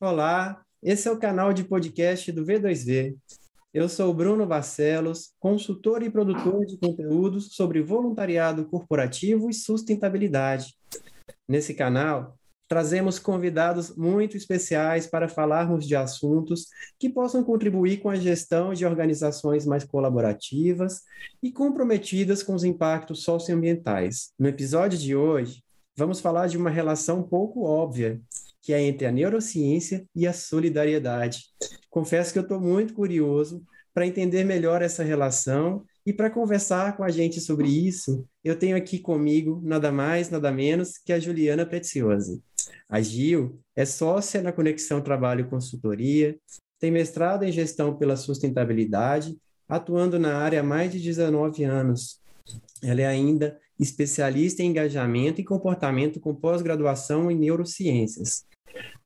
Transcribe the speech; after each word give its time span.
Olá, 0.00 0.62
esse 0.82 1.08
é 1.08 1.10
o 1.10 1.18
canal 1.18 1.52
de 1.52 1.64
podcast 1.64 2.30
do 2.30 2.44
V2V. 2.44 3.16
Eu 3.74 3.88
sou 3.88 4.14
Bruno 4.14 4.46
Barcelos, 4.46 5.32
consultor 5.40 6.02
e 6.02 6.10
produtor 6.10 6.64
de 6.64 6.78
conteúdos 6.78 7.56
sobre 7.56 7.82
voluntariado 7.82 8.64
corporativo 8.66 9.50
e 9.50 9.52
sustentabilidade. 9.52 10.74
Nesse 11.48 11.74
canal, 11.74 12.35
trazemos 12.68 13.18
convidados 13.18 13.94
muito 13.96 14.36
especiais 14.36 15.06
para 15.06 15.28
falarmos 15.28 15.86
de 15.86 15.94
assuntos 15.94 16.66
que 16.98 17.08
possam 17.08 17.44
contribuir 17.44 17.98
com 17.98 18.08
a 18.08 18.16
gestão 18.16 18.74
de 18.74 18.84
organizações 18.84 19.64
mais 19.64 19.84
colaborativas 19.84 21.02
e 21.42 21.52
comprometidas 21.52 22.42
com 22.42 22.54
os 22.54 22.64
impactos 22.64 23.22
socioambientais. 23.22 24.32
No 24.38 24.48
episódio 24.48 24.98
de 24.98 25.14
hoje, 25.14 25.62
vamos 25.96 26.20
falar 26.20 26.48
de 26.48 26.56
uma 26.56 26.70
relação 26.70 27.22
pouco 27.22 27.64
óbvia, 27.64 28.20
que 28.60 28.72
é 28.72 28.82
entre 28.82 29.06
a 29.06 29.12
neurociência 29.12 30.04
e 30.14 30.26
a 30.26 30.32
solidariedade. 30.32 31.44
Confesso 31.88 32.32
que 32.32 32.38
eu 32.38 32.42
estou 32.42 32.60
muito 32.60 32.94
curioso 32.94 33.62
para 33.94 34.06
entender 34.06 34.44
melhor 34.44 34.82
essa 34.82 35.02
relação 35.02 35.84
e 36.04 36.12
para 36.12 36.30
conversar 36.30 36.96
com 36.96 37.02
a 37.02 37.08
gente 37.08 37.40
sobre 37.40 37.68
isso, 37.68 38.24
eu 38.44 38.56
tenho 38.56 38.76
aqui 38.76 38.98
comigo 38.98 39.60
nada 39.64 39.90
mais, 39.90 40.30
nada 40.30 40.52
menos 40.52 40.98
que 40.98 41.12
a 41.12 41.18
Juliana 41.18 41.66
Preziosi. 41.66 42.42
A 42.88 43.00
Gil 43.00 43.60
é 43.74 43.84
sócia 43.84 44.42
na 44.42 44.52
Conexão 44.52 45.00
Trabalho 45.00 45.48
Consultoria, 45.48 46.38
tem 46.78 46.90
mestrado 46.90 47.44
em 47.44 47.52
Gestão 47.52 47.96
pela 47.96 48.16
Sustentabilidade, 48.16 49.36
atuando 49.68 50.18
na 50.18 50.36
área 50.36 50.60
há 50.60 50.62
mais 50.62 50.92
de 50.92 51.00
19 51.00 51.64
anos. 51.64 52.20
Ela 52.82 53.02
é 53.02 53.06
ainda 53.06 53.58
especialista 53.78 54.62
em 54.62 54.66
engajamento 54.66 55.40
e 55.40 55.44
comportamento 55.44 56.20
com 56.20 56.34
pós-graduação 56.34 57.30
em 57.30 57.36
neurociências. 57.36 58.44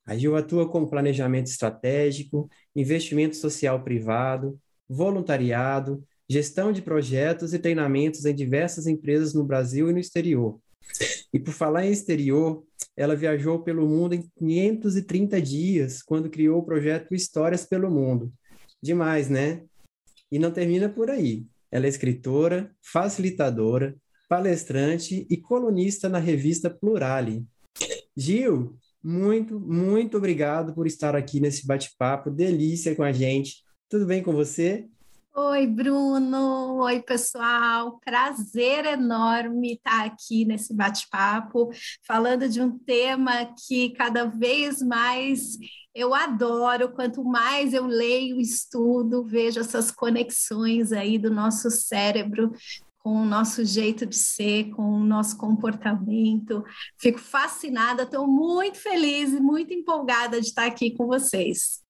A 0.05 0.17
Gil 0.17 0.37
atua 0.37 0.69
com 0.69 0.87
planejamento 0.87 1.47
estratégico, 1.47 2.49
investimento 2.75 3.37
social 3.37 3.83
privado, 3.83 4.59
voluntariado, 4.89 6.03
gestão 6.29 6.73
de 6.73 6.83
projetos 6.83 7.55
e 7.55 7.59
treinamentos 7.59 8.25
em 8.25 8.35
diversas 8.35 8.87
empresas 8.87 9.35
no 9.35 9.45
Brasil 9.45 9.89
e 9.89 9.93
no 9.93 9.99
exterior. 9.99 10.61
E 11.33 11.39
por 11.39 11.53
falar 11.53 11.87
em 11.87 11.93
exterior, 11.93 12.65
ela 13.01 13.17
viajou 13.17 13.63
pelo 13.63 13.89
mundo 13.89 14.15
em 14.15 14.31
530 14.37 15.41
dias, 15.41 16.03
quando 16.03 16.29
criou 16.29 16.59
o 16.59 16.63
projeto 16.63 17.15
Histórias 17.15 17.65
pelo 17.65 17.91
Mundo. 17.91 18.31
Demais, 18.83 19.31
né? 19.31 19.63
E 20.31 20.39
não 20.39 20.51
termina 20.51 20.87
por 20.87 21.09
aí. 21.09 21.47
Ela 21.73 21.87
é 21.87 21.89
escritora, 21.89 22.71
facilitadora, 22.83 23.97
palestrante 24.29 25.27
e 25.31 25.37
colunista 25.39 26.11
na 26.11 26.19
revista 26.19 26.69
Plurali. 26.69 27.43
Gil, 28.15 28.77
muito, 29.03 29.59
muito 29.59 30.19
obrigado 30.19 30.75
por 30.75 30.87
estar 30.87 31.17
aqui 31.17 31.41
nesse 31.41 31.67
bate-papo 31.67 32.31
delícia 32.31 32.95
com 32.95 33.03
a 33.03 33.13
gente. 33.13 33.65
Tudo 33.89 34.05
bem 34.05 34.23
com 34.23 34.33
você? 34.33 34.87
Oi, 35.33 35.67
Bruno. 35.67 36.79
Oi, 36.83 37.01
pessoal. 37.03 38.01
Prazer 38.05 38.85
enorme 38.85 39.75
estar 39.75 40.05
aqui 40.05 40.45
nesse 40.45 40.75
bate-papo, 40.75 41.71
falando 42.07 42.49
de 42.49 42.61
um 42.61 42.77
tema 42.79 43.55
que 43.67 43.91
cada 43.91 44.25
vez 44.25 44.83
mais 44.83 45.57
eu 45.95 46.15
adoro. 46.15 46.93
Quanto 46.93 47.23
mais 47.25 47.73
eu 47.73 47.87
leio, 47.87 48.41
estudo, 48.41 49.25
vejo 49.25 49.61
essas 49.61 49.91
conexões 49.91 50.93
aí 50.93 51.17
do 51.19 51.31
nosso 51.31 51.71
cérebro 51.71 52.53
com 52.99 53.23
o 53.23 53.25
nosso 53.25 53.65
jeito 53.65 54.05
de 54.05 54.17
ser, 54.17 54.71
com 54.71 54.83
o 54.83 55.05
nosso 55.05 55.39
comportamento. 55.39 56.63
Fico 56.99 57.19
fascinada, 57.19 58.03
estou 58.03 58.27
muito 58.27 58.79
feliz 58.79 59.33
e 59.33 59.41
muito 59.41 59.73
empolgada 59.73 60.41
de 60.41 60.49
estar 60.49 60.67
aqui 60.67 60.95
com 60.97 61.07
vocês. 61.07 61.83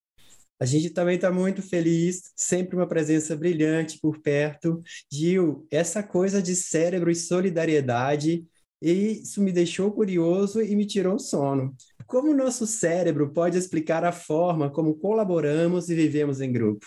A 0.60 0.66
gente 0.66 0.91
também 0.91 1.15
está 1.15 1.32
muito 1.32 1.62
feliz, 1.62 2.32
sempre 2.37 2.76
uma 2.76 2.87
presença 2.87 3.34
brilhante 3.34 3.98
por 3.98 4.19
perto. 4.19 4.82
Gil, 5.10 5.66
essa 5.71 6.03
coisa 6.03 6.43
de 6.43 6.54
cérebro 6.54 7.10
e 7.10 7.15
solidariedade, 7.15 8.44
isso 8.82 9.41
me 9.41 9.53
deixou 9.53 9.91
curioso 9.91 10.60
e 10.60 10.76
me 10.76 10.87
tirou 10.87 11.15
o 11.15 11.19
sono. 11.19 11.75
Como 12.06 12.31
o 12.31 12.37
nosso 12.37 12.66
cérebro 12.66 13.32
pode 13.32 13.56
explicar 13.56 14.04
a 14.04 14.12
forma 14.12 14.69
como 14.69 14.99
colaboramos 14.99 15.88
e 15.88 15.94
vivemos 15.94 16.43
em 16.43 16.53
grupo? 16.53 16.87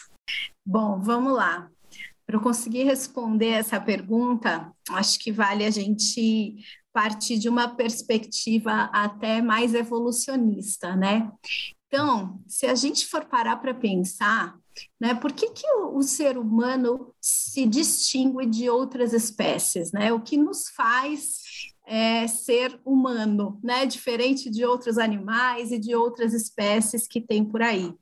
Bom, 0.63 1.01
vamos 1.01 1.33
lá. 1.33 1.67
Para 2.27 2.39
conseguir 2.39 2.83
responder 2.83 3.49
essa 3.49 3.81
pergunta, 3.81 4.71
acho 4.91 5.19
que 5.19 5.31
vale 5.31 5.65
a 5.65 5.71
gente 5.71 6.55
partir 6.93 7.39
de 7.39 7.49
uma 7.49 7.75
perspectiva 7.75 8.83
até 8.93 9.41
mais 9.41 9.73
evolucionista, 9.73 10.95
né? 10.95 11.29
Então, 11.93 12.39
se 12.47 12.65
a 12.65 12.73
gente 12.73 13.05
for 13.05 13.23
parar 13.25 13.57
para 13.57 13.71
pensar, 13.71 14.57
né, 14.99 15.13
por 15.13 15.31
que, 15.31 15.51
que 15.51 15.67
o, 15.75 15.97
o, 15.99 16.01
ser 16.01 16.39
humano 16.39 17.13
se 17.21 17.67
distingue 17.67 18.47
de 18.47 18.67
outras 18.67 19.13
espécies? 19.13 19.91
Né? 19.91 20.11
O 20.11 20.19
que 20.19 20.35
nos 20.35 20.69
faz 20.69 21.43
é, 21.85 22.27
ser 22.27 22.81
humano, 22.83 23.59
né, 23.63 23.85
diferente 23.85 24.49
de 24.49 24.65
outros 24.65 24.97
animais 24.97 25.71
e 25.71 25.77
de 25.77 25.95
outras 25.95 26.33
espécies 26.33 27.07
que 27.07 27.21
tem 27.21 27.45
por 27.45 27.61
aí? 27.61 27.93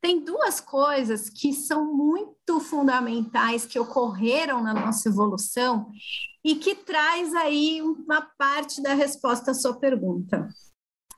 Tem 0.00 0.24
duas 0.24 0.60
coisas 0.60 1.28
que 1.28 1.52
são 1.52 1.92
muito 1.92 2.60
fundamentais 2.60 3.66
que 3.66 3.76
ocorreram 3.76 4.62
na 4.62 4.72
nossa 4.72 5.08
evolução 5.08 5.90
e 6.44 6.54
que 6.54 6.76
traz 6.76 7.34
aí 7.34 7.82
uma 7.82 8.22
parte 8.38 8.80
da 8.80 8.94
resposta 8.94 9.50
à 9.50 9.54
sua 9.54 9.74
pergunta. 9.80 10.46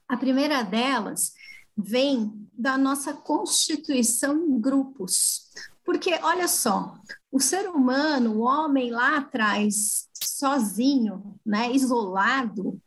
A 0.09 0.17
primeira 0.17 0.63
delas 0.63 1.34
vem 1.77 2.49
da 2.53 2.79
nossa 2.79 3.13
constituição 3.13 4.37
em 4.45 4.61
grupos. 4.61 5.51
Porque, 5.85 6.19
olha 6.23 6.49
só, 6.49 6.95
o 7.31 7.41
ser 7.41 7.69
humano, 7.69 8.37
o 8.37 8.41
homem 8.41 8.91
lá 8.91 9.19
atrás, 9.19 10.09
sozinho, 10.23 11.39
né, 11.45 11.71
isolado, 11.73 12.81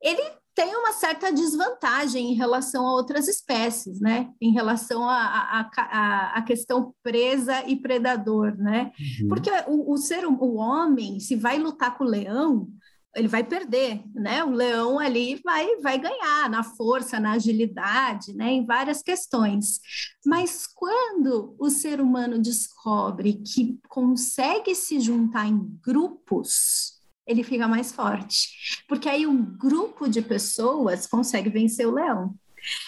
ele 0.00 0.22
tem 0.54 0.74
uma 0.76 0.92
certa 0.92 1.32
desvantagem 1.32 2.32
em 2.32 2.34
relação 2.34 2.86
a 2.86 2.92
outras 2.92 3.26
espécies, 3.26 4.00
né? 4.00 4.30
Em 4.40 4.52
relação 4.52 5.02
à 5.08 6.42
questão 6.46 6.94
presa 7.02 7.64
e 7.66 7.74
predador, 7.74 8.56
né? 8.56 8.92
Uhum. 9.20 9.28
Porque 9.28 9.50
o, 9.66 9.92
o 9.92 9.96
ser, 9.96 10.24
o 10.24 10.54
homem, 10.54 11.18
se 11.18 11.34
vai 11.34 11.58
lutar 11.58 11.98
com 11.98 12.04
o 12.04 12.08
leão, 12.08 12.68
ele 13.14 13.28
vai 13.28 13.44
perder, 13.44 14.02
né? 14.14 14.42
O 14.44 14.50
leão 14.50 14.98
ali 14.98 15.40
vai, 15.44 15.76
vai 15.76 15.98
ganhar 15.98 16.50
na 16.50 16.62
força, 16.62 17.20
na 17.20 17.32
agilidade, 17.32 18.34
né? 18.34 18.50
Em 18.50 18.66
várias 18.66 19.02
questões. 19.02 19.80
Mas 20.26 20.66
quando 20.66 21.54
o 21.58 21.70
ser 21.70 22.00
humano 22.00 22.38
descobre 22.38 23.34
que 23.34 23.78
consegue 23.88 24.74
se 24.74 25.00
juntar 25.00 25.46
em 25.46 25.78
grupos, 25.82 27.00
ele 27.26 27.42
fica 27.42 27.66
mais 27.66 27.92
forte, 27.92 28.82
porque 28.86 29.08
aí 29.08 29.26
um 29.26 29.42
grupo 29.42 30.08
de 30.08 30.20
pessoas 30.20 31.06
consegue 31.06 31.48
vencer 31.48 31.86
o 31.86 31.94
leão. 31.94 32.34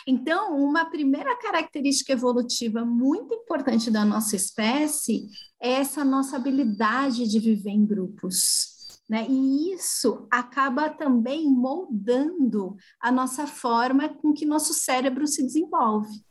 Então, 0.06 0.56
uma 0.56 0.87
primeira 0.87 1.37
característica 1.37 2.12
evolutiva 2.12 2.84
muito 2.84 3.34
importante 3.34 3.91
da 3.91 4.04
nossa 4.04 4.34
espécie 4.34 5.28
é 5.60 5.72
essa 5.72 6.04
nossa 6.04 6.37
habilidade 6.37 7.28
de 7.28 7.38
viver 7.38 7.70
em 7.70 7.84
grupos. 7.84 8.75
Né? 9.09 9.27
E 9.28 9.72
isso 9.72 10.27
acaba 10.31 10.91
também 10.91 11.49
moldando 11.49 12.77
a 13.00 13.12
nossa 13.12 13.47
forma 13.47 14.09
com 14.09 14.33
que 14.33 14.44
nosso 14.44 14.75
cérebro 14.75 15.27
se 15.27 15.44
desenvolve. 15.44 16.25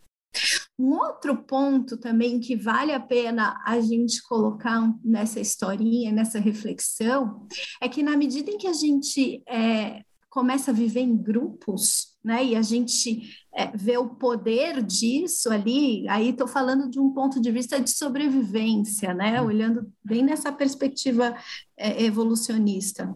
Um 0.77 0.91
outro 0.91 1.37
ponto 1.43 1.97
também 1.97 2.39
que 2.39 2.55
vale 2.55 2.91
a 2.91 2.99
pena 2.99 3.61
a 3.65 3.79
gente 3.79 4.21
colocar 4.23 4.93
nessa 5.03 5.39
historinha, 5.39 6.11
nessa 6.11 6.39
reflexão, 6.39 7.47
é 7.81 7.87
que 7.87 8.03
na 8.03 8.17
medida 8.17 8.51
em 8.51 8.57
que 8.57 8.67
a 8.67 8.73
gente 8.73 9.41
é, 9.47 10.03
começa 10.29 10.71
a 10.71 10.73
viver 10.73 10.99
em 10.99 11.15
grupos, 11.15 12.14
né? 12.25 12.43
E 12.43 12.55
a 12.55 12.61
gente 12.63 13.37
é, 13.53 13.67
vê 13.77 13.97
o 13.97 14.09
poder 14.09 14.81
disso 14.81 15.51
ali. 15.51 16.09
Aí 16.09 16.29
estou 16.29 16.47
falando 16.47 16.89
de 16.89 16.99
um 16.99 17.11
ponto 17.11 17.39
de 17.39 17.51
vista 17.51 17.79
de 17.79 17.91
sobrevivência, 17.91 19.13
né? 19.13 19.39
Uhum. 19.39 19.47
Olhando 19.47 19.93
bem 20.03 20.23
nessa 20.23 20.51
perspectiva 20.51 21.37
é, 21.77 22.03
evolucionista. 22.03 23.15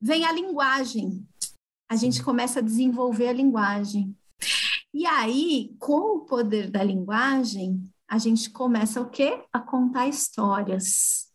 Vem 0.00 0.24
a 0.24 0.32
linguagem. 0.32 1.26
A 1.90 1.96
gente 1.96 2.22
começa 2.22 2.60
a 2.60 2.62
desenvolver 2.62 3.28
a 3.28 3.32
linguagem. 3.32 4.16
E 4.94 5.04
aí, 5.06 5.74
com 5.80 6.18
o 6.18 6.20
poder 6.20 6.70
da 6.70 6.84
linguagem, 6.84 7.82
a 8.08 8.16
gente 8.16 8.48
começa 8.50 9.00
o 9.00 9.10
quê? 9.10 9.42
A 9.52 9.58
contar 9.58 10.06
histórias. 10.06 11.28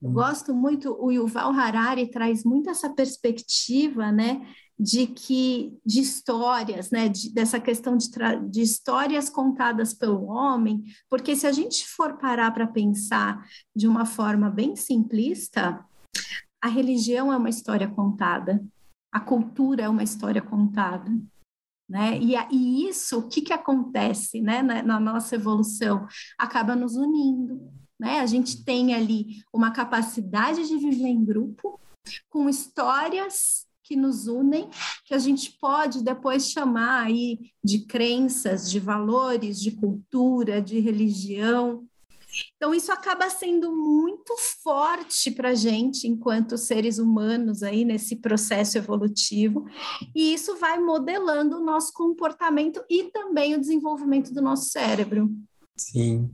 Eu 0.00 0.08
uhum. 0.08 0.14
gosto 0.14 0.54
muito, 0.54 0.96
o 1.00 1.10
Yuval 1.10 1.50
Harari 1.52 2.10
traz 2.10 2.44
muito 2.44 2.68
essa 2.68 2.90
perspectiva, 2.90 4.12
né, 4.12 4.46
de 4.78 5.06
que 5.06 5.78
de 5.84 6.00
histórias, 6.00 6.90
né, 6.90 7.08
de, 7.08 7.32
dessa 7.32 7.60
questão 7.60 7.96
de, 7.96 8.08
de 8.48 8.60
histórias 8.60 9.28
contadas 9.28 9.94
pelo 9.94 10.24
homem, 10.26 10.82
porque 11.08 11.36
se 11.36 11.46
a 11.46 11.52
gente 11.52 11.86
for 11.86 12.18
parar 12.18 12.50
para 12.52 12.66
pensar 12.66 13.46
de 13.74 13.86
uma 13.86 14.04
forma 14.04 14.50
bem 14.50 14.74
simplista, 14.74 15.84
a 16.60 16.68
religião 16.68 17.32
é 17.32 17.36
uma 17.36 17.50
história 17.50 17.88
contada, 17.88 18.64
a 19.12 19.20
cultura 19.20 19.84
é 19.84 19.88
uma 19.88 20.02
história 20.02 20.40
contada. 20.40 21.10
Né? 21.88 22.18
E, 22.18 22.34
e 22.50 22.88
isso, 22.88 23.18
o 23.18 23.28
que, 23.28 23.42
que 23.42 23.52
acontece 23.52 24.40
né, 24.40 24.62
na, 24.62 24.82
na 24.82 24.98
nossa 25.00 25.34
evolução? 25.34 26.06
Acaba 26.38 26.74
nos 26.74 26.96
unindo. 26.96 27.70
Né? 28.00 28.20
A 28.20 28.26
gente 28.26 28.64
tem 28.64 28.94
ali 28.94 29.42
uma 29.52 29.70
capacidade 29.70 30.66
de 30.66 30.78
viver 30.78 31.08
em 31.08 31.24
grupo, 31.24 31.78
com 32.30 32.48
histórias 32.48 33.66
que 33.92 33.96
nos 33.96 34.26
unem, 34.26 34.70
que 35.04 35.14
a 35.14 35.18
gente 35.18 35.52
pode 35.60 36.02
depois 36.02 36.50
chamar 36.50 37.04
aí 37.04 37.38
de 37.62 37.80
crenças, 37.80 38.70
de 38.70 38.80
valores, 38.80 39.60
de 39.60 39.72
cultura, 39.72 40.62
de 40.62 40.80
religião, 40.80 41.86
então, 42.56 42.74
isso 42.74 42.90
acaba 42.90 43.28
sendo 43.28 43.70
muito 43.76 44.34
forte 44.62 45.30
para 45.30 45.50
a 45.50 45.54
gente, 45.54 46.08
enquanto 46.08 46.56
seres 46.56 46.98
humanos, 46.98 47.62
aí 47.62 47.84
nesse 47.84 48.16
processo 48.16 48.78
evolutivo, 48.78 49.66
e 50.14 50.32
isso 50.32 50.56
vai 50.56 50.78
modelando 50.78 51.58
o 51.58 51.62
nosso 51.62 51.92
comportamento 51.92 52.82
e 52.88 53.04
também 53.10 53.54
o 53.54 53.60
desenvolvimento 53.60 54.32
do 54.32 54.40
nosso 54.40 54.70
cérebro. 54.70 55.30
Sim. 55.74 56.30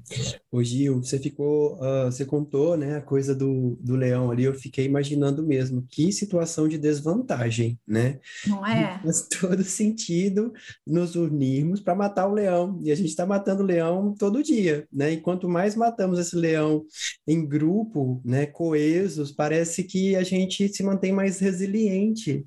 O 0.51 0.63
Gil, 0.63 1.03
você 1.03 1.19
ficou, 1.19 1.77
uh, 1.77 2.07
você 2.07 2.25
contou, 2.25 2.77
né, 2.77 2.97
a 2.97 3.01
coisa 3.01 3.35
do, 3.35 3.79
do 3.81 3.95
leão 3.95 4.31
ali, 4.31 4.45
eu 4.45 4.55
fiquei 4.55 4.85
imaginando 4.85 5.47
mesmo, 5.47 5.87
que 5.89 6.11
situação 6.13 6.67
de 6.67 6.77
desvantagem, 6.77 7.79
né? 7.87 8.19
Não 8.47 8.67
é? 8.67 9.01
Faz 9.01 9.29
todo 9.41 9.63
sentido 9.63 10.53
nos 10.87 11.15
unirmos 11.15 11.81
para 11.81 11.95
matar 11.95 12.27
o 12.27 12.35
leão, 12.35 12.81
e 12.83 12.91
a 12.91 12.95
gente 12.97 13.11
está 13.11 13.25
matando 13.25 13.63
o 13.63 13.67
leão 13.67 14.13
todo 14.19 14.43
dia, 14.43 14.87
né? 14.93 15.13
E 15.13 15.21
quanto 15.21 15.49
mais 15.49 15.77
matamos 15.77 16.19
esse 16.19 16.35
leão 16.35 16.85
em 17.27 17.47
grupo, 17.47 18.21
né, 18.25 18.45
coesos, 18.47 19.31
parece 19.31 19.85
que 19.85 20.17
a 20.17 20.25
gente 20.25 20.69
se 20.69 20.83
mantém 20.83 21.13
mais 21.13 21.39
resiliente. 21.39 22.45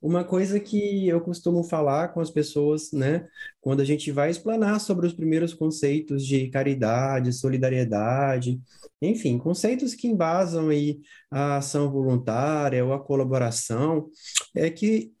Uma 0.00 0.24
coisa 0.24 0.58
que 0.58 1.06
eu 1.08 1.20
costumo 1.20 1.62
falar 1.62 2.08
com 2.08 2.20
as 2.20 2.30
pessoas, 2.30 2.90
né, 2.92 3.26
quando 3.62 3.80
a 3.80 3.84
gente 3.84 4.10
vai 4.10 4.28
explanar 4.28 4.80
sobre 4.80 5.06
os 5.06 5.12
primeiros 5.14 5.54
conceitos 5.54 6.26
de 6.26 6.48
caridade, 6.48 7.32
solidariedade, 7.32 8.60
enfim, 9.00 9.38
conceitos 9.38 9.94
que 9.94 10.08
embasam 10.08 10.68
aí 10.68 11.00
a 11.30 11.58
ação 11.58 11.90
voluntária 11.90 12.84
ou 12.84 12.92
a 12.92 13.02
colaboração, 13.02 14.10
é 14.54 14.68
que 14.68 15.12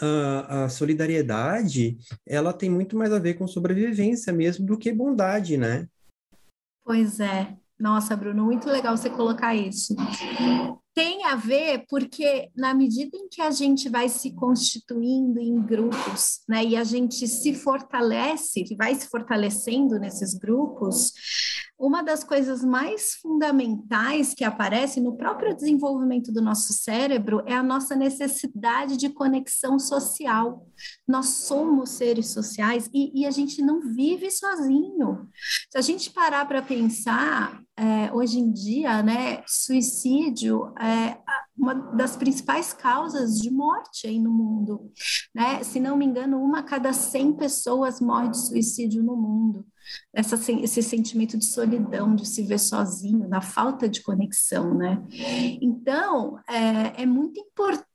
a, 0.00 0.64
a, 0.64 0.68
solidariedade 0.70 1.98
ela 2.26 2.54
tem 2.54 2.70
muito 2.70 2.96
mais 2.96 3.12
a 3.12 3.18
ver 3.18 3.34
com 3.34 3.46
sobrevivência 3.46 4.32
mesmo 4.32 4.64
do 4.66 4.78
que 4.78 4.90
bondade, 4.90 5.58
né? 5.58 5.86
Pois 6.82 7.20
é. 7.20 7.54
Nossa, 7.78 8.16
Bruno, 8.16 8.44
muito 8.44 8.68
legal 8.68 8.96
você 8.96 9.10
colocar 9.10 9.54
isso 9.54 9.94
tem 10.94 11.24
a 11.24 11.34
ver 11.34 11.84
porque 11.88 12.50
na 12.56 12.74
medida 12.74 13.16
em 13.16 13.28
que 13.28 13.40
a 13.40 13.50
gente 13.50 13.88
vai 13.88 14.08
se 14.08 14.34
constituindo 14.34 15.40
em 15.40 15.60
grupos, 15.60 16.40
né, 16.48 16.64
e 16.64 16.76
a 16.76 16.84
gente 16.84 17.26
se 17.26 17.54
fortalece, 17.54 18.64
vai 18.76 18.94
se 18.94 19.08
fortalecendo 19.08 19.98
nesses 19.98 20.34
grupos, 20.34 21.12
uma 21.82 22.00
das 22.00 22.22
coisas 22.22 22.62
mais 22.62 23.14
fundamentais 23.14 24.34
que 24.34 24.44
aparece 24.44 25.00
no 25.00 25.16
próprio 25.16 25.52
desenvolvimento 25.52 26.32
do 26.32 26.40
nosso 26.40 26.72
cérebro 26.72 27.42
é 27.44 27.54
a 27.54 27.62
nossa 27.62 27.96
necessidade 27.96 28.96
de 28.96 29.08
conexão 29.08 29.80
social. 29.80 30.64
Nós 31.08 31.26
somos 31.26 31.90
seres 31.90 32.28
sociais 32.28 32.88
e, 32.94 33.22
e 33.22 33.26
a 33.26 33.32
gente 33.32 33.60
não 33.60 33.80
vive 33.80 34.30
sozinho. 34.30 35.28
Se 35.72 35.76
a 35.76 35.80
gente 35.80 36.10
parar 36.10 36.46
para 36.46 36.62
pensar, 36.62 37.60
é, 37.76 38.12
hoje 38.12 38.38
em 38.38 38.52
dia, 38.52 39.02
né, 39.02 39.42
suicídio 39.44 40.72
é 40.80 41.18
uma 41.56 41.74
das 41.74 42.16
principais 42.16 42.72
causas 42.72 43.38
de 43.38 43.50
morte 43.50 44.06
aí 44.06 44.18
no 44.18 44.30
mundo. 44.30 44.90
Né? 45.34 45.62
Se 45.62 45.78
não 45.78 45.96
me 45.96 46.04
engano, 46.04 46.42
uma 46.42 46.60
a 46.60 46.62
cada 46.62 46.92
100 46.92 47.34
pessoas 47.34 48.00
morre 48.00 48.30
de 48.30 48.38
suicídio 48.38 49.02
no 49.02 49.16
mundo 49.16 49.66
essa, 50.14 50.36
esse 50.52 50.82
sentimento 50.82 51.36
de 51.38 51.44
solidão, 51.44 52.14
de 52.14 52.26
se 52.26 52.42
ver 52.42 52.58
sozinho, 52.58 53.28
da 53.28 53.40
falta 53.40 53.88
de 53.88 54.02
conexão, 54.02 54.74
né? 54.74 55.02
Então, 55.60 56.38
é, 56.48 57.02
é 57.02 57.06
muito 57.06 57.40
importante 57.40 57.91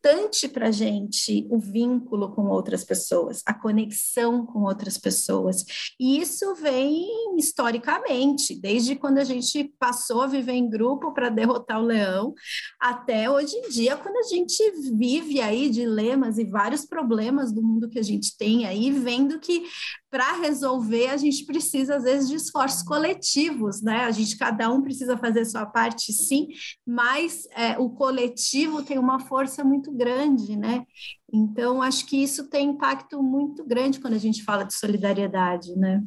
para 0.48 0.68
a 0.68 0.72
gente 0.72 1.48
o 1.50 1.60
vínculo 1.60 2.32
com 2.34 2.48
outras 2.48 2.84
pessoas, 2.84 3.42
a 3.46 3.54
conexão 3.54 4.46
com 4.46 4.64
outras 4.64 4.98
pessoas. 4.98 5.64
E 6.00 6.20
isso 6.20 6.56
vem 6.56 7.08
historicamente, 7.38 8.60
desde 8.60 8.96
quando 8.96 9.18
a 9.18 9.24
gente 9.24 9.74
passou 9.80 10.22
a 10.22 10.28
viver 10.28 10.54
em 10.54 10.70
grupo 10.70 11.14
para 11.14 11.30
derrotar 11.30 11.82
o 11.82 11.86
leão, 11.86 12.34
até 12.80 13.30
hoje 13.30 13.56
em 13.56 13.70
dia, 13.70 13.98
quando 13.98 14.18
a 14.18 14.28
gente 14.28 14.58
vive 14.94 15.42
aí 15.42 15.70
dilemas 15.70 16.38
e 16.38 16.44
vários 16.44 16.86
problemas 16.86 17.52
do 17.52 17.62
mundo 17.62 17.90
que 17.90 18.00
a 18.00 18.04
gente 18.04 18.38
tem 18.38 18.66
aí, 18.66 18.92
vendo 18.92 19.40
que 19.40 19.64
para 20.10 20.34
resolver 20.38 21.10
a 21.10 21.18
gente 21.18 21.46
precisa 21.46 21.98
às 21.98 22.04
vezes 22.04 22.30
de 22.30 22.36
esforços 22.36 22.82
coletivos, 22.82 23.82
né? 23.82 24.06
A 24.06 24.12
gente 24.12 24.38
cada 24.38 24.72
um 24.72 24.82
precisa 24.82 25.18
fazer 25.18 25.46
sua 25.46 25.66
parte, 25.66 26.14
sim, 26.14 26.48
mas 26.86 27.48
é, 27.52 27.78
o 27.78 27.90
coletivo 27.90 28.84
tem 28.84 28.98
uma 28.98 29.20
força 29.20 29.64
muito 29.64 29.92
grande, 29.98 30.56
né? 30.56 30.86
Então 31.32 31.82
acho 31.82 32.06
que 32.06 32.22
isso 32.22 32.50
tem 32.50 32.70
impacto 32.70 33.22
muito 33.22 33.66
grande 33.66 34.00
quando 34.00 34.14
a 34.14 34.20
gente 34.20 34.44
fala 34.44 34.64
de 34.64 34.74
solidariedade, 34.74 35.76
né? 35.76 36.04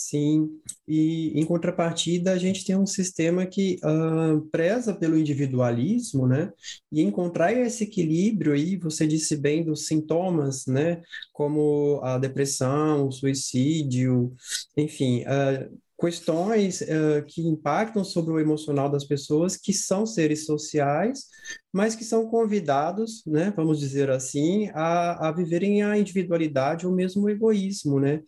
Sim, 0.00 0.48
e 0.86 1.32
em 1.38 1.44
contrapartida, 1.44 2.30
a 2.30 2.38
gente 2.38 2.64
tem 2.64 2.76
um 2.76 2.86
sistema 2.86 3.44
que 3.44 3.80
uh, 3.82 4.40
preza 4.48 4.94
pelo 4.94 5.18
individualismo, 5.18 6.24
né? 6.24 6.52
E 6.92 7.02
encontrar 7.02 7.52
esse 7.52 7.82
equilíbrio 7.82 8.52
aí, 8.52 8.76
você 8.76 9.08
disse 9.08 9.36
bem 9.36 9.64
dos 9.64 9.86
sintomas, 9.86 10.66
né? 10.66 11.02
Como 11.32 12.00
a 12.04 12.16
depressão, 12.16 13.08
o 13.08 13.12
suicídio, 13.12 14.32
enfim, 14.76 15.24
uh, 15.24 15.78
questões 15.98 16.80
uh, 16.80 17.24
que 17.26 17.42
impactam 17.42 18.04
sobre 18.04 18.32
o 18.32 18.38
emocional 18.38 18.88
das 18.88 19.04
pessoas 19.04 19.56
que 19.56 19.72
são 19.72 20.06
seres 20.06 20.46
sociais, 20.46 21.26
mas 21.72 21.96
que 21.96 22.04
são 22.04 22.28
convidados, 22.28 23.24
né, 23.26 23.52
vamos 23.56 23.80
dizer 23.80 24.08
assim, 24.08 24.70
a, 24.74 25.28
a 25.28 25.32
viverem 25.32 25.82
a 25.82 25.98
individualidade 25.98 26.86
ou 26.86 26.94
mesmo 26.94 27.24
o 27.24 27.30
egoísmo, 27.30 27.98
né? 27.98 28.22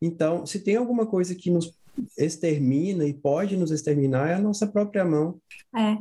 Então, 0.00 0.46
se 0.46 0.60
tem 0.60 0.76
alguma 0.76 1.04
coisa 1.04 1.34
que 1.34 1.50
nos 1.50 1.74
extermina 2.16 3.04
e 3.04 3.12
pode 3.12 3.56
nos 3.56 3.72
exterminar, 3.72 4.30
é 4.30 4.34
a 4.34 4.40
nossa 4.40 4.66
própria 4.66 5.04
mão. 5.04 5.40
É, 5.74 5.96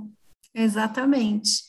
exatamente. 0.53 1.63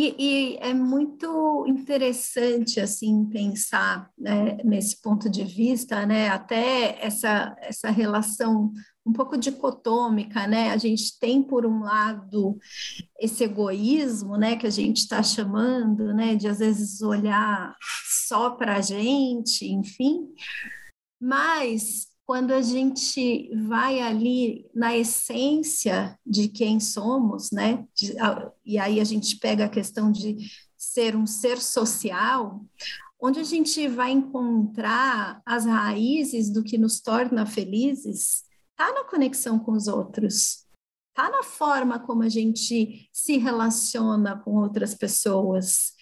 E, 0.00 0.14
e, 0.16 0.56
é 0.60 0.72
muito 0.72 1.64
interessante 1.66 2.78
assim 2.78 3.28
pensar 3.28 4.08
né, 4.16 4.56
nesse 4.62 5.02
ponto 5.02 5.28
de 5.28 5.42
vista, 5.42 6.06
né, 6.06 6.28
até 6.28 7.04
essa, 7.04 7.56
essa 7.60 7.90
relação 7.90 8.72
um 9.04 9.12
pouco 9.12 9.36
dicotômica, 9.36 10.46
né? 10.46 10.70
A 10.70 10.76
gente 10.76 11.18
tem 11.18 11.42
por 11.42 11.66
um 11.66 11.80
lado 11.80 12.56
esse 13.18 13.42
egoísmo, 13.42 14.36
né, 14.36 14.54
que 14.54 14.68
a 14.68 14.70
gente 14.70 14.98
está 14.98 15.20
chamando, 15.20 16.14
né, 16.14 16.36
de 16.36 16.46
às 16.46 16.60
vezes 16.60 17.02
olhar 17.02 17.74
só 18.28 18.50
para 18.50 18.76
a 18.76 18.80
gente, 18.80 19.66
enfim, 19.66 20.28
mas 21.20 22.06
quando 22.28 22.52
a 22.52 22.60
gente 22.60 23.50
vai 23.56 24.00
ali 24.00 24.70
na 24.74 24.94
essência 24.94 26.14
de 26.26 26.46
quem 26.46 26.78
somos, 26.78 27.50
né? 27.50 27.86
De, 27.94 28.14
e 28.66 28.78
aí 28.78 29.00
a 29.00 29.04
gente 29.04 29.36
pega 29.38 29.64
a 29.64 29.68
questão 29.68 30.12
de 30.12 30.36
ser 30.76 31.16
um 31.16 31.26
ser 31.26 31.58
social, 31.58 32.62
onde 33.18 33.40
a 33.40 33.42
gente 33.42 33.88
vai 33.88 34.10
encontrar 34.10 35.40
as 35.46 35.64
raízes 35.64 36.50
do 36.52 36.62
que 36.62 36.76
nos 36.76 37.00
torna 37.00 37.46
felizes, 37.46 38.42
tá 38.76 38.92
na 38.92 39.04
conexão 39.04 39.58
com 39.58 39.72
os 39.72 39.88
outros, 39.88 40.66
tá 41.14 41.30
na 41.30 41.42
forma 41.42 41.98
como 41.98 42.24
a 42.24 42.28
gente 42.28 43.08
se 43.10 43.38
relaciona 43.38 44.38
com 44.38 44.56
outras 44.56 44.94
pessoas. 44.94 45.94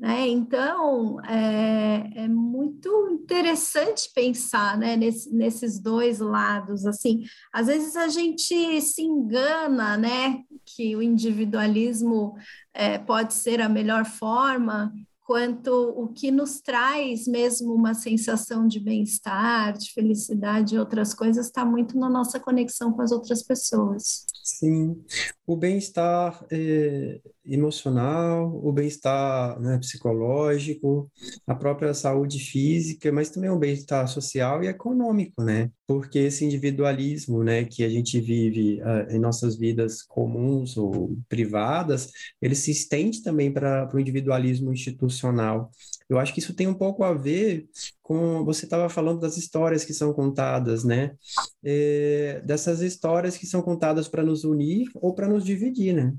Né? 0.00 0.28
Então, 0.28 1.20
é, 1.26 2.22
é, 2.22 2.26
muito 2.26 3.10
interessante 3.10 4.10
pensar 4.14 4.78
né, 4.78 4.96
nesse, 4.96 5.30
nesses 5.30 5.78
dois 5.78 6.20
lados. 6.20 6.86
Assim, 6.86 7.22
às 7.52 7.66
vezes 7.66 7.94
a 7.96 8.08
gente 8.08 8.80
se 8.80 9.02
engana 9.02 9.98
né, 9.98 10.42
que 10.64 10.96
o 10.96 11.02
individualismo 11.02 12.34
é, 12.72 12.96
pode 12.96 13.34
ser 13.34 13.60
a 13.60 13.68
melhor 13.68 14.06
forma, 14.06 14.90
quanto 15.30 15.70
o 15.70 16.08
que 16.08 16.30
nos 16.30 16.60
traz 16.60 17.28
mesmo 17.28 17.74
uma 17.74 17.92
sensação 17.92 18.66
de 18.66 18.80
bem-estar, 18.80 19.76
de 19.76 19.92
felicidade 19.92 20.74
e 20.74 20.78
outras 20.78 21.12
coisas, 21.12 21.46
está 21.46 21.64
muito 21.64 21.98
na 21.98 22.08
nossa 22.08 22.40
conexão 22.40 22.90
com 22.90 23.02
as 23.02 23.12
outras 23.12 23.42
pessoas. 23.42 24.24
Sim, 24.42 25.04
o 25.46 25.54
bem-estar 25.54 26.44
é, 26.50 27.20
emocional, 27.50 28.60
o 28.64 28.72
bem-estar 28.72 29.60
né, 29.60 29.78
psicológico, 29.78 31.10
a 31.46 31.54
própria 31.54 31.92
saúde 31.94 32.38
física, 32.38 33.10
mas 33.12 33.30
também 33.30 33.50
o 33.50 33.58
bem-estar 33.58 34.06
social 34.08 34.62
e 34.62 34.68
econômico, 34.68 35.42
né? 35.42 35.70
porque 35.90 36.20
esse 36.20 36.44
individualismo, 36.44 37.42
né, 37.42 37.64
que 37.64 37.82
a 37.82 37.88
gente 37.88 38.20
vive 38.20 38.80
uh, 38.80 39.10
em 39.10 39.18
nossas 39.18 39.56
vidas 39.56 40.04
comuns 40.04 40.76
ou 40.76 41.18
privadas, 41.28 42.12
ele 42.40 42.54
se 42.54 42.70
estende 42.70 43.24
também 43.24 43.52
para 43.52 43.90
o 43.92 43.98
individualismo 43.98 44.72
institucional. 44.72 45.68
Eu 46.08 46.16
acho 46.20 46.32
que 46.32 46.38
isso 46.38 46.54
tem 46.54 46.68
um 46.68 46.74
pouco 46.74 47.02
a 47.02 47.12
ver 47.12 47.68
com 48.04 48.44
você 48.44 48.66
estava 48.66 48.88
falando 48.88 49.18
das 49.18 49.36
histórias 49.36 49.84
que 49.84 49.92
são 49.92 50.12
contadas, 50.12 50.84
né? 50.84 51.16
É, 51.64 52.40
dessas 52.46 52.82
histórias 52.82 53.36
que 53.36 53.44
são 53.44 53.60
contadas 53.60 54.06
para 54.06 54.22
nos 54.22 54.44
unir 54.44 54.88
ou 54.94 55.12
para 55.12 55.26
nos 55.26 55.44
dividir, 55.44 55.92
né? 55.92 56.14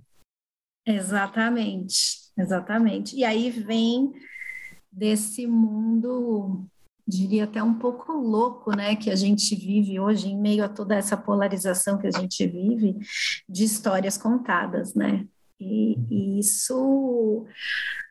Exatamente, 0.86 2.32
exatamente. 2.38 3.16
E 3.16 3.24
aí 3.24 3.50
vem 3.50 4.12
desse 4.92 5.48
mundo 5.48 6.68
diria 7.08 7.44
até 7.44 7.62
um 7.62 7.74
pouco 7.74 8.14
louco, 8.14 8.76
né, 8.76 8.96
que 8.96 9.10
a 9.10 9.16
gente 9.16 9.56
vive 9.56 10.00
hoje 10.00 10.30
em 10.30 10.40
meio 10.40 10.64
a 10.64 10.70
toda 10.70 10.96
essa 10.96 11.18
polarização 11.18 11.98
que 11.98 12.08
a 12.08 12.12
gente 12.12 12.46
vive 12.48 12.98
de 13.50 13.64
histórias 13.66 14.18
contadas, 14.18 14.94
né? 14.96 15.28
E, 15.60 15.98
e 16.10 16.40
isso 16.40 17.46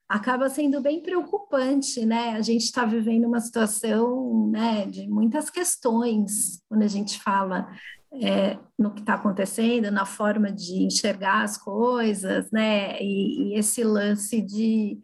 acaba 0.08 0.48
sendo 0.50 0.80
bem 0.80 1.00
preocupante, 1.00 2.04
né? 2.04 2.30
A 2.30 2.42
gente 2.42 2.64
está 2.64 2.84
vivendo 2.84 3.26
uma 3.26 3.40
situação, 3.40 4.48
né, 4.50 4.86
de 4.86 5.08
muitas 5.08 5.48
questões 5.48 6.60
quando 6.68 6.82
a 6.82 6.88
gente 6.88 7.18
fala 7.20 7.68
é, 8.12 8.58
no 8.78 8.92
que 8.92 9.00
está 9.00 9.14
acontecendo, 9.14 9.90
na 9.90 10.04
forma 10.04 10.50
de 10.50 10.82
enxergar 10.82 11.42
as 11.42 11.56
coisas, 11.56 12.50
né? 12.50 13.00
E, 13.00 13.52
e 13.52 13.58
esse 13.58 13.84
lance 13.84 14.40
de 14.42 14.98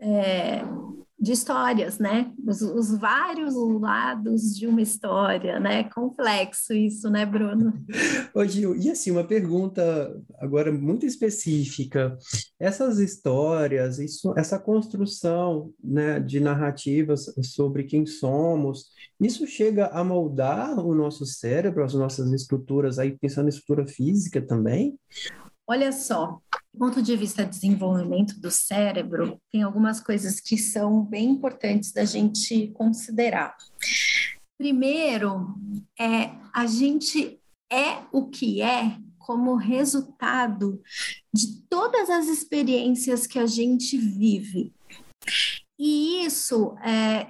é, 0.00 0.62
de 1.20 1.32
histórias, 1.32 1.98
né? 1.98 2.32
Os, 2.46 2.62
os, 2.62 2.96
vários 2.96 3.54
lados 3.54 4.56
de 4.56 4.66
uma 4.66 4.80
história, 4.80 5.60
né? 5.60 5.84
Complexo 5.84 6.72
isso, 6.72 7.10
né, 7.10 7.26
Bruno? 7.26 7.74
Ô, 8.34 8.42
Gil, 8.46 8.74
e 8.74 8.90
assim, 8.90 9.10
uma 9.10 9.24
pergunta 9.24 10.18
agora 10.38 10.72
muito 10.72 11.04
específica. 11.04 12.16
Essas 12.58 12.98
histórias, 12.98 13.98
isso, 13.98 14.32
essa 14.34 14.58
construção 14.58 15.70
né, 15.84 16.18
de 16.18 16.40
narrativas 16.40 17.26
sobre 17.42 17.84
quem 17.84 18.06
somos, 18.06 18.86
isso 19.20 19.46
chega 19.46 19.88
a 19.88 20.02
moldar 20.02 20.78
o 20.78 20.94
nosso 20.94 21.26
cérebro, 21.26 21.84
as 21.84 21.92
nossas 21.92 22.32
estruturas, 22.32 22.98
aí 22.98 23.18
pensando 23.18 23.46
em 23.46 23.50
estrutura 23.50 23.86
física 23.86 24.40
também? 24.40 24.98
Olha 25.66 25.92
só, 25.92 26.40
do 26.72 26.78
ponto 26.78 27.02
de 27.02 27.16
vista 27.16 27.44
de 27.44 27.50
desenvolvimento 27.50 28.40
do 28.40 28.50
cérebro, 28.50 29.40
tem 29.50 29.62
algumas 29.62 30.00
coisas 30.00 30.40
que 30.40 30.56
são 30.56 31.04
bem 31.04 31.30
importantes 31.30 31.92
da 31.92 32.04
gente 32.04 32.68
considerar. 32.68 33.56
Primeiro, 34.56 35.54
é 35.98 36.30
a 36.54 36.66
gente 36.66 37.40
é 37.72 38.02
o 38.12 38.28
que 38.28 38.60
é 38.60 38.96
como 39.18 39.54
resultado 39.54 40.82
de 41.32 41.62
todas 41.68 42.10
as 42.10 42.26
experiências 42.26 43.26
que 43.26 43.38
a 43.38 43.46
gente 43.46 43.96
vive. 43.96 44.72
E 45.78 46.24
isso 46.24 46.76
é, 46.78 47.28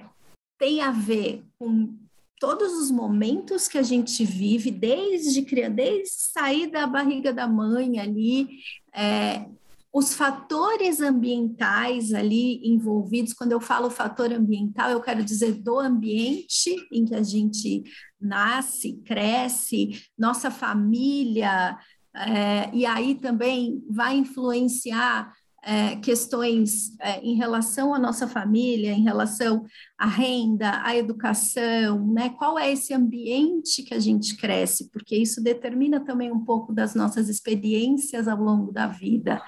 tem 0.59 0.81
a 0.81 0.91
ver 0.91 1.43
com 1.59 1.95
todos 2.41 2.73
os 2.73 2.89
momentos 2.89 3.67
que 3.67 3.77
a 3.77 3.83
gente 3.83 4.25
vive, 4.25 4.71
desde 4.71 5.43
criança, 5.43 5.75
desde 5.75 6.09
sair 6.09 6.71
da 6.71 6.87
barriga 6.87 7.31
da 7.31 7.47
mãe 7.47 7.99
ali, 7.99 8.49
é, 8.95 9.45
os 9.93 10.15
fatores 10.15 11.01
ambientais 11.01 12.11
ali 12.11 12.59
envolvidos, 12.67 13.31
quando 13.31 13.51
eu 13.51 13.61
falo 13.61 13.91
fator 13.91 14.33
ambiental, 14.33 14.89
eu 14.89 15.01
quero 15.01 15.23
dizer 15.23 15.53
do 15.53 15.77
ambiente 15.77 16.75
em 16.91 17.05
que 17.05 17.13
a 17.13 17.21
gente 17.21 17.83
nasce, 18.19 18.93
cresce, 19.05 20.01
nossa 20.17 20.49
família, 20.49 21.77
é, 22.15 22.73
e 22.73 22.87
aí 22.87 23.13
também 23.13 23.83
vai 23.87 24.17
influenciar 24.17 25.31
é, 25.63 25.95
questões 25.97 26.97
é, 26.99 27.19
em 27.21 27.35
relação 27.35 27.93
à 27.93 27.99
nossa 27.99 28.27
família, 28.27 28.91
em 28.91 29.03
relação 29.03 29.63
à 29.97 30.07
renda, 30.07 30.81
à 30.83 30.95
educação, 30.95 32.07
né? 32.11 32.29
Qual 32.29 32.57
é 32.57 32.71
esse 32.71 32.93
ambiente 32.93 33.83
que 33.83 33.93
a 33.93 33.99
gente 33.99 34.35
cresce? 34.37 34.89
Porque 34.89 35.15
isso 35.15 35.41
determina 35.41 35.99
também 35.99 36.31
um 36.31 36.43
pouco 36.43 36.73
das 36.73 36.95
nossas 36.95 37.29
experiências 37.29 38.27
ao 38.27 38.41
longo 38.41 38.71
da 38.71 38.87
vida. 38.87 39.41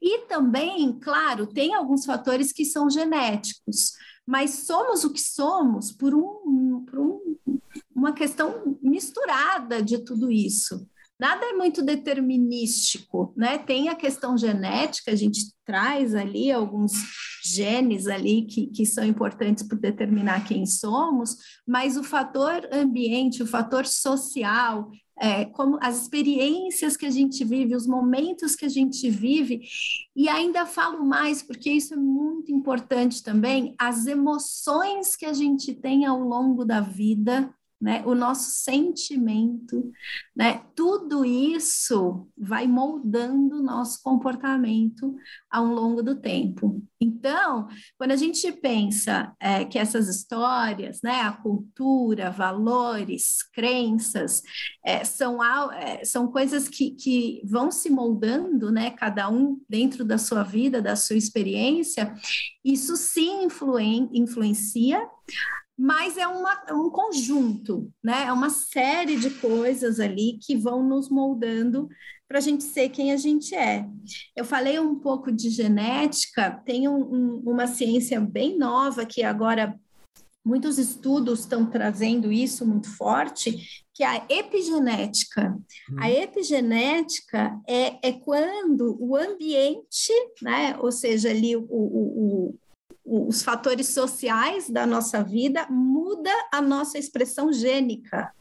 E 0.00 0.26
também, 0.26 0.96
claro, 1.00 1.46
tem 1.46 1.74
alguns 1.74 2.04
fatores 2.04 2.52
que 2.52 2.64
são 2.64 2.88
genéticos, 2.88 3.94
mas 4.24 4.50
somos 4.66 5.02
o 5.02 5.12
que 5.12 5.20
somos 5.20 5.90
por, 5.90 6.14
um, 6.14 6.84
por 6.84 7.00
um, 7.00 7.36
uma 7.94 8.12
questão 8.12 8.78
misturada 8.80 9.82
de 9.82 9.98
tudo 10.04 10.30
isso 10.30 10.86
nada 11.18 11.44
é 11.46 11.52
muito 11.52 11.82
determinístico, 11.82 13.32
né? 13.36 13.58
Tem 13.58 13.88
a 13.88 13.94
questão 13.94 14.36
genética, 14.36 15.10
a 15.10 15.16
gente 15.16 15.52
traz 15.64 16.14
ali 16.14 16.50
alguns 16.50 16.92
genes 17.44 18.06
ali 18.06 18.46
que, 18.46 18.68
que 18.68 18.86
são 18.86 19.04
importantes 19.04 19.62
para 19.62 19.78
determinar 19.78 20.46
quem 20.46 20.64
somos, 20.64 21.36
mas 21.66 21.96
o 21.96 22.04
fator 22.04 22.66
ambiente, 22.72 23.42
o 23.42 23.46
fator 23.46 23.86
social, 23.86 24.90
é, 25.20 25.44
como 25.46 25.78
as 25.82 26.02
experiências 26.02 26.96
que 26.96 27.04
a 27.04 27.10
gente 27.10 27.44
vive, 27.44 27.74
os 27.74 27.86
momentos 27.86 28.54
que 28.54 28.64
a 28.64 28.68
gente 28.68 29.10
vive, 29.10 29.62
e 30.14 30.28
ainda 30.28 30.64
falo 30.64 31.04
mais, 31.04 31.42
porque 31.42 31.70
isso 31.70 31.94
é 31.94 31.96
muito 31.96 32.52
importante 32.52 33.22
também, 33.22 33.74
as 33.78 34.06
emoções 34.06 35.16
que 35.16 35.26
a 35.26 35.32
gente 35.32 35.74
tem 35.74 36.06
ao 36.06 36.20
longo 36.20 36.64
da 36.64 36.80
vida, 36.80 37.52
né? 37.80 38.02
O 38.04 38.14
nosso 38.14 38.50
sentimento, 38.50 39.92
né? 40.34 40.62
Tudo 40.74 41.24
isso 41.24 42.28
vai 42.36 42.66
moldando 42.66 43.56
o 43.56 43.62
nosso 43.62 44.02
comportamento 44.02 45.14
ao 45.50 45.64
longo 45.64 46.02
do 46.02 46.16
tempo. 46.16 46.82
Então, 47.00 47.68
quando 47.96 48.10
a 48.10 48.16
gente 48.16 48.50
pensa 48.50 49.32
é, 49.38 49.64
que 49.64 49.78
essas 49.78 50.08
histórias, 50.08 51.00
né, 51.02 51.20
a 51.20 51.32
cultura, 51.32 52.30
valores, 52.30 53.38
crenças, 53.52 54.42
é, 54.84 55.04
são, 55.04 55.42
é, 55.72 56.04
são 56.04 56.26
coisas 56.26 56.68
que, 56.68 56.90
que 56.90 57.40
vão 57.44 57.70
se 57.70 57.88
moldando, 57.88 58.72
né, 58.72 58.90
cada 58.90 59.30
um 59.30 59.60
dentro 59.68 60.04
da 60.04 60.18
sua 60.18 60.42
vida, 60.42 60.82
da 60.82 60.96
sua 60.96 61.16
experiência, 61.16 62.12
isso 62.64 62.96
sim 62.96 63.44
influen, 63.44 64.10
influencia 64.12 65.00
mas 65.78 66.16
é 66.16 66.26
uma, 66.26 66.64
é 66.66 66.72
um 66.72 66.90
conjunto, 66.90 67.88
né? 68.02 68.24
É 68.24 68.32
uma 68.32 68.50
série 68.50 69.16
de 69.16 69.30
coisas 69.30 70.00
ali 70.00 70.36
que 70.42 70.56
vão 70.56 70.82
nos 70.82 71.08
moldando 71.08 71.88
para 72.26 72.38
a 72.38 72.40
gente 72.40 72.64
ser 72.64 72.88
quem 72.88 73.12
a 73.12 73.16
gente 73.16 73.54
é. 73.54 73.86
Eu 74.36 74.44
falei 74.44 74.80
um 74.80 74.96
pouco 74.96 75.30
de 75.30 75.48
genética, 75.48 76.50
tem 76.66 76.88
um, 76.88 77.00
um, 77.00 77.42
uma 77.46 77.68
ciência 77.68 78.20
bem 78.20 78.58
nova 78.58 79.06
que 79.06 79.22
agora 79.22 79.78
muitos 80.44 80.78
estudos 80.78 81.40
estão 81.40 81.64
trazendo 81.64 82.32
isso 82.32 82.66
muito 82.66 82.90
forte, 82.96 83.84
que 83.94 84.02
é 84.02 84.06
a 84.06 84.26
epigenética. 84.28 85.56
Hum. 85.90 85.96
A 86.00 86.10
epigenética 86.10 87.56
é, 87.68 88.08
é 88.08 88.12
quando 88.12 88.96
o 88.98 89.14
ambiente, 89.14 90.12
né, 90.42 90.76
ou 90.80 90.90
seja, 90.90 91.30
ali 91.30 91.54
o, 91.54 91.66
o, 91.70 92.48
o 92.48 92.58
os 93.08 93.42
fatores 93.42 93.88
sociais 93.88 94.68
da 94.68 94.86
nossa 94.86 95.22
vida 95.22 95.66
muda 95.70 96.30
a 96.52 96.60
nossa 96.60 96.98
expressão 96.98 97.52
gênica. 97.52 98.32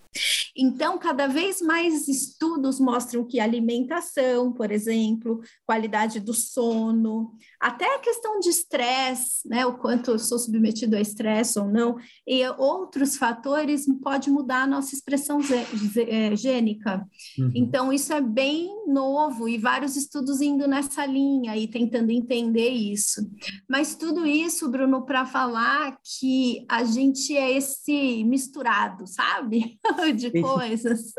Então, 0.56 0.98
cada 0.98 1.28
vez 1.28 1.62
mais 1.62 2.08
estudos 2.08 2.80
mostram 2.80 3.24
que 3.24 3.40
alimentação, 3.40 4.52
por 4.52 4.72
exemplo, 4.72 5.42
qualidade 5.66 6.20
do 6.20 6.34
sono, 6.34 7.36
até 7.60 7.96
a 7.96 8.00
questão 8.00 8.40
de 8.40 8.50
estresse, 8.50 9.48
né, 9.48 9.66
o 9.66 9.78
quanto 9.78 10.12
eu 10.12 10.20
sou 10.20 10.38
submetido 10.38 10.96
a 10.96 11.02
estresse 11.02 11.58
ou 11.58 11.68
não, 11.68 11.98
e 12.26 12.48
outros 12.58 13.18
fatores 13.18 13.86
pode 14.02 14.30
mudar 14.30 14.64
a 14.64 14.68
nossa 14.68 14.94
expressão 14.94 15.40
é, 16.08 16.36
gênica. 16.36 17.06
Uhum. 17.38 17.52
Então, 17.56 17.92
isso 17.92 18.14
é 18.14 18.22
bem 18.22 18.70
novo 18.88 19.50
e 19.50 19.58
vários 19.58 19.96
estudos 19.96 20.40
indo 20.40 20.68
nessa 20.68 21.06
linha 21.06 21.58
e 21.58 21.68
tentando 21.68 22.12
entender 22.12 22.70
isso. 22.70 23.28
Mas 23.68 23.96
tudo 23.96 24.26
isso, 24.26 24.70
Bruno, 24.70 25.04
para 25.06 25.26
falar 25.26 25.98
que 26.04 26.64
a 26.70 26.84
gente 26.84 27.36
é 27.36 27.58
esse 27.58 28.24
misturado, 28.24 29.08
sabe? 29.08 29.80
de 30.16 30.32
coisas. 30.42 31.12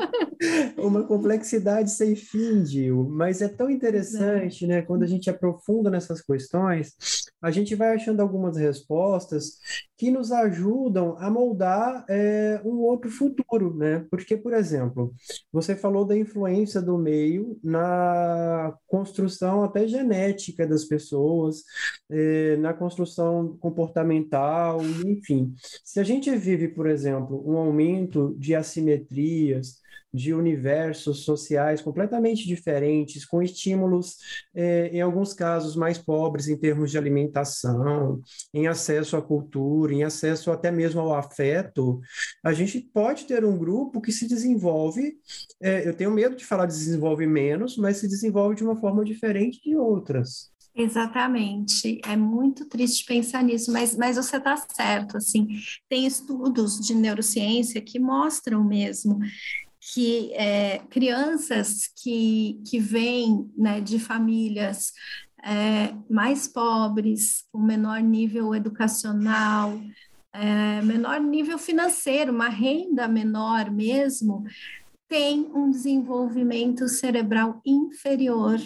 Uma 0.78 1.04
complexidade 1.04 1.90
sem 1.90 2.16
fim, 2.16 2.64
Gil, 2.64 3.08
mas 3.10 3.42
é 3.42 3.48
tão 3.48 3.68
interessante, 3.68 4.66
né? 4.66 4.82
Quando 4.82 5.02
a 5.02 5.06
gente 5.06 5.28
aprofunda 5.28 5.65
nessas 5.90 6.22
questões, 6.22 6.94
a 7.40 7.50
gente 7.50 7.74
vai 7.74 7.94
achando 7.94 8.20
algumas 8.20 8.56
respostas 8.56 9.58
que 9.96 10.10
nos 10.10 10.30
ajudam 10.32 11.16
a 11.18 11.30
moldar 11.30 12.04
é, 12.08 12.60
um 12.64 12.80
outro 12.80 13.10
futuro, 13.10 13.74
né? 13.74 14.04
Porque, 14.10 14.36
por 14.36 14.52
exemplo, 14.52 15.14
você 15.52 15.74
falou 15.74 16.04
da 16.04 16.16
influência 16.16 16.82
do 16.82 16.98
meio 16.98 17.58
na 17.62 18.74
construção 18.86 19.64
até 19.64 19.86
genética 19.86 20.66
das 20.66 20.84
pessoas, 20.84 21.62
é, 22.10 22.56
na 22.56 22.74
construção 22.74 23.56
comportamental, 23.58 24.80
enfim. 25.06 25.54
Se 25.84 26.00
a 26.00 26.04
gente 26.04 26.34
vive, 26.36 26.68
por 26.68 26.86
exemplo, 26.88 27.42
um 27.46 27.56
aumento 27.56 28.34
de 28.38 28.54
assimetrias, 28.54 29.80
de 30.16 30.32
universos 30.32 31.24
sociais 31.24 31.82
completamente 31.82 32.46
diferentes, 32.46 33.26
com 33.26 33.42
estímulos, 33.42 34.16
eh, 34.54 34.88
em 34.92 35.00
alguns 35.02 35.34
casos, 35.34 35.76
mais 35.76 35.98
pobres 35.98 36.48
em 36.48 36.56
termos 36.56 36.90
de 36.90 36.96
alimentação, 36.96 38.22
em 38.54 38.66
acesso 38.66 39.14
à 39.16 39.22
cultura, 39.22 39.92
em 39.92 40.04
acesso 40.04 40.50
até 40.50 40.70
mesmo 40.70 41.00
ao 41.00 41.14
afeto, 41.14 42.00
a 42.42 42.54
gente 42.54 42.80
pode 42.80 43.26
ter 43.26 43.44
um 43.44 43.58
grupo 43.58 44.00
que 44.00 44.10
se 44.10 44.26
desenvolve, 44.26 45.18
eh, 45.60 45.86
eu 45.86 45.94
tenho 45.94 46.10
medo 46.10 46.34
de 46.34 46.46
falar 46.46 46.64
desenvolve 46.64 47.26
menos, 47.26 47.76
mas 47.76 47.98
se 47.98 48.08
desenvolve 48.08 48.56
de 48.56 48.64
uma 48.64 48.76
forma 48.76 49.04
diferente 49.04 49.60
de 49.62 49.76
outras. 49.76 50.50
Exatamente, 50.78 52.02
é 52.04 52.14
muito 52.16 52.66
triste 52.66 53.06
pensar 53.06 53.42
nisso, 53.42 53.72
mas, 53.72 53.96
mas 53.96 54.16
você 54.16 54.36
está 54.36 54.54
certo, 54.74 55.16
assim, 55.16 55.48
tem 55.88 56.06
estudos 56.06 56.78
de 56.78 56.94
neurociência 56.94 57.80
que 57.80 57.98
mostram 57.98 58.62
mesmo 58.62 59.18
que 59.92 60.32
é, 60.34 60.78
crianças 60.90 61.88
que, 62.02 62.60
que 62.68 62.78
vêm 62.78 63.50
né, 63.56 63.80
de 63.80 63.98
famílias 63.98 64.92
é, 65.44 65.94
mais 66.10 66.48
pobres, 66.48 67.44
com 67.52 67.60
menor 67.60 68.00
nível 68.00 68.54
educacional, 68.54 69.80
é, 70.32 70.82
menor 70.82 71.20
nível 71.20 71.56
financeiro, 71.56 72.32
uma 72.32 72.48
renda 72.48 73.06
menor 73.06 73.70
mesmo, 73.70 74.44
tem 75.08 75.48
um 75.54 75.70
desenvolvimento 75.70 76.88
cerebral 76.88 77.60
inferior. 77.64 78.58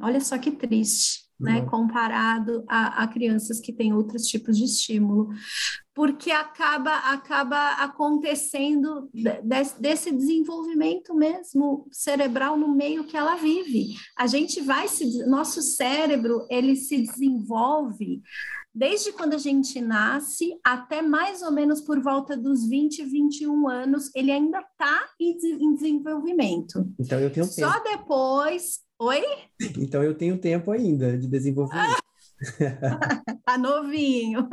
Olha 0.00 0.20
só 0.20 0.38
que 0.38 0.50
triste 0.50 1.30
né, 1.42 1.60
uhum. 1.60 1.66
comparado 1.66 2.64
a, 2.68 3.02
a, 3.02 3.08
crianças 3.08 3.60
que 3.60 3.72
têm 3.72 3.92
outros 3.92 4.26
tipos 4.26 4.56
de 4.56 4.64
estímulo, 4.64 5.28
porque 5.94 6.30
acaba, 6.30 6.94
acaba 7.12 7.72
acontecendo 7.72 9.10
desse, 9.42 9.80
desse 9.80 10.12
desenvolvimento 10.12 11.14
mesmo 11.14 11.86
cerebral 11.90 12.56
no 12.56 12.74
meio 12.74 13.04
que 13.04 13.16
ela 13.16 13.36
vive. 13.36 13.88
A 14.16 14.26
gente 14.26 14.60
vai 14.60 14.88
se, 14.88 15.26
nosso 15.26 15.60
cérebro 15.60 16.46
ele 16.48 16.76
se 16.76 17.02
desenvolve 17.02 18.22
desde 18.74 19.12
quando 19.12 19.34
a 19.34 19.38
gente 19.38 19.80
nasce 19.80 20.58
até 20.64 21.02
mais 21.02 21.42
ou 21.42 21.52
menos 21.52 21.80
por 21.80 22.00
volta 22.00 22.36
dos 22.36 22.66
20, 22.68 23.04
21 23.04 23.68
anos, 23.68 24.10
ele 24.14 24.30
ainda 24.30 24.60
está 24.60 25.06
em, 25.20 25.74
desenvolvimento. 25.74 26.86
Então 26.98 27.18
eu 27.20 27.30
tenho 27.30 27.46
tempo. 27.46 27.70
Só 27.70 27.82
depois 27.82 28.80
Oi? 29.02 29.20
Então 29.78 30.00
eu 30.00 30.14
tenho 30.14 30.38
tempo 30.38 30.70
ainda 30.70 31.18
de 31.18 31.26
desenvolvimento. 31.26 32.00
tá 33.44 33.58
novinho. 33.58 34.48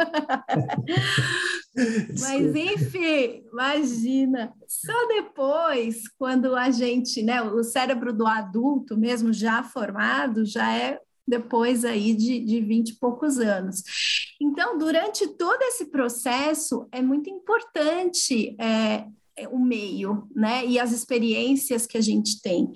Mas 2.19 2.55
enfim, 2.55 3.43
imagina, 3.53 4.51
só 4.67 5.07
depois, 5.07 6.07
quando 6.17 6.55
a 6.55 6.71
gente, 6.71 7.21
né, 7.21 7.43
o 7.43 7.63
cérebro 7.63 8.11
do 8.11 8.25
adulto 8.25 8.97
mesmo 8.97 9.31
já 9.31 9.61
formado, 9.61 10.43
já 10.43 10.75
é 10.75 10.99
depois 11.29 11.85
aí 11.85 12.13
de, 12.13 12.39
de 12.39 12.59
20 12.59 12.89
e 12.89 12.95
poucos 12.95 13.37
anos. 13.37 13.83
Então, 14.41 14.77
durante 14.77 15.27
todo 15.27 15.61
esse 15.61 15.85
processo, 15.85 16.87
é 16.91 17.01
muito 17.01 17.29
importante 17.29 18.55
é, 18.59 19.05
o 19.51 19.59
meio, 19.59 20.27
né, 20.35 20.65
e 20.65 20.79
as 20.79 20.91
experiências 20.91 21.85
que 21.85 21.97
a 21.97 22.01
gente 22.01 22.41
tem. 22.41 22.71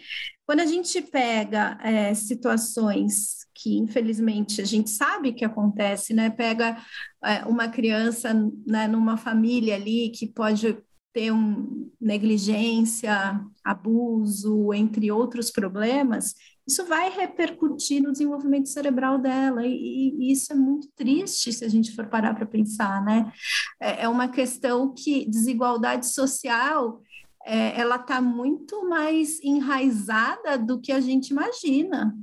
Quando 0.46 0.60
a 0.60 0.66
gente 0.66 1.02
pega 1.02 1.78
é, 1.82 2.14
situações 2.14 3.44
que, 3.56 3.78
infelizmente, 3.78 4.62
a 4.62 4.66
gente 4.66 4.90
sabe 4.90 5.32
que 5.32 5.46
acontece, 5.46 6.14
né? 6.14 6.30
Pega 6.30 6.78
é, 7.24 7.46
uma 7.46 7.70
criança 7.70 8.34
né, 8.66 8.88
numa 8.88 9.16
família 9.16 9.76
ali 9.76 10.10
que 10.10 10.28
pode 10.28 10.78
ter 11.14 11.32
um, 11.32 11.90
negligência, 12.02 13.40
abuso, 13.64 14.74
entre 14.74 15.12
outros 15.12 15.52
problemas, 15.52 16.34
isso 16.68 16.86
vai 16.86 17.10
repercutir 17.10 18.02
no 18.02 18.12
desenvolvimento 18.12 18.70
cerebral 18.70 19.18
dela, 19.18 19.66
e, 19.66 20.16
e 20.18 20.32
isso 20.32 20.52
é 20.52 20.56
muito 20.56 20.88
triste 20.96 21.52
se 21.52 21.64
a 21.64 21.70
gente 21.70 21.94
for 21.94 22.08
parar 22.08 22.34
para 22.34 22.46
pensar, 22.46 23.04
né? 23.04 23.32
É, 23.80 24.04
é 24.04 24.10
uma 24.10 24.28
questão 24.28 24.94
que 24.94 25.30
desigualdade 25.30 26.08
social 26.08 27.02
é, 27.46 27.80
ela 27.80 27.98
está 27.98 28.22
muito 28.22 28.88
mais 28.88 29.40
enraizada 29.44 30.58
do 30.58 30.80
que 30.80 30.92
a 30.94 31.02
gente 31.02 31.30
imagina. 31.30 32.16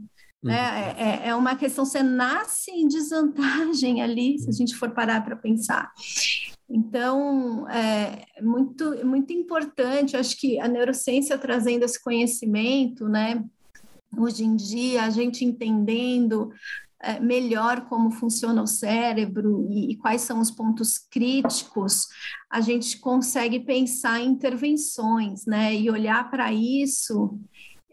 Né? 0.43 0.55
Uhum. 0.55 0.99
É, 0.99 1.29
é 1.29 1.35
uma 1.35 1.55
questão, 1.55 1.85
você 1.85 2.03
nasce 2.03 2.71
em 2.71 2.89
desvantagem 2.89 4.03
ali, 4.03 4.39
se 4.39 4.49
a 4.49 4.53
gente 4.53 4.75
for 4.75 4.91
parar 4.91 5.23
para 5.23 5.37
pensar. 5.37 5.93
Então, 6.73 7.69
é 7.69 8.41
muito, 8.41 9.05
muito 9.05 9.33
importante, 9.33 10.17
acho 10.17 10.37
que 10.39 10.61
a 10.61 10.69
neurociência 10.69 11.37
trazendo 11.37 11.85
esse 11.85 12.01
conhecimento, 12.01 13.09
né? 13.09 13.45
Hoje 14.17 14.45
em 14.45 14.55
dia, 14.55 15.03
a 15.03 15.11
gente 15.11 15.45
entendendo 15.45 16.53
é, 17.03 17.19
melhor 17.19 17.89
como 17.89 18.13
funciona 18.13 18.63
o 18.63 18.69
cérebro 18.69 19.67
e, 19.69 19.93
e, 19.93 19.97
quais 19.97 20.21
são 20.21 20.39
os 20.39 20.51
pontos 20.51 20.97
críticos, 20.97 22.07
a 22.49 22.61
gente 22.61 22.99
consegue 22.99 23.59
pensar 23.59 24.21
em 24.21 24.29
intervenções, 24.29 25.47
né? 25.47 25.75
E 25.75 25.91
olhar 25.91 26.31
para 26.31 26.53
isso 26.53 27.37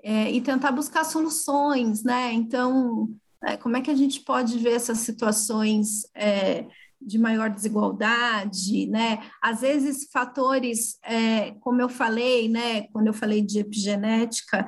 é, 0.03 0.31
e 0.31 0.39
tentar 0.39 0.71
buscar 0.71 1.03
soluções, 1.03 2.03
né? 2.03 2.31
Então, 2.31 3.09
é, 3.43 3.57
como 3.57 3.75
é 3.75 3.81
que 3.81 3.89
a 3.89 3.95
gente 3.95 4.19
pode 4.19 4.59
ver 4.59 4.73
essas 4.73 4.99
situações 4.99 6.05
é, 6.13 6.67
de 7.01 7.17
maior 7.17 7.49
desigualdade, 7.49 8.87
né? 8.87 9.19
Às 9.41 9.61
vezes 9.61 10.09
fatores, 10.11 10.97
é, 11.03 11.51
como 11.59 11.81
eu 11.81 11.89
falei, 11.89 12.49
né? 12.49 12.83
Quando 12.93 13.07
eu 13.07 13.13
falei 13.13 13.41
de 13.41 13.59
epigenética, 13.59 14.67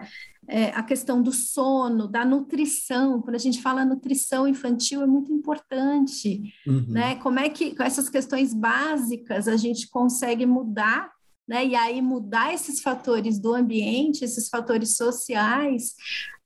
é, 0.49 0.69
a 0.69 0.81
questão 0.81 1.21
do 1.21 1.31
sono, 1.31 2.07
da 2.07 2.25
nutrição. 2.25 3.21
Quando 3.21 3.35
a 3.35 3.39
gente 3.39 3.61
fala 3.61 3.85
nutrição 3.85 4.47
infantil, 4.47 5.01
é 5.01 5.07
muito 5.07 5.31
importante, 5.31 6.41
uhum. 6.65 6.85
né? 6.87 7.15
Como 7.15 7.39
é 7.39 7.49
que, 7.49 7.75
com 7.75 7.83
essas 7.83 8.09
questões 8.09 8.53
básicas, 8.53 9.47
a 9.47 9.55
gente 9.55 9.87
consegue 9.89 10.45
mudar, 10.45 11.11
né? 11.47 11.65
E 11.65 11.75
aí 11.75 12.01
mudar 12.01 12.53
esses 12.53 12.81
fatores 12.81 13.39
do 13.39 13.53
ambiente, 13.53 14.25
esses 14.25 14.49
fatores 14.49 14.95
sociais, 14.95 15.93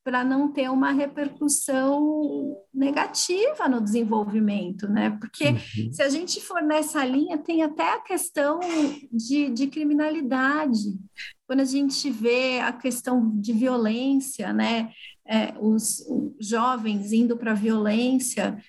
para 0.04 0.24
não 0.24 0.52
ter 0.52 0.70
uma 0.70 0.92
repercussão 0.92 2.58
negativa 2.74 3.70
no 3.70 3.80
desenvolvimento, 3.80 4.88
né? 4.88 5.12
Porque 5.12 5.50
uhum. 5.50 5.94
se 5.94 6.04
a 6.04 6.10
gente 6.10 6.42
for 6.42 6.62
nessa 6.62 7.06
linha, 7.06 7.38
tem 7.38 7.64
até 7.64 7.94
a 7.94 8.00
questão 8.00 8.60
de, 9.12 9.50
de 9.50 9.68
criminalidade. 9.68 11.00
Quando 11.48 11.62
a 11.62 11.66
gente 11.66 12.10
vê 12.10 12.60
a 12.60 12.74
questão 12.74 13.32
de 13.40 13.54
violência, 13.54 14.52
né? 14.52 14.92
É, 15.26 15.54
os, 15.58 16.06
os 16.10 16.46
jovens 16.46 17.14
indo 17.14 17.38
para 17.38 17.52
a 17.52 17.56
violência, 17.56 18.62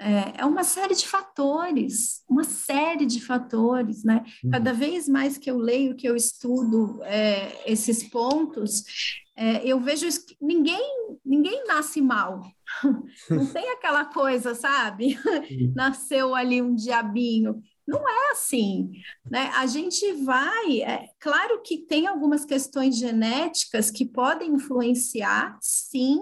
é, 0.00 0.40
é, 0.40 0.44
uma 0.46 0.64
série 0.64 0.94
de 0.94 1.06
fatores, 1.06 2.24
uma 2.26 2.42
série 2.42 3.04
de 3.04 3.20
fatores, 3.20 4.02
né? 4.02 4.24
Uhum. 4.42 4.50
Cada 4.50 4.72
vez 4.72 5.06
mais 5.06 5.36
que 5.36 5.50
eu 5.50 5.58
leio, 5.58 5.94
que 5.94 6.08
eu 6.08 6.16
estudo 6.16 7.02
é, 7.02 7.70
esses 7.70 8.02
pontos, 8.04 8.82
é, 9.36 9.66
eu 9.66 9.78
vejo 9.78 10.06
que 10.26 10.36
ninguém, 10.40 11.16
ninguém 11.24 11.66
nasce 11.66 12.00
mal. 12.00 12.42
Não 13.28 13.46
tem 13.52 13.70
aquela 13.70 14.06
coisa, 14.06 14.54
sabe? 14.54 15.18
Nasceu 15.76 16.34
ali 16.34 16.62
um 16.62 16.74
diabinho. 16.74 17.62
Não 17.90 18.08
é 18.08 18.30
assim, 18.30 18.92
né? 19.28 19.50
A 19.56 19.66
gente 19.66 20.12
vai, 20.24 20.80
é, 20.80 21.08
claro 21.18 21.60
que 21.62 21.78
tem 21.78 22.06
algumas 22.06 22.44
questões 22.44 22.96
genéticas 22.96 23.90
que 23.90 24.06
podem 24.06 24.52
influenciar, 24.52 25.58
sim, 25.60 26.20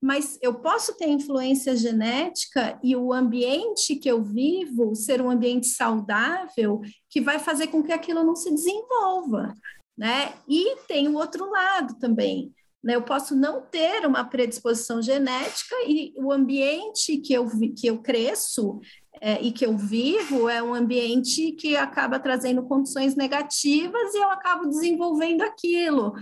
mas 0.00 0.38
eu 0.40 0.54
posso 0.54 0.96
ter 0.96 1.08
influência 1.08 1.76
genética 1.76 2.78
e 2.82 2.94
o 2.94 3.12
ambiente 3.12 3.96
que 3.96 4.08
eu 4.08 4.22
vivo 4.22 4.94
ser 4.94 5.20
um 5.20 5.30
ambiente 5.30 5.66
saudável 5.66 6.80
que 7.08 7.20
vai 7.20 7.40
fazer 7.40 7.66
com 7.66 7.82
que 7.82 7.92
aquilo 7.92 8.22
não 8.22 8.36
se 8.36 8.50
desenvolva 8.50 9.52
né? 10.00 10.32
E 10.48 10.76
tem 10.88 11.08
o 11.08 11.16
outro 11.16 11.50
lado 11.50 11.98
também. 11.98 12.54
Né? 12.82 12.96
Eu 12.96 13.02
posso 13.02 13.36
não 13.36 13.60
ter 13.60 14.06
uma 14.06 14.24
predisposição 14.24 15.02
genética 15.02 15.76
e 15.86 16.14
o 16.16 16.32
ambiente 16.32 17.18
que 17.18 17.34
eu, 17.34 17.46
que 17.76 17.86
eu 17.86 17.98
cresço 17.98 18.80
é, 19.20 19.40
e 19.42 19.52
que 19.52 19.66
eu 19.66 19.76
vivo 19.76 20.48
é 20.48 20.62
um 20.62 20.74
ambiente 20.74 21.52
que 21.52 21.76
acaba 21.76 22.18
trazendo 22.18 22.62
condições 22.62 23.14
negativas 23.14 24.14
e 24.14 24.18
eu 24.18 24.30
acabo 24.30 24.66
desenvolvendo 24.66 25.42
aquilo. 25.42 26.14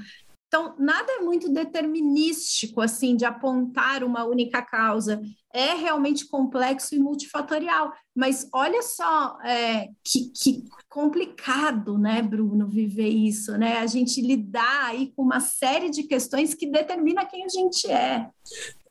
Então, 0.48 0.74
nada 0.78 1.12
é 1.12 1.20
muito 1.20 1.50
determinístico, 1.50 2.80
assim, 2.80 3.14
de 3.14 3.26
apontar 3.26 4.02
uma 4.02 4.24
única 4.24 4.62
causa. 4.62 5.20
É 5.52 5.74
realmente 5.74 6.26
complexo 6.26 6.94
e 6.94 6.98
multifatorial. 6.98 7.92
Mas 8.16 8.48
olha 8.52 8.80
só 8.82 9.38
é, 9.44 9.88
que, 10.02 10.30
que, 10.30 10.64
complicado, 10.88 11.98
né, 11.98 12.22
Bruno, 12.22 12.66
viver 12.66 13.08
isso, 13.08 13.58
né? 13.58 13.78
A 13.78 13.86
gente 13.86 14.22
lidar 14.22 14.86
aí 14.86 15.12
com 15.14 15.22
uma 15.22 15.38
série 15.38 15.90
de 15.90 16.04
questões 16.04 16.54
que 16.54 16.66
determina 16.66 17.26
quem 17.26 17.44
a 17.44 17.48
gente 17.48 17.86
é 17.90 18.30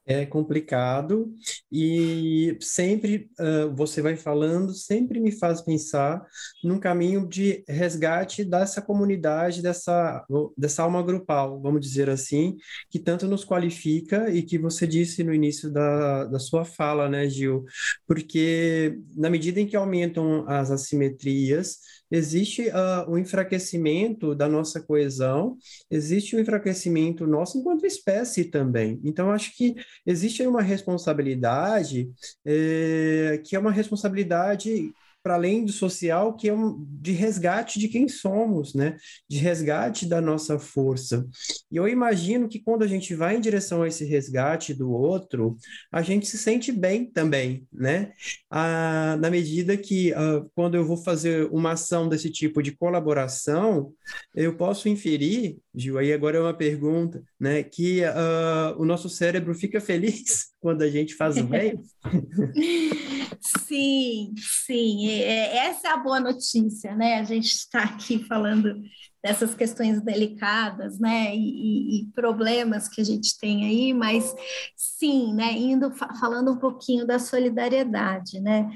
é 0.08 0.26
complicado 0.26 1.34
e 1.70 2.58
sempre 2.62 3.30
uh, 3.40 3.76
você 3.76 4.02
vai 4.02 4.16
falando, 4.16 4.74
sempre 4.74 5.20
me 5.20 5.34
faz 5.34 5.62
pensar 5.62 6.26
num 6.64 6.80
caminho 6.80 7.28
de 7.28 7.64
resgate 7.68 8.46
dessa 8.46 8.82
comunidade, 8.82 9.62
dessa, 9.62 10.26
dessa 10.58 10.84
alma 10.84 11.04
grupal, 11.04 11.62
vamos 11.62 11.82
dizer 11.82 12.10
assim, 12.10 12.56
que 12.90 13.00
tanto 13.00 13.28
nos 13.28 13.44
qualifica 13.44 14.32
e 14.32 14.42
que 14.42 14.58
você 14.58 14.88
disse 14.88 15.24
no 15.26 15.34
início 15.34 15.70
da, 15.70 16.26
da 16.26 16.40
sua 16.40 16.64
fala, 16.64 17.10
né, 17.10 17.30
Gil? 17.30 17.66
Porque 18.08 18.98
na 19.16 19.30
medida 19.30 19.60
em 19.60 19.68
que 19.68 19.76
aumentam 19.76 20.48
as 20.48 20.72
assimetrias, 20.72 21.80
existe 22.12 22.70
uh, 22.70 23.10
o 23.10 23.18
enfraquecimento 23.18 24.34
da 24.36 24.48
nossa 24.48 24.82
coesão, 24.82 25.58
existe 25.90 26.36
o 26.36 26.40
enfraquecimento 26.40 27.28
nosso 27.28 27.60
enquanto 27.60 27.86
espécie 27.86 28.46
também. 28.46 29.00
Então, 29.04 29.32
acho 29.32 29.56
que 29.56 29.76
existe 30.06 30.46
uma 30.46 30.62
responsabilidade 30.62 32.10
é, 32.46 33.42
que 33.46 33.56
é 33.56 33.60
uma 33.60 33.72
responsabilidade 33.72 34.92
para 35.28 35.36
além 35.36 35.66
do 35.66 35.74
social, 35.74 36.38
que 36.38 36.48
é 36.48 36.54
um, 36.54 36.88
de 36.88 37.12
resgate 37.12 37.80
de 37.80 37.90
quem 37.90 38.08
somos, 38.08 38.74
né? 38.74 38.96
De 39.30 39.38
resgate 39.40 40.06
da 40.06 40.22
nossa 40.22 40.58
força. 40.58 41.28
E 41.70 41.76
eu 41.76 41.86
imagino 41.86 42.48
que 42.48 42.62
quando 42.62 42.84
a 42.84 42.88
gente 42.88 43.14
vai 43.14 43.36
em 43.36 43.42
direção 43.42 43.82
a 43.82 43.90
esse 43.90 44.06
resgate 44.06 44.74
do 44.74 44.90
outro, 44.90 45.58
a 45.92 46.02
gente 46.02 46.26
se 46.28 46.38
sente 46.38 46.72
bem 46.72 47.12
também, 47.12 47.68
né? 47.74 48.14
Ah, 48.50 49.18
na 49.20 49.30
medida 49.30 49.76
que 49.76 50.14
ah, 50.14 50.46
quando 50.56 50.76
eu 50.76 50.86
vou 50.86 50.96
fazer 50.96 51.50
uma 51.52 51.74
ação 51.74 52.08
desse 52.08 52.30
tipo 52.30 52.64
de 52.64 52.72
colaboração, 52.72 53.92
eu 54.34 54.56
posso 54.56 54.88
inferir, 54.88 55.58
Gil, 55.76 55.98
aí 55.98 56.14
agora 56.14 56.38
é 56.38 56.42
uma 56.42 56.54
pergunta, 56.54 57.22
né? 57.38 57.64
Que 57.64 58.02
ah, 58.06 58.74
o 58.78 58.86
nosso 58.86 59.10
cérebro 59.10 59.54
fica 59.54 59.82
feliz 59.82 60.56
quando 60.60 60.82
a 60.82 60.90
gente 60.90 61.16
faz 61.16 61.38
o 61.38 61.44
bem. 61.44 61.80
Sim, 63.68 64.34
sim, 64.38 65.10
é, 65.10 65.58
essa 65.68 65.90
é 65.90 65.92
a 65.92 65.98
boa 65.98 66.20
notícia, 66.20 66.96
né? 66.96 67.20
A 67.20 67.24
gente 67.24 67.48
está 67.48 67.84
aqui 67.84 68.24
falando 68.24 68.82
dessas 69.24 69.54
questões 69.54 70.02
delicadas, 70.02 71.00
né? 71.00 71.36
E, 71.36 72.02
e, 72.02 72.06
problemas 72.14 72.88
que 72.88 73.02
a 73.02 73.04
gente 73.04 73.38
tem 73.40 73.66
aí, 73.66 73.94
mas 73.94 74.34
sim, 74.76 75.34
né? 75.34 75.52
Indo 75.52 75.92
falando 75.92 76.54
um 76.54 76.58
pouquinho 76.58 77.06
da 77.06 77.20
solidariedade, 77.20 78.40
né? 78.40 78.70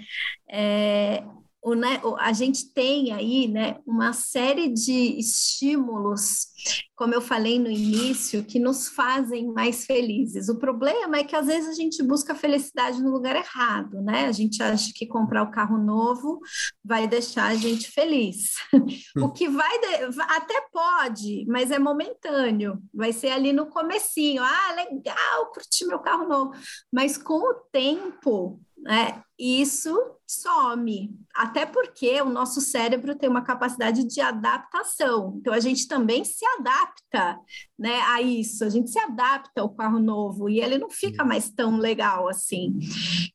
É, 0.50 1.24
o, 1.64 1.76
né, 1.76 2.02
a 2.18 2.34
gente 2.34 2.74
tem 2.74 3.14
aí 3.14 3.48
né, 3.48 3.78
uma 3.86 4.14
série 4.14 4.68
de 4.68 5.20
estímulos, 5.20 6.48
como 6.96 7.14
eu 7.14 7.22
falei 7.22 7.60
no 7.60 7.70
início, 7.70 8.44
que 8.44 8.60
nos 8.60 8.88
fazem 8.88 9.48
mais 9.48 9.86
felizes. 9.86 10.50
O 10.50 10.58
problema 10.58 11.18
é 11.18 11.24
que 11.24 11.36
às 11.36 11.46
vezes 11.46 11.70
a 11.70 11.74
gente 11.74 12.02
busca 12.02 12.34
felicidade 12.34 13.02
no 13.02 13.12
lugar 13.12 13.36
errado, 13.36 14.02
né? 14.02 14.26
A 14.26 14.32
gente 14.32 14.62
acha 14.64 14.92
que 14.96 15.06
comprar 15.06 15.44
o 15.44 15.52
carro 15.52 15.78
novo 15.78 16.40
vai 16.84 17.08
deixar 17.08 17.46
a 17.46 17.56
gente 17.56 17.92
feliz. 17.92 18.54
o 19.18 19.32
que 19.32 19.48
vai 19.48 19.80
de... 19.80 20.22
até 20.22 20.62
pode, 20.72 21.46
mas 21.48 21.70
é 21.70 21.78
momentâneo. 21.78 22.82
Vai 22.94 23.14
ser 23.14 23.30
ali 23.30 23.54
no 23.54 23.68
comecinho. 23.68 24.42
Ah, 24.44 24.74
legal, 24.76 25.52
curti 25.54 25.86
meu 25.86 26.00
carro 26.00 26.28
novo. 26.28 26.52
Mas 26.92 27.18
com 27.18 27.40
o 27.40 27.54
tempo, 27.72 28.60
né, 28.82 29.22
isso 29.38 29.96
some. 30.28 31.14
Até 31.36 31.66
porque 31.66 32.22
o 32.22 32.30
nosso 32.30 32.62
cérebro 32.62 33.16
tem 33.16 33.30
uma 33.30 33.44
capacidade 33.44 34.04
de 34.06 34.22
adaptação. 34.22 35.36
Então, 35.38 35.54
a 35.54 35.60
gente 35.60 35.88
também 35.88 36.24
se 36.24 36.46
adapta 36.58 37.40
né, 37.78 38.00
a 38.02 38.22
isso, 38.22 38.64
a 38.64 38.70
gente 38.70 38.90
se 38.90 39.00
adapta 39.00 39.62
ao 39.62 39.70
carro 39.70 40.00
novo 40.00 40.50
e 40.50 40.62
ele 40.62 40.78
não 40.78 40.90
fica 40.90 41.24
mais 41.24 41.50
tão 41.50 41.78
legal 41.78 42.30
assim. 42.30 42.78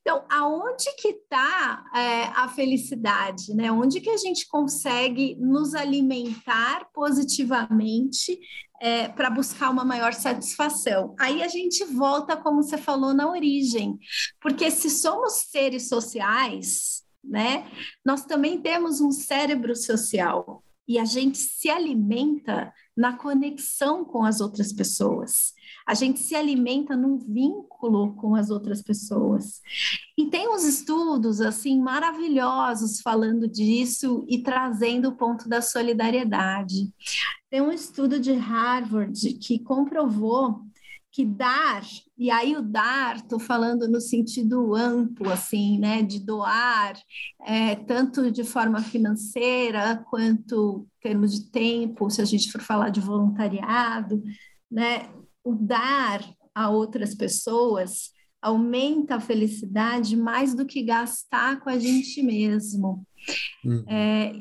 Então, 0.01 0.23
aonde 0.29 0.85
que 0.97 1.09
está 1.09 1.83
é, 1.93 2.23
a 2.35 2.47
felicidade? 2.47 3.53
Né? 3.53 3.71
Onde 3.71 4.01
que 4.01 4.09
a 4.09 4.17
gente 4.17 4.47
consegue 4.47 5.35
nos 5.39 5.75
alimentar 5.75 6.87
positivamente 6.93 8.39
é, 8.81 9.07
para 9.07 9.29
buscar 9.29 9.69
uma 9.69 9.83
maior 9.83 10.13
satisfação. 10.13 11.15
Aí 11.19 11.43
a 11.43 11.47
gente 11.47 11.83
volta, 11.85 12.37
como 12.37 12.61
você 12.63 12.77
falou, 12.77 13.13
na 13.13 13.29
origem, 13.29 13.97
porque 14.41 14.69
se 14.71 14.89
somos 14.89 15.33
seres 15.49 15.89
sociais, 15.89 17.03
né, 17.23 17.69
nós 18.05 18.25
também 18.25 18.61
temos 18.61 19.01
um 19.01 19.11
cérebro 19.11 19.75
social 19.75 20.63
e 20.87 20.97
a 20.97 21.05
gente 21.05 21.37
se 21.37 21.69
alimenta 21.69 22.73
na 22.97 23.15
conexão 23.15 24.03
com 24.03 24.25
as 24.25 24.41
outras 24.41 24.73
pessoas. 24.73 25.53
A 25.85 25.93
gente 25.93 26.19
se 26.19 26.35
alimenta 26.35 26.97
num 26.97 27.17
vínculo 27.17 28.13
com 28.15 28.35
as 28.35 28.49
outras 28.49 28.81
pessoas. 28.81 29.61
E 30.17 30.25
tem 30.25 30.49
uns 30.49 30.63
estudos 30.63 31.39
assim 31.39 31.79
maravilhosos 31.79 32.99
falando 32.99 33.47
disso 33.47 34.25
e 34.27 34.41
trazendo 34.41 35.09
o 35.09 35.15
ponto 35.15 35.47
da 35.47 35.61
solidariedade. 35.61 36.91
Tem 37.49 37.61
um 37.61 37.71
estudo 37.71 38.19
de 38.19 38.33
Harvard 38.33 39.33
que 39.35 39.59
comprovou 39.59 40.66
que 41.17 41.25
dar, 41.25 41.81
e 42.15 42.29
aí 42.29 42.55
o 42.55 42.61
dar, 42.61 43.15
estou 43.15 43.39
falando 43.39 43.87
no 43.87 43.99
sentido 43.99 44.75
amplo, 44.75 45.31
assim, 45.31 45.79
né, 45.79 46.03
de 46.03 46.19
doar, 46.19 46.93
é, 47.43 47.75
tanto 47.75 48.31
de 48.31 48.43
forma 48.43 48.83
financeira 48.83 50.05
quanto 50.11 50.87
em 50.99 51.09
termos 51.09 51.33
de 51.33 51.49
tempo, 51.49 52.07
se 52.11 52.21
a 52.21 52.25
gente 52.25 52.51
for 52.51 52.61
falar 52.61 52.91
de 52.91 53.01
voluntariado, 53.01 54.21
né, 54.69 55.09
o 55.43 55.55
dar 55.55 56.21
a 56.53 56.69
outras 56.69 57.15
pessoas 57.15 58.11
aumenta 58.47 59.15
a 59.15 59.19
felicidade 59.19 60.15
mais 60.15 60.53
do 60.53 60.65
que 60.65 60.81
gastar 60.81 61.59
com 61.59 61.69
a 61.69 61.77
gente 61.77 62.21
mesmo. 62.23 63.05
Uhum. 63.65 63.83
É, 63.89 64.31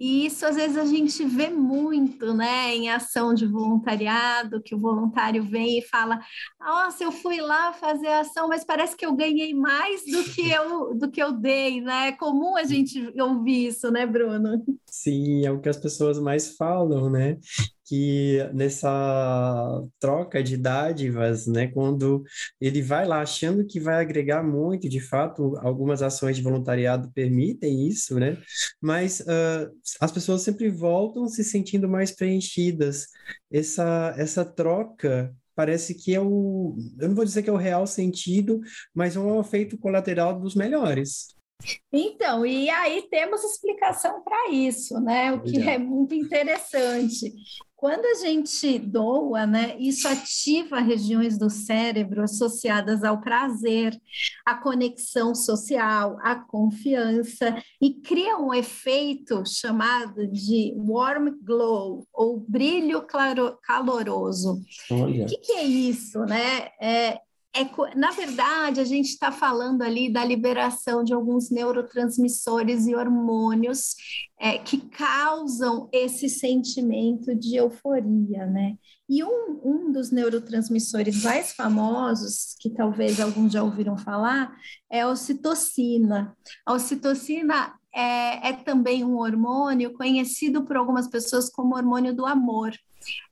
e 0.00 0.24
isso 0.24 0.46
às 0.46 0.56
vezes 0.56 0.78
a 0.78 0.86
gente 0.86 1.24
vê 1.26 1.50
muito, 1.50 2.32
né, 2.32 2.74
em 2.74 2.88
ação 2.88 3.34
de 3.34 3.46
voluntariado, 3.46 4.62
que 4.62 4.74
o 4.74 4.78
voluntário 4.78 5.44
vem 5.44 5.78
e 5.78 5.82
fala: 5.82 6.18
Nossa, 6.58 7.04
eu 7.04 7.12
fui 7.12 7.40
lá 7.40 7.74
fazer 7.74 8.08
a 8.08 8.20
ação, 8.20 8.48
mas 8.48 8.64
parece 8.64 8.96
que 8.96 9.04
eu 9.04 9.14
ganhei 9.14 9.52
mais 9.52 10.02
do 10.06 10.24
que 10.24 10.48
eu, 10.50 10.94
do 10.94 11.10
que 11.10 11.22
eu 11.22 11.32
dei, 11.32 11.82
né? 11.82 12.08
É 12.08 12.12
comum 12.12 12.56
a 12.56 12.64
gente 12.64 13.12
ouvir 13.20 13.66
isso, 13.66 13.90
né, 13.90 14.06
Bruno? 14.06 14.64
Sim, 14.86 15.44
é 15.44 15.50
o 15.50 15.60
que 15.60 15.68
as 15.68 15.76
pessoas 15.76 16.18
mais 16.18 16.56
falam, 16.56 17.10
né? 17.10 17.36
Que 17.84 18.38
nessa 18.52 19.82
troca 20.00 20.42
de 20.42 20.56
dádivas, 20.56 21.46
né, 21.46 21.68
quando 21.68 22.24
ele 22.60 22.82
vai 22.82 23.06
lá 23.06 23.20
achando 23.20 23.66
que 23.66 23.78
vai 23.78 24.00
agregar 24.00 24.42
muito, 24.42 24.88
de 24.88 25.00
fato, 25.00 25.56
algumas 25.58 26.02
ações 26.02 26.36
de 26.36 26.42
voluntariado 26.42 27.10
permitem 27.12 27.86
isso, 27.86 28.18
né, 28.18 28.38
mas 28.80 29.20
uh, 29.20 29.70
as 30.00 30.10
pessoas 30.10 30.42
sempre 30.42 30.70
voltam 30.70 31.28
se 31.28 31.44
sentindo 31.44 31.88
mais 31.88 32.10
preenchidas. 32.10 33.06
Essa, 33.52 34.14
essa 34.16 34.44
troca 34.44 35.34
parece 35.54 35.94
que 35.94 36.14
é 36.14 36.20
o, 36.20 36.76
eu 36.98 37.08
não 37.08 37.14
vou 37.14 37.24
dizer 37.24 37.42
que 37.42 37.50
é 37.50 37.52
o 37.52 37.56
real 37.56 37.86
sentido, 37.86 38.60
mas 38.94 39.16
é 39.16 39.20
um 39.20 39.40
efeito 39.40 39.78
colateral 39.78 40.38
dos 40.38 40.54
melhores. 40.54 41.34
Então, 41.92 42.44
e 42.44 42.68
aí 42.68 43.06
temos 43.10 43.42
explicação 43.44 44.22
para 44.22 44.50
isso, 44.50 45.00
né? 45.00 45.32
O 45.32 45.40
que 45.40 45.60
é 45.60 45.78
muito 45.78 46.14
interessante. 46.14 47.32
Quando 47.84 48.06
a 48.06 48.14
gente 48.14 48.78
doa, 48.78 49.46
né, 49.46 49.76
isso 49.78 50.08
ativa 50.08 50.80
regiões 50.80 51.36
do 51.36 51.50
cérebro 51.50 52.22
associadas 52.22 53.04
ao 53.04 53.20
prazer, 53.20 53.94
à 54.42 54.54
conexão 54.54 55.34
social, 55.34 56.16
à 56.22 56.34
confiança 56.34 57.62
e 57.78 57.92
cria 57.92 58.38
um 58.38 58.54
efeito 58.54 59.44
chamado 59.44 60.26
de 60.26 60.72
warm 60.78 61.28
glow 61.42 62.08
ou 62.10 62.40
brilho 62.40 63.02
claro, 63.02 63.58
caloroso. 63.62 64.62
O 64.90 65.26
que, 65.26 65.36
que, 65.36 65.52
é 65.52 65.64
isso, 65.64 66.20
né? 66.20 66.70
É, 66.80 67.20
é, 67.56 67.96
na 67.96 68.10
verdade, 68.10 68.80
a 68.80 68.84
gente 68.84 69.10
está 69.10 69.30
falando 69.30 69.82
ali 69.82 70.12
da 70.12 70.24
liberação 70.24 71.04
de 71.04 71.14
alguns 71.14 71.50
neurotransmissores 71.50 72.86
e 72.88 72.96
hormônios 72.96 73.94
é, 74.40 74.58
que 74.58 74.78
causam 74.78 75.88
esse 75.92 76.28
sentimento 76.28 77.32
de 77.32 77.54
euforia, 77.54 78.46
né? 78.46 78.74
E 79.08 79.22
um, 79.22 79.60
um 79.62 79.92
dos 79.92 80.10
neurotransmissores 80.10 81.22
mais 81.22 81.52
famosos, 81.52 82.56
que 82.58 82.70
talvez 82.70 83.20
alguns 83.20 83.52
já 83.52 83.62
ouviram 83.62 83.96
falar, 83.96 84.52
é 84.90 85.02
a 85.02 85.08
ocitocina. 85.08 86.36
A 86.66 86.72
ocitocina 86.72 87.72
é, 87.94 88.48
é 88.48 88.52
também 88.52 89.04
um 89.04 89.16
hormônio 89.16 89.92
conhecido 89.92 90.64
por 90.64 90.76
algumas 90.76 91.08
pessoas 91.08 91.48
como 91.48 91.76
hormônio 91.76 92.14
do 92.14 92.26
amor. 92.26 92.72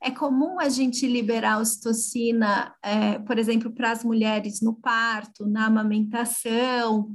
É 0.03 0.11
comum 0.11 0.61
a 0.61 0.68
gente 0.68 1.07
liberar 1.07 1.59
ocitocina, 1.59 2.75
é, 2.83 3.18
por 3.18 3.38
exemplo, 3.38 3.72
para 3.72 3.90
as 3.90 4.05
mulheres 4.05 4.61
no 4.61 4.75
parto, 4.75 5.46
na 5.46 5.66
amamentação, 5.66 7.11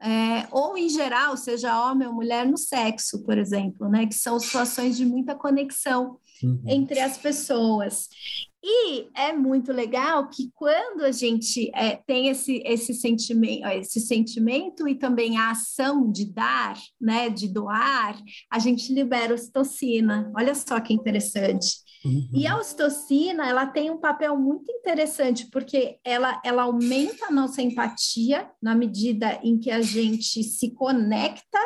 é, 0.00 0.48
ou 0.50 0.78
em 0.78 0.88
geral, 0.88 1.36
seja 1.36 1.78
homem 1.86 2.08
ou 2.08 2.14
mulher, 2.14 2.46
no 2.46 2.56
sexo, 2.56 3.22
por 3.22 3.36
exemplo, 3.36 3.88
né? 3.88 4.06
Que 4.06 4.14
são 4.14 4.40
situações 4.40 4.96
de 4.96 5.04
muita 5.04 5.34
conexão 5.34 6.18
uhum. 6.42 6.62
entre 6.66 7.00
as 7.00 7.18
pessoas. 7.18 8.08
E 8.62 9.08
é 9.14 9.32
muito 9.32 9.72
legal 9.72 10.28
que 10.28 10.50
quando 10.54 11.02
a 11.02 11.12
gente 11.12 11.70
é, 11.74 11.96
tem 11.96 12.28
esse, 12.28 12.62
esse, 12.66 12.92
sentimento, 12.92 13.66
esse 13.68 14.00
sentimento 14.00 14.86
e 14.86 14.94
também 14.94 15.38
a 15.38 15.50
ação 15.50 16.10
de 16.10 16.26
dar, 16.26 16.76
né, 17.00 17.30
de 17.30 17.48
doar, 17.48 18.20
a 18.50 18.58
gente 18.58 18.92
libera 18.92 19.34
ocitocina. 19.34 20.30
Olha 20.36 20.54
só 20.54 20.78
que 20.78 20.92
interessante. 20.92 21.78
Uhum. 22.04 22.28
E 22.32 22.46
a 22.46 22.58
ocitocina, 22.58 23.48
ela 23.48 23.66
tem 23.66 23.90
um 23.90 23.98
papel 23.98 24.36
muito 24.36 24.70
interessante, 24.70 25.46
porque 25.50 25.98
ela, 26.04 26.40
ela 26.44 26.64
aumenta 26.64 27.26
a 27.26 27.32
nossa 27.32 27.62
empatia 27.62 28.50
na 28.62 28.74
medida 28.74 29.40
em 29.42 29.58
que 29.58 29.70
a 29.70 29.80
gente 29.80 30.42
se 30.42 30.70
conecta 30.72 31.58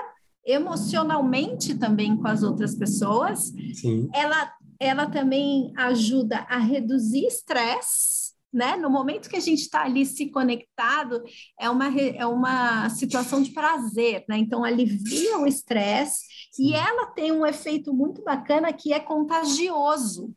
emocionalmente 0.46 1.74
também 1.74 2.16
com 2.16 2.28
as 2.28 2.42
outras 2.42 2.74
pessoas. 2.74 3.52
Sim. 3.74 4.08
Ela 4.14 4.52
ela 4.78 5.06
também 5.06 5.72
ajuda 5.76 6.38
a 6.48 6.58
reduzir 6.58 7.26
estresse, 7.26 8.34
né? 8.52 8.76
No 8.76 8.88
momento 8.88 9.28
que 9.28 9.36
a 9.36 9.40
gente 9.40 9.62
está 9.62 9.82
ali 9.84 10.06
se 10.06 10.30
conectado, 10.30 11.22
é 11.58 11.68
uma, 11.68 11.88
é 12.00 12.24
uma 12.24 12.88
situação 12.90 13.42
de 13.42 13.50
prazer, 13.50 14.24
né? 14.28 14.38
Então, 14.38 14.64
alivia 14.64 15.38
o 15.38 15.46
estresse 15.46 16.24
e 16.58 16.72
ela 16.72 17.06
tem 17.06 17.32
um 17.32 17.44
efeito 17.44 17.92
muito 17.92 18.22
bacana 18.22 18.72
que 18.72 18.92
é 18.92 19.00
contagioso. 19.00 20.32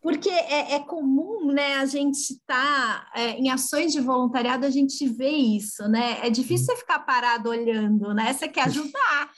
Porque 0.00 0.30
é, 0.30 0.74
é 0.74 0.78
comum, 0.80 1.52
né, 1.52 1.74
a 1.76 1.86
gente 1.86 2.18
estar 2.34 3.10
tá, 3.10 3.12
é, 3.14 3.30
em 3.32 3.50
ações 3.50 3.92
de 3.92 4.00
voluntariado, 4.00 4.64
a 4.64 4.70
gente 4.70 5.08
vê 5.08 5.30
isso, 5.30 5.88
né? 5.88 6.18
É 6.22 6.30
difícil 6.30 6.66
você 6.66 6.76
ficar 6.76 7.00
parado 7.00 7.50
olhando, 7.50 8.14
né? 8.14 8.32
Você 8.32 8.48
quer 8.48 8.66
ajudar, 8.68 9.30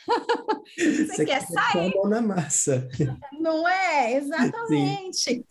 você, 0.76 1.06
você, 1.06 1.24
quer, 1.24 1.40
quer 1.40 1.46
sair. 1.46 1.92
A 1.92 1.96
mão 1.96 2.08
na 2.08 2.20
massa. 2.20 2.86
Não 3.40 3.66
é? 3.66 4.14
Exatamente. 4.16 5.16
Sim. 5.16 5.44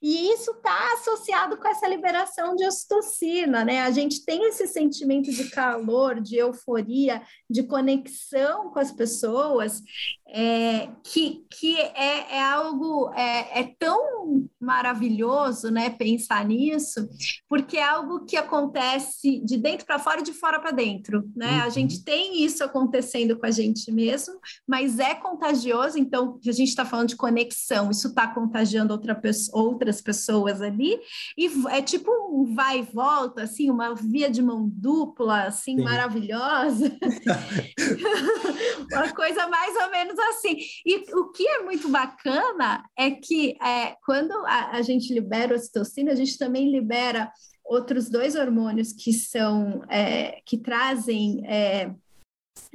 E 0.00 0.32
isso 0.32 0.52
está 0.52 0.94
associado 0.94 1.56
com 1.56 1.68
essa 1.68 1.88
liberação 1.88 2.54
de 2.54 2.64
ocitocina, 2.64 3.64
né? 3.64 3.82
A 3.82 3.90
gente 3.90 4.24
tem 4.24 4.48
esse 4.48 4.66
sentimento 4.66 5.30
de 5.30 5.50
calor, 5.50 6.20
de 6.20 6.36
euforia, 6.36 7.22
de 7.48 7.62
conexão 7.62 8.70
com 8.70 8.78
as 8.78 8.92
pessoas, 8.92 9.80
é, 10.28 10.88
que, 11.04 11.44
que 11.50 11.76
é, 11.78 12.36
é 12.36 12.42
algo 12.42 13.12
é, 13.14 13.60
é, 13.60 13.74
tão 13.78 14.48
maravilhoso, 14.62 15.70
né, 15.70 15.90
pensar 15.90 16.44
nisso, 16.44 17.08
porque 17.48 17.76
é 17.76 17.84
algo 17.84 18.24
que 18.24 18.36
acontece 18.36 19.40
de 19.44 19.56
dentro 19.56 19.84
para 19.86 19.98
fora 19.98 20.20
e 20.20 20.24
de 20.24 20.32
fora 20.32 20.60
para 20.60 20.70
dentro, 20.70 21.28
né? 21.34 21.58
Uhum. 21.58 21.62
A 21.62 21.68
gente 21.68 22.04
tem 22.04 22.44
isso 22.44 22.62
acontecendo 22.62 23.38
com 23.38 23.46
a 23.46 23.50
gente 23.50 23.90
mesmo, 23.90 24.34
mas 24.66 24.98
é 24.98 25.14
contagioso, 25.14 25.98
então 25.98 26.38
a 26.46 26.52
gente 26.52 26.68
está 26.68 26.84
falando 26.84 27.08
de 27.08 27.16
conexão, 27.16 27.90
isso 27.90 28.08
está 28.08 28.26
contagiando 28.26 28.92
outra 28.92 29.20
outras 29.52 30.00
pessoas 30.00 30.60
ali, 30.60 30.98
e 31.36 31.50
é 31.70 31.82
tipo 31.82 32.10
um 32.32 32.54
vai 32.54 32.80
e 32.80 32.82
volta, 32.82 33.42
assim, 33.42 33.70
uma 33.70 33.94
via 33.94 34.30
de 34.30 34.42
mão 34.42 34.68
dupla, 34.72 35.44
assim, 35.44 35.76
Sim. 35.76 35.84
maravilhosa. 35.84 36.92
uma 38.90 39.12
coisa 39.12 39.46
mais 39.48 39.76
ou 39.76 39.90
menos 39.90 40.18
assim. 40.18 40.56
E 40.84 41.04
o 41.14 41.30
que 41.30 41.46
é 41.46 41.62
muito 41.62 41.88
bacana 41.88 42.84
é 42.96 43.10
que 43.10 43.56
é, 43.62 43.94
quando 44.04 44.32
a, 44.52 44.76
a 44.76 44.82
gente 44.82 45.12
libera 45.12 45.54
ocitocina, 45.54 46.12
a 46.12 46.14
gente 46.14 46.36
também 46.36 46.70
libera 46.70 47.32
outros 47.64 48.10
dois 48.10 48.34
hormônios 48.34 48.92
que 48.92 49.12
são 49.12 49.82
é, 49.88 50.42
que 50.44 50.58
trazem 50.58 51.42
é, 51.46 51.90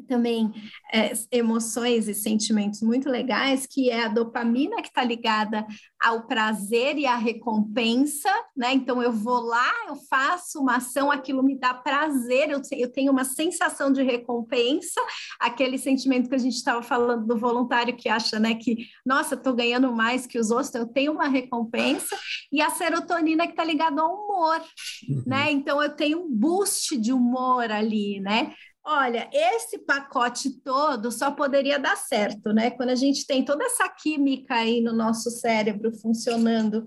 também 0.08 0.52
é, 0.94 1.12
emoções 1.32 2.08
e 2.08 2.14
sentimentos 2.14 2.82
muito 2.82 3.10
legais, 3.10 3.68
que 3.68 3.90
é 3.90 4.06
a 4.06 4.08
dopamina 4.08 4.82
que 4.82 4.88
está 4.88 5.04
ligada 5.04 5.66
ao 6.02 6.28
prazer 6.28 6.98
e 6.98 7.06
à 7.06 7.16
recompensa, 7.16 8.30
né? 8.56 8.74
Então 8.74 9.02
eu 9.02 9.12
vou 9.12 9.42
lá, 9.42 9.72
eu 9.88 9.96
faço 10.10 10.60
uma 10.60 10.78
ação, 10.78 11.12
aquilo 11.12 11.44
me 11.44 11.60
dá 11.60 11.74
prazer, 11.74 12.50
eu, 12.50 12.62
eu 12.72 12.92
tenho 12.92 13.12
uma 13.12 13.24
sensação 13.24 13.92
de 13.92 14.04
recompensa, 14.04 15.02
aquele 15.40 15.78
sentimento 15.78 16.30
que 16.30 16.36
a 16.36 16.40
gente 16.40 16.56
estava 16.56 16.82
falando 16.82 17.26
do 17.26 17.38
voluntário 17.38 17.96
que 17.96 18.10
acha, 18.10 18.40
né, 18.40 18.56
que 18.56 18.88
nossa, 19.06 19.36
estou 19.36 19.54
ganhando 19.54 19.92
mais 19.92 20.26
que 20.26 20.40
os 20.40 20.52
outros, 20.52 20.70
então 20.70 20.82
eu 20.82 20.88
tenho 20.88 21.12
uma 21.12 21.28
recompensa, 21.28 22.18
e 22.52 22.62
a 22.62 22.70
serotonina 22.70 23.46
que 23.46 23.54
está 23.54 23.64
ligada 23.64 24.02
ao 24.02 24.14
humor, 24.14 24.62
uhum. 25.10 25.24
né? 25.26 25.52
Então 25.52 25.82
eu 25.82 25.96
tenho 25.96 26.24
um 26.24 26.32
boost 26.32 26.98
de 26.98 27.12
humor 27.12 27.72
ali, 27.72 28.20
né? 28.20 28.54
Olha, 28.90 29.30
esse 29.34 29.80
pacote 29.80 30.50
todo 30.62 31.12
só 31.12 31.30
poderia 31.30 31.78
dar 31.78 31.98
certo, 31.98 32.54
né? 32.54 32.72
Quando 32.72 32.92
a 32.92 32.96
gente 32.96 33.28
tem 33.28 33.44
toda 33.44 33.66
essa 33.66 33.90
química 33.90 34.56
aí 34.56 34.80
no 34.80 34.94
nosso 34.94 35.30
cérebro 35.30 35.92
funcionando 36.00 36.86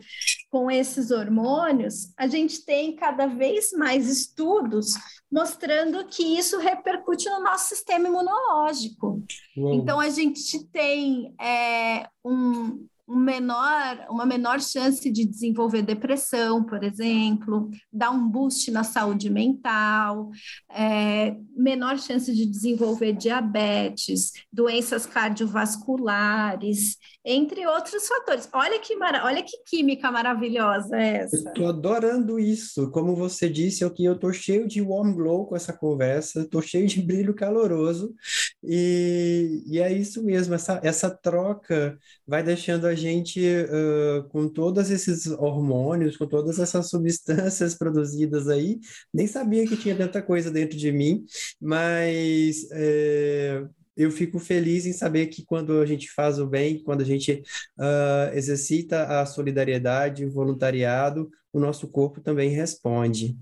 com 0.49 0.71
esses 0.71 1.11
hormônios, 1.11 2.11
a 2.17 2.27
gente 2.27 2.65
tem 2.65 2.97
cada 2.97 3.27
vez 3.27 3.73
mais 3.73 4.09
estudos 4.09 4.95
mostrando 5.31 6.07
que 6.07 6.23
isso 6.23 6.59
repercute 6.59 7.29
no 7.29 7.41
nosso 7.41 7.69
sistema 7.69 8.09
imunológico. 8.09 9.23
Uou. 9.55 9.75
Então, 9.75 10.01
a 10.01 10.09
gente 10.09 10.67
tem 10.69 11.35
é, 11.39 12.09
um, 12.25 12.87
um 13.11 13.19
menor, 13.19 14.07
uma 14.09 14.25
menor 14.25 14.61
chance 14.61 15.11
de 15.11 15.27
desenvolver 15.27 15.83
depressão, 15.83 16.63
por 16.63 16.85
exemplo, 16.85 17.69
dá 17.93 18.09
um 18.09 18.29
boost 18.29 18.71
na 18.71 18.85
saúde 18.85 19.29
mental, 19.29 20.31
é, 20.71 21.35
menor 21.57 21.99
chance 21.99 22.33
de 22.33 22.47
desenvolver 22.47 23.13
diabetes, 23.13 24.33
doenças 24.53 25.07
cardiovasculares, 25.07 26.97
entre 27.25 27.67
outros 27.67 28.07
fatores. 28.07 28.49
Olha 28.53 28.79
que, 28.79 28.95
mara 28.95 29.25
olha 29.25 29.43
que 29.43 29.59
química 29.67 30.11
maravilhosa 30.13 30.97
essa. 30.97 31.37
Estou 31.37 31.67
adorando 31.67 32.39
isso. 32.39 32.91
Como 32.93 33.17
você 33.17 33.49
disse, 33.49 33.83
eu 33.83 33.93
estou 34.13 34.33
cheio 34.33 34.69
de 34.69 34.81
warm 34.81 35.13
glow 35.15 35.47
com 35.47 35.57
essa 35.57 35.73
conversa, 35.73 36.43
estou 36.43 36.63
cheio 36.63 36.87
de 36.87 37.03
brilho 37.03 37.35
caloroso, 37.35 38.15
e, 38.63 39.65
e 39.67 39.81
é 39.81 39.93
isso 39.93 40.23
mesmo, 40.23 40.55
essa, 40.55 40.81
essa 40.85 41.11
troca 41.11 41.99
vai 42.27 42.43
deixando 42.43 42.87
a 42.87 42.95
gente 43.01 43.41
uh, 43.41 44.29
com 44.29 44.49
todos 44.49 44.91
esses 44.91 45.27
hormônios, 45.27 46.17
com 46.17 46.27
todas 46.27 46.61
essas 46.61 46.89
substâncias 46.89 47.75
produzidas 47.79 48.49
aí, 48.49 48.79
nem 49.13 49.27
sabia 49.27 49.67
que 49.67 49.77
tinha 49.77 49.97
tanta 49.97 50.23
coisa 50.23 50.51
dentro 50.51 50.77
de 50.77 50.93
mim, 50.93 51.25
mas 51.61 52.69
é, 52.71 53.65
eu 53.97 54.11
fico 54.11 54.39
feliz 54.39 54.87
em 54.87 54.93
saber 54.93 55.27
que 55.27 55.45
quando 55.45 55.81
a 55.81 55.87
gente 55.87 56.11
faz 56.11 56.39
o 56.39 56.47
bem, 56.47 56.83
quando 56.83 57.01
a 57.01 57.05
gente 57.05 57.43
uh, 57.79 58.35
exercita 58.35 59.21
a 59.21 59.27
solidariedade, 59.27 60.25
o 60.25 60.31
voluntariado, 60.31 61.31
o 61.53 61.59
nosso 61.59 61.89
corpo 61.89 62.21
também 62.21 62.51
responde. 62.51 63.37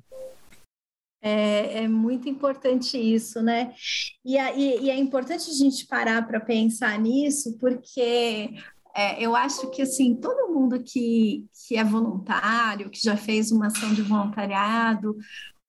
É, 1.20 1.82
é, 1.82 1.88
muito 1.88 2.28
importante 2.28 2.96
isso, 2.96 3.42
né? 3.42 3.74
E, 4.24 4.36
e, 4.36 4.84
e, 4.84 4.90
é 4.90 4.96
importante 4.96 5.50
a 5.50 5.52
gente 5.52 5.86
parar 5.86 6.26
para 6.26 6.38
pensar 6.38 6.98
nisso, 6.98 7.58
porque 7.58 8.54
é, 8.94 9.22
eu 9.22 9.36
acho 9.36 9.70
que 9.70 9.82
assim 9.82 10.14
todo 10.14 10.52
mundo 10.52 10.82
que, 10.82 11.46
que 11.66 11.76
é 11.76 11.84
voluntário, 11.84 12.90
que 12.90 13.00
já 13.00 13.16
fez 13.16 13.50
uma 13.52 13.68
ação 13.68 13.92
de 13.94 14.02
voluntariado, 14.02 15.16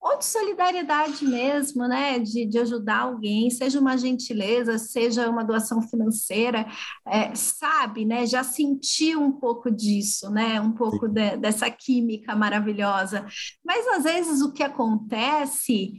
ou 0.00 0.16
de 0.16 0.24
solidariedade 0.24 1.24
mesmo, 1.24 1.86
né? 1.86 2.18
De, 2.18 2.46
de 2.46 2.58
ajudar 2.58 3.00
alguém, 3.00 3.50
seja 3.50 3.78
uma 3.78 3.98
gentileza, 3.98 4.78
seja 4.78 5.28
uma 5.28 5.44
doação 5.44 5.82
financeira, 5.82 6.66
é, 7.06 7.34
sabe, 7.34 8.06
né? 8.06 8.26
Já 8.26 8.42
sentiu 8.42 9.20
um 9.20 9.32
pouco 9.32 9.70
disso, 9.70 10.30
né? 10.30 10.58
Um 10.60 10.72
pouco 10.72 11.06
de, 11.06 11.36
dessa 11.36 11.70
química 11.70 12.34
maravilhosa. 12.34 13.26
Mas 13.62 13.86
às 13.88 14.04
vezes 14.04 14.40
o 14.40 14.52
que 14.52 14.62
acontece 14.62 15.92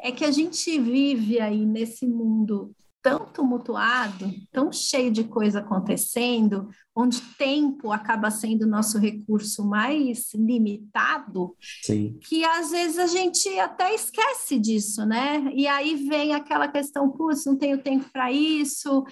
é 0.00 0.12
que 0.12 0.24
a 0.24 0.30
gente 0.30 0.78
vive 0.78 1.40
aí 1.40 1.66
nesse 1.66 2.06
mundo 2.06 2.72
tão 3.08 3.26
tumultuado, 3.26 4.30
tão 4.52 4.70
cheio 4.70 5.10
de 5.10 5.24
coisa 5.24 5.60
acontecendo, 5.60 6.68
onde 6.94 7.20
tempo 7.38 7.90
acaba 7.90 8.30
sendo 8.30 8.64
o 8.64 8.68
nosso 8.68 8.98
recurso 8.98 9.64
mais 9.64 10.34
limitado, 10.34 11.56
Sim. 11.82 12.18
que 12.28 12.44
às 12.44 12.70
vezes 12.70 12.98
a 12.98 13.06
gente 13.06 13.48
até 13.58 13.94
esquece 13.94 14.58
disso, 14.58 15.06
né? 15.06 15.50
E 15.54 15.66
aí 15.66 15.94
vem 15.94 16.34
aquela 16.34 16.68
questão, 16.68 17.10
putz, 17.10 17.46
não 17.46 17.56
tenho 17.56 17.82
tempo 17.82 18.10
para 18.12 18.30
isso, 18.30 19.04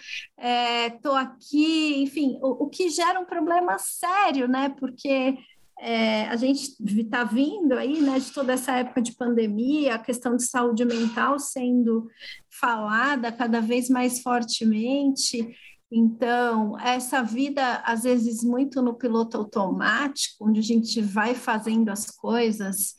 estou 0.94 1.16
é, 1.16 1.20
aqui, 1.20 2.02
enfim, 2.02 2.38
o, 2.42 2.64
o 2.64 2.68
que 2.68 2.90
gera 2.90 3.18
um 3.18 3.24
problema 3.24 3.78
sério, 3.78 4.46
né? 4.46 4.68
Porque 4.68 5.38
é, 5.78 6.26
a 6.28 6.36
gente 6.36 6.74
está 6.80 7.24
vindo 7.24 7.74
aí, 7.74 8.00
né, 8.00 8.18
de 8.18 8.32
toda 8.32 8.52
essa 8.52 8.72
época 8.72 9.02
de 9.02 9.14
pandemia, 9.14 9.94
a 9.94 9.98
questão 9.98 10.36
de 10.36 10.44
saúde 10.44 10.84
mental 10.84 11.38
sendo 11.38 12.08
falada 12.48 13.30
cada 13.30 13.60
vez 13.60 13.90
mais 13.90 14.22
fortemente. 14.22 15.54
Então, 15.92 16.78
essa 16.80 17.22
vida, 17.22 17.82
às 17.84 18.02
vezes, 18.04 18.42
muito 18.42 18.80
no 18.82 18.94
piloto 18.94 19.36
automático, 19.36 20.48
onde 20.48 20.60
a 20.60 20.62
gente 20.62 21.00
vai 21.00 21.34
fazendo 21.34 21.90
as 21.90 22.10
coisas 22.10 22.94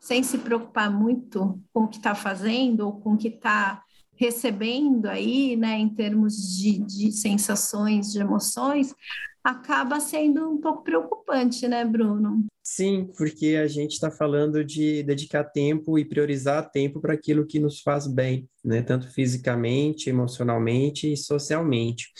sem 0.00 0.22
se 0.22 0.38
preocupar 0.38 0.90
muito 0.90 1.60
com 1.72 1.84
o 1.84 1.88
que 1.88 1.98
está 1.98 2.14
fazendo 2.14 2.80
ou 2.80 3.00
com 3.00 3.12
o 3.12 3.16
que 3.16 3.28
está 3.28 3.82
recebendo 4.16 5.06
aí, 5.06 5.56
né, 5.56 5.78
em 5.78 5.88
termos 5.88 6.34
de, 6.56 6.78
de 6.78 7.12
sensações, 7.12 8.12
de 8.12 8.20
emoções, 8.20 8.94
acaba 9.42 9.98
sendo 10.00 10.48
um 10.48 10.60
pouco 10.60 10.82
preocupante, 10.82 11.66
né, 11.66 11.84
Bruno? 11.84 12.46
Sim, 12.62 13.10
porque 13.16 13.56
a 13.56 13.66
gente 13.66 13.92
está 13.92 14.10
falando 14.10 14.64
de 14.64 15.02
dedicar 15.02 15.44
tempo 15.44 15.98
e 15.98 16.04
priorizar 16.04 16.70
tempo 16.70 17.00
para 17.00 17.12
aquilo 17.12 17.46
que 17.46 17.58
nos 17.58 17.80
faz 17.80 18.06
bem, 18.06 18.48
né? 18.64 18.82
Tanto 18.82 19.10
fisicamente, 19.10 20.08
emocionalmente 20.08 21.12
e 21.12 21.16
socialmente. 21.16 22.12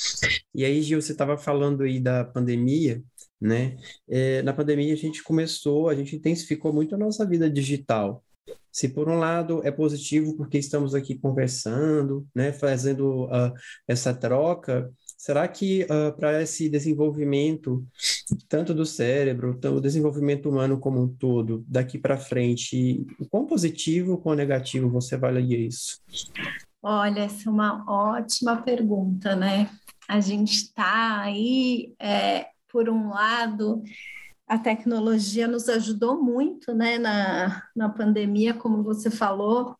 E 0.52 0.64
aí, 0.64 0.82
Gil, 0.82 1.00
você 1.00 1.12
estava 1.12 1.38
falando 1.38 1.82
aí 1.84 2.00
da 2.00 2.24
pandemia, 2.24 3.00
né? 3.40 3.76
É, 4.08 4.42
na 4.42 4.52
pandemia 4.52 4.92
a 4.92 4.96
gente 4.96 5.22
começou, 5.22 5.88
a 5.88 5.94
gente 5.94 6.16
intensificou 6.16 6.72
muito 6.72 6.94
a 6.94 6.98
nossa 6.98 7.24
vida 7.24 7.48
digital. 7.48 8.24
Se 8.72 8.88
por 8.88 9.08
um 9.08 9.18
lado 9.18 9.60
é 9.64 9.70
positivo 9.70 10.34
porque 10.36 10.58
estamos 10.58 10.94
aqui 10.94 11.14
conversando, 11.18 12.26
né, 12.34 12.52
fazendo 12.52 13.26
uh, 13.26 13.52
essa 13.86 14.14
troca, 14.14 14.90
Será 15.22 15.46
que 15.46 15.84
uh, 15.84 16.12
para 16.18 16.42
esse 16.42 16.68
desenvolvimento, 16.68 17.86
tanto 18.48 18.74
do 18.74 18.84
cérebro, 18.84 19.56
o 19.72 19.80
desenvolvimento 19.80 20.50
humano 20.50 20.80
como 20.80 21.00
um 21.00 21.06
todo, 21.06 21.64
daqui 21.68 21.96
para 21.96 22.18
frente, 22.18 23.06
o 23.20 23.28
quão 23.28 23.46
positivo 23.46 24.10
ou 24.10 24.18
quão 24.18 24.34
negativo 24.34 24.90
você 24.90 25.14
avalia 25.14 25.56
isso? 25.56 26.00
Olha, 26.82 27.20
essa 27.20 27.48
é 27.48 27.52
uma 27.52 27.84
ótima 27.88 28.62
pergunta, 28.62 29.36
né? 29.36 29.70
A 30.08 30.18
gente 30.18 30.54
está 30.54 31.20
aí, 31.20 31.94
é, 32.00 32.48
por 32.68 32.88
um 32.88 33.10
lado, 33.10 33.80
a 34.44 34.58
tecnologia 34.58 35.46
nos 35.46 35.68
ajudou 35.68 36.20
muito, 36.20 36.74
né, 36.74 36.98
na, 36.98 37.62
na 37.76 37.88
pandemia, 37.88 38.54
como 38.54 38.82
você 38.82 39.08
falou, 39.08 39.76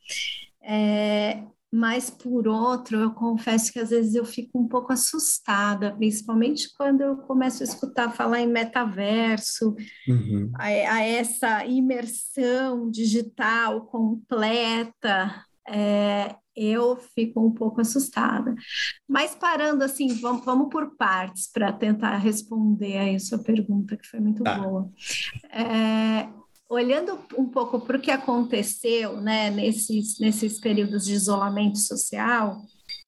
é, 0.63 1.43
mas 1.73 2.11
por 2.11 2.47
outro, 2.47 3.01
eu 3.01 3.13
confesso 3.13 3.73
que 3.73 3.79
às 3.79 3.89
vezes 3.89 4.15
eu 4.15 4.27
fico 4.27 4.61
um 4.61 4.69
pouco 4.69 4.93
assustada, 4.93 5.95
principalmente 5.97 6.69
quando 6.77 7.01
eu 7.01 7.17
começo 7.17 7.63
a 7.63 7.65
escutar 7.65 8.13
falar 8.13 8.41
em 8.41 8.47
metaverso, 8.47 9.75
uhum. 10.07 10.53
a, 10.55 10.65
a, 10.67 11.03
essa 11.03 11.65
imersão 11.65 12.91
digital 12.91 13.87
completa. 13.87 15.47
É, 15.67 16.37
eu 16.55 16.97
fico 17.15 17.41
um 17.41 17.51
pouco 17.51 17.81
assustada. 17.81 18.55
Mas 19.09 19.35
parando 19.35 19.83
assim, 19.83 20.09
vamos, 20.21 20.45
vamos 20.45 20.69
por 20.69 20.95
partes 20.97 21.51
para 21.51 21.73
tentar 21.73 22.19
responder 22.19 22.99
aí 22.99 23.15
a 23.15 23.21
sua 23.21 23.39
pergunta, 23.39 23.97
que 23.97 24.07
foi 24.07 24.21
muito 24.21 24.43
tá. 24.43 24.59
boa. 24.59 24.93
É, 25.51 26.29
olhando 26.73 27.19
um 27.37 27.47
pouco 27.47 27.79
para 27.81 27.99
o 27.99 28.01
que 28.01 28.11
aconteceu 28.11 29.21
né, 29.21 29.51
nesses, 29.51 30.19
nesses 30.19 30.59
períodos 30.59 31.05
de 31.05 31.13
isolamento 31.13 31.79
social, 31.79 32.63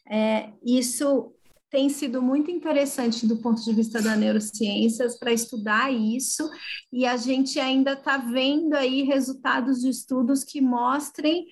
é, 0.07 0.51
isso 0.63 1.33
tem 1.71 1.89
sido 1.89 2.21
muito 2.21 2.51
interessante 2.51 3.27
do 3.27 3.39
ponto 3.39 3.65
de 3.65 3.73
vista 3.73 4.03
da 4.03 4.15
neurociências 4.15 5.19
para 5.19 5.33
estudar 5.33 5.91
isso, 5.91 6.49
e 6.93 7.07
a 7.07 7.17
gente 7.17 7.59
ainda 7.59 7.95
está 7.95 8.19
vendo 8.19 8.75
aí 8.75 9.03
resultados 9.03 9.81
de 9.81 9.89
estudos 9.89 10.45
que 10.45 10.61
mostrem 10.61 11.47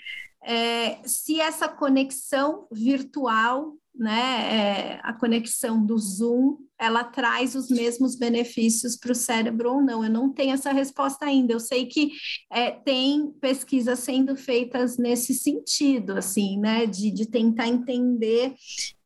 é, 0.45 1.01
se 1.07 1.41
essa 1.41 1.67
conexão 1.67 2.67
virtual 2.71 3.75
né, 3.95 4.97
é, 4.97 5.01
a 5.03 5.13
conexão 5.13 5.85
do 5.85 5.99
Zoom, 5.99 6.57
ela 6.79 7.05
traz 7.05 7.55
os 7.55 7.69
mesmos 7.69 8.17
benefícios 8.17 8.97
para 8.97 9.13
o 9.13 9.15
cérebro 9.15 9.75
ou 9.75 9.83
não? 9.83 10.03
Eu 10.03 10.11
não 10.11 10.33
tenho 10.33 10.55
essa 10.55 10.73
resposta 10.73 11.27
ainda. 11.27 11.53
Eu 11.53 11.61
sei 11.61 11.87
que 11.87 12.11
é, 12.51 12.71
tem 12.71 13.31
pesquisas 13.41 14.01
sendo 14.01 14.35
feitas 14.35 14.97
nesse 14.97 15.35
sentido, 15.35 16.13
assim, 16.13 16.59
né, 16.59 16.87
de, 16.87 17.11
de 17.11 17.27
tentar 17.27 17.69
entender 17.69 18.55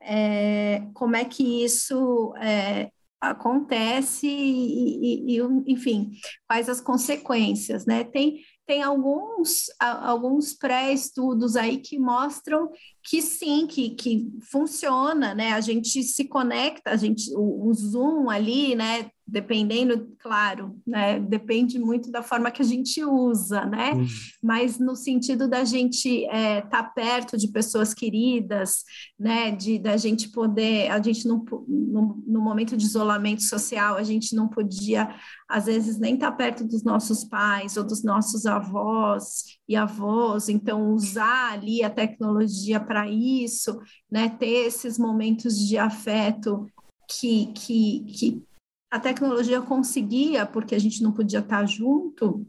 é, 0.00 0.82
como 0.94 1.16
é 1.16 1.24
que 1.24 1.64
isso 1.64 2.32
é, 2.40 2.88
acontece 3.20 4.26
e, 4.26 5.34
e, 5.34 5.38
e, 5.38 5.72
enfim, 5.72 6.12
quais 6.46 6.68
as 6.68 6.80
consequências, 6.80 7.86
né? 7.86 8.04
Tem 8.04 8.40
tem 8.66 8.82
alguns, 8.82 9.66
alguns 9.78 10.52
pré-estudos 10.52 11.54
aí 11.56 11.78
que 11.78 11.98
mostram 11.98 12.70
que 13.02 13.22
sim, 13.22 13.66
que, 13.66 13.90
que 13.90 14.28
funciona, 14.50 15.34
né? 15.34 15.52
A 15.52 15.60
gente 15.60 16.02
se 16.02 16.24
conecta, 16.24 16.90
a 16.90 16.96
gente, 16.96 17.32
o, 17.34 17.68
o 17.68 17.74
Zoom 17.74 18.28
ali, 18.28 18.74
né? 18.74 19.08
Dependendo, 19.28 20.14
claro, 20.20 20.80
né? 20.86 21.18
Depende 21.18 21.80
muito 21.80 22.12
da 22.12 22.22
forma 22.22 22.50
que 22.50 22.62
a 22.62 22.64
gente 22.64 23.04
usa, 23.04 23.64
né? 23.66 23.92
Uhum. 23.92 24.06
Mas 24.40 24.78
no 24.78 24.94
sentido 24.94 25.48
da 25.48 25.64
gente 25.64 26.08
estar 26.08 26.36
é, 26.36 26.60
tá 26.60 26.82
perto 26.84 27.36
de 27.36 27.48
pessoas 27.48 27.92
queridas, 27.92 28.84
né? 29.18 29.50
De 29.50 29.80
da 29.80 29.96
gente 29.96 30.30
poder, 30.30 30.90
a 30.90 31.02
gente 31.02 31.26
não 31.26 31.44
no, 31.66 32.22
no 32.24 32.40
momento 32.40 32.76
de 32.76 32.84
isolamento 32.84 33.42
social, 33.42 33.96
a 33.96 34.02
gente 34.04 34.34
não 34.34 34.46
podia 34.46 35.12
às 35.48 35.66
vezes 35.66 35.98
nem 35.98 36.14
estar 36.14 36.30
tá 36.30 36.36
perto 36.36 36.64
dos 36.64 36.84
nossos 36.84 37.24
pais 37.24 37.76
ou 37.76 37.84
dos 37.84 38.04
nossos 38.04 38.46
avós 38.46 39.58
e 39.68 39.74
avós, 39.74 40.48
então 40.48 40.92
usar 40.92 41.52
ali 41.52 41.82
a 41.82 41.90
tecnologia 41.90 42.78
para 42.78 43.08
isso, 43.08 43.80
né, 44.10 44.28
ter 44.28 44.66
esses 44.66 44.98
momentos 44.98 45.58
de 45.58 45.76
afeto 45.78 46.66
que, 47.08 47.46
que, 47.52 48.04
que 48.04 48.45
a 48.90 49.00
tecnologia 49.00 49.60
conseguia, 49.60 50.46
porque 50.46 50.74
a 50.74 50.78
gente 50.78 51.02
não 51.02 51.12
podia 51.12 51.40
estar 51.40 51.66
junto, 51.66 52.46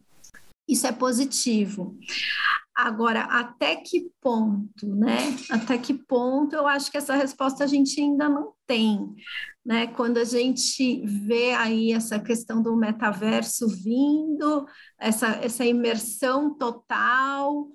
isso 0.67 0.85
é 0.85 0.91
positivo. 0.91 1.97
Agora, 2.75 3.21
até 3.21 3.75
que 3.77 4.11
ponto, 4.21 4.95
né? 4.95 5.35
Até 5.49 5.77
que 5.77 5.93
ponto 5.93 6.55
eu 6.55 6.67
acho 6.67 6.91
que 6.91 6.97
essa 6.97 7.15
resposta 7.15 7.63
a 7.63 7.67
gente 7.67 7.99
ainda 7.99 8.29
não 8.29 8.53
tem 8.67 9.15
né? 9.67 9.85
Quando 9.85 10.17
a 10.17 10.23
gente 10.23 11.05
vê 11.05 11.53
aí 11.53 11.91
essa 11.91 12.17
questão 12.17 12.63
do 12.63 12.73
metaverso 12.77 13.67
vindo, 13.67 14.65
essa, 14.97 15.27
essa 15.43 15.65
imersão 15.65 16.53
total, 16.57 17.67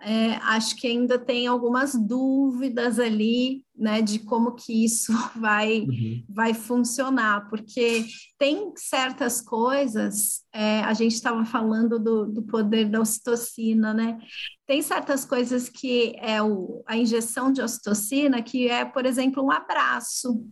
é, 0.00 0.36
acho 0.36 0.76
que 0.76 0.86
ainda 0.86 1.18
tem 1.18 1.46
algumas 1.46 1.94
dúvidas 1.94 2.98
ali, 2.98 3.64
né, 3.76 4.00
de 4.00 4.18
como 4.20 4.54
que 4.54 4.84
isso 4.84 5.12
vai, 5.36 5.80
uhum. 5.80 6.24
vai 6.28 6.54
funcionar, 6.54 7.48
porque 7.48 8.06
tem 8.38 8.72
certas 8.76 9.40
coisas, 9.40 10.42
é, 10.52 10.80
a 10.80 10.92
gente 10.94 11.12
estava 11.12 11.44
falando 11.44 11.98
do, 11.98 12.26
do 12.26 12.42
poder 12.42 12.88
da 12.88 13.00
ocitocina, 13.00 13.92
né, 13.92 14.18
tem 14.66 14.80
certas 14.82 15.24
coisas 15.24 15.68
que 15.68 16.14
é 16.18 16.42
o, 16.42 16.82
a 16.86 16.96
injeção 16.96 17.52
de 17.52 17.60
ocitocina, 17.60 18.42
que 18.42 18.68
é, 18.68 18.84
por 18.84 19.04
exemplo, 19.04 19.44
um 19.44 19.50
abraço, 19.50 20.44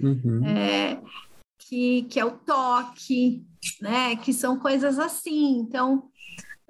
uhum. 0.00 0.44
é, 0.44 1.00
que, 1.58 2.02
que 2.04 2.20
é 2.20 2.24
o 2.24 2.32
toque, 2.32 3.44
né? 3.80 4.16
Que 4.16 4.32
são 4.32 4.58
coisas 4.58 4.98
assim. 4.98 5.58
Então, 5.58 6.10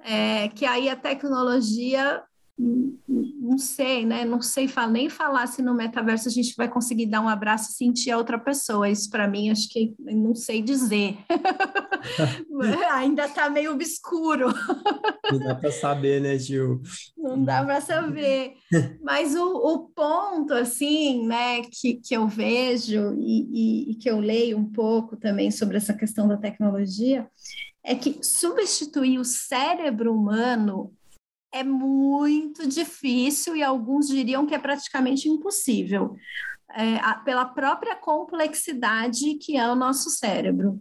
é, 0.05 0.49
que 0.49 0.65
aí 0.65 0.89
a 0.89 0.95
tecnologia 0.95 2.23
não 2.57 3.57
sei, 3.57 4.05
né? 4.05 4.23
Não 4.23 4.41
sei 4.41 4.69
nem 4.89 5.09
falar 5.09 5.45
se 5.47 5.61
no 5.61 5.73
metaverso 5.73 6.29
a 6.29 6.31
gente 6.31 6.55
vai 6.55 6.69
conseguir 6.69 7.05
dar 7.05 7.21
um 7.21 7.27
abraço 7.27 7.71
e 7.71 7.73
sentir 7.73 8.11
a 8.11 8.17
outra 8.17 8.39
pessoa. 8.39 8.89
Isso 8.89 9.09
para 9.09 9.27
mim 9.27 9.49
acho 9.49 9.67
que 9.69 9.93
não 9.99 10.33
sei 10.33 10.61
dizer. 10.61 11.17
Ainda 12.93 13.25
está 13.25 13.49
meio 13.49 13.73
obscuro. 13.73 14.47
não 15.31 15.39
dá 15.39 15.55
para 15.55 15.71
saber, 15.71 16.21
né, 16.21 16.37
Gil? 16.37 16.81
Não 17.17 17.43
dá 17.43 17.63
para 17.63 17.81
saber. 17.81 18.53
Mas 19.01 19.35
o, 19.35 19.45
o, 19.45 19.79
ponto, 19.89 20.53
assim, 20.53 21.25
né, 21.27 21.61
que, 21.61 21.95
que 21.95 22.15
eu 22.15 22.27
vejo 22.27 23.15
e, 23.19 23.49
e, 23.51 23.91
e 23.91 23.95
que 23.95 24.09
eu 24.09 24.19
leio 24.19 24.57
um 24.57 24.71
pouco 24.71 25.17
também 25.17 25.51
sobre 25.51 25.77
essa 25.77 25.93
questão 25.93 26.27
da 26.27 26.37
tecnologia 26.37 27.27
é 27.83 27.93
que 27.93 28.17
substituir 28.23 29.19
o 29.19 29.25
cérebro 29.25 30.13
humano 30.13 30.91
é 31.55 31.63
muito 31.63 32.67
difícil 32.67 33.55
e 33.55 33.63
alguns 33.63 34.09
diriam 34.09 34.45
que 34.45 34.53
é 34.53 34.59
praticamente 34.59 35.29
impossível, 35.29 36.17
é, 36.73 36.97
a, 36.97 37.15
pela 37.15 37.45
própria 37.45 37.95
complexidade 37.95 39.35
que 39.35 39.55
é 39.55 39.65
o 39.71 39.75
nosso 39.75 40.09
cérebro. 40.09 40.77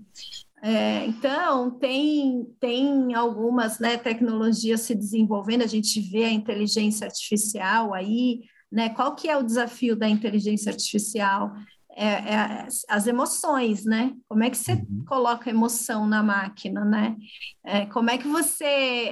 É, 0.60 1.06
então, 1.06 1.70
tem, 1.70 2.44
tem 2.58 3.14
algumas 3.14 3.78
né, 3.78 3.96
tecnologias 3.96 4.80
se 4.80 4.96
desenvolvendo, 4.96 5.62
a 5.62 5.68
gente 5.68 6.00
vê 6.00 6.24
a 6.24 6.32
inteligência 6.32 7.06
artificial 7.06 7.94
aí, 7.94 8.40
né? 8.72 8.88
Qual 8.88 9.14
que 9.14 9.28
é 9.28 9.36
o 9.36 9.42
desafio 9.44 9.94
da 9.94 10.08
inteligência 10.08 10.72
artificial? 10.72 11.52
É, 11.96 12.34
é, 12.34 12.68
as 12.88 13.06
emoções, 13.06 13.84
né? 13.84 14.12
Como 14.28 14.42
é 14.42 14.50
que 14.50 14.56
você 14.56 14.72
uhum. 14.72 15.04
coloca 15.06 15.50
emoção 15.50 16.06
na 16.06 16.22
máquina, 16.22 16.84
né? 16.84 17.16
É, 17.64 17.86
como 17.86 18.10
é 18.10 18.18
que 18.18 18.26
você 18.26 18.64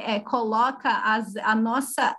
é, 0.04 0.20
coloca 0.20 0.90
as, 0.90 1.36
a 1.36 1.54
nossa, 1.54 2.16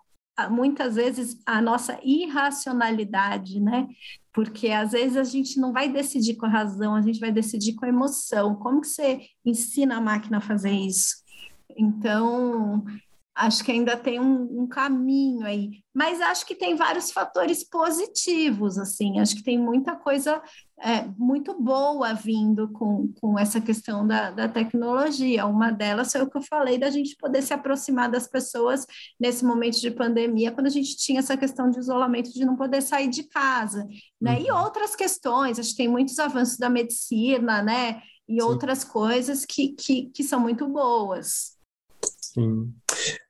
muitas 0.50 0.96
vezes, 0.96 1.38
a 1.46 1.62
nossa 1.62 2.00
irracionalidade, 2.04 3.60
né? 3.60 3.88
Porque 4.34 4.70
às 4.70 4.94
vezes 4.94 5.18
a 5.18 5.24
gente 5.24 5.60
não 5.60 5.74
vai 5.74 5.90
decidir 5.90 6.36
com 6.36 6.46
a 6.46 6.50
razão, 6.50 6.96
a 6.96 7.02
gente 7.02 7.20
vai 7.20 7.32
decidir 7.32 7.76
com 7.76 7.86
a 7.86 7.90
emoção. 7.90 8.56
Como 8.56 8.82
que 8.82 8.88
você 8.88 9.22
ensina 9.46 9.98
a 9.98 10.02
máquina 10.02 10.38
a 10.38 10.42
fazer 10.42 10.72
isso? 10.72 11.24
Então, 11.78 12.84
acho 13.36 13.64
que 13.64 13.72
ainda 13.72 13.98
tem 13.98 14.20
um, 14.20 14.62
um, 14.62 14.68
caminho 14.68 15.46
aí, 15.46 15.84
mas 15.94 16.22
acho 16.22 16.46
que 16.46 16.54
tem 16.54 16.76
vários 16.76 17.12
fatores 17.12 17.64
positivos, 17.68 18.78
assim, 18.78 19.20
acho 19.20 19.36
que 19.36 19.44
tem 19.44 19.58
muita 19.58 19.96
coisa 19.96 20.42
é, 20.80 21.06
muito 21.18 21.60
boa 21.60 22.14
vindo 22.14 22.68
com, 22.74 23.12
com 23.20 23.40
essa 23.40 23.60
questão 23.62 24.06
da, 24.06 24.32
da 24.32 24.48
tecnologia. 24.48 25.46
Uma 25.46 25.72
delas 25.72 26.12
foi 26.12 26.22
o 26.22 26.30
que 26.30 26.38
eu 26.38 26.42
falei 26.42 26.78
da 26.78 26.90
gente 26.90 27.16
poder 27.16 27.42
se 27.42 27.54
aproximar 27.54 28.12
das 28.12 28.28
pessoas 28.28 28.86
nesse 29.20 29.46
momento 29.46 29.80
de 29.80 29.90
pandemia, 29.90 30.52
quando 30.52 30.68
a 30.68 30.72
gente 30.72 30.98
tinha 30.98 31.20
essa 31.20 31.38
questão 31.38 31.70
de 31.70 31.80
isolamento, 31.80 32.34
de 32.34 32.46
não 32.46 32.56
poder 32.56 32.82
sair 32.82 33.08
de 33.08 33.24
casa, 33.24 33.88
né? 34.22 34.38
Uhum. 34.38 34.46
E 34.46 34.52
outras 34.52 34.96
questões, 34.96 35.58
acho 35.58 35.72
que 35.72 35.78
tem 35.78 35.88
muitos 35.88 36.20
avanços 36.20 36.58
da 36.58 36.70
medicina, 36.70 37.62
né? 37.62 38.02
E 38.28 38.36
Sim. 38.36 38.42
outras 38.42 38.84
coisas 38.84 39.46
que, 39.46 39.70
que, 39.70 40.08
que 40.08 40.24
são 40.24 40.40
muito 40.40 40.68
boas. 40.68 41.54
Sim. 42.34 42.74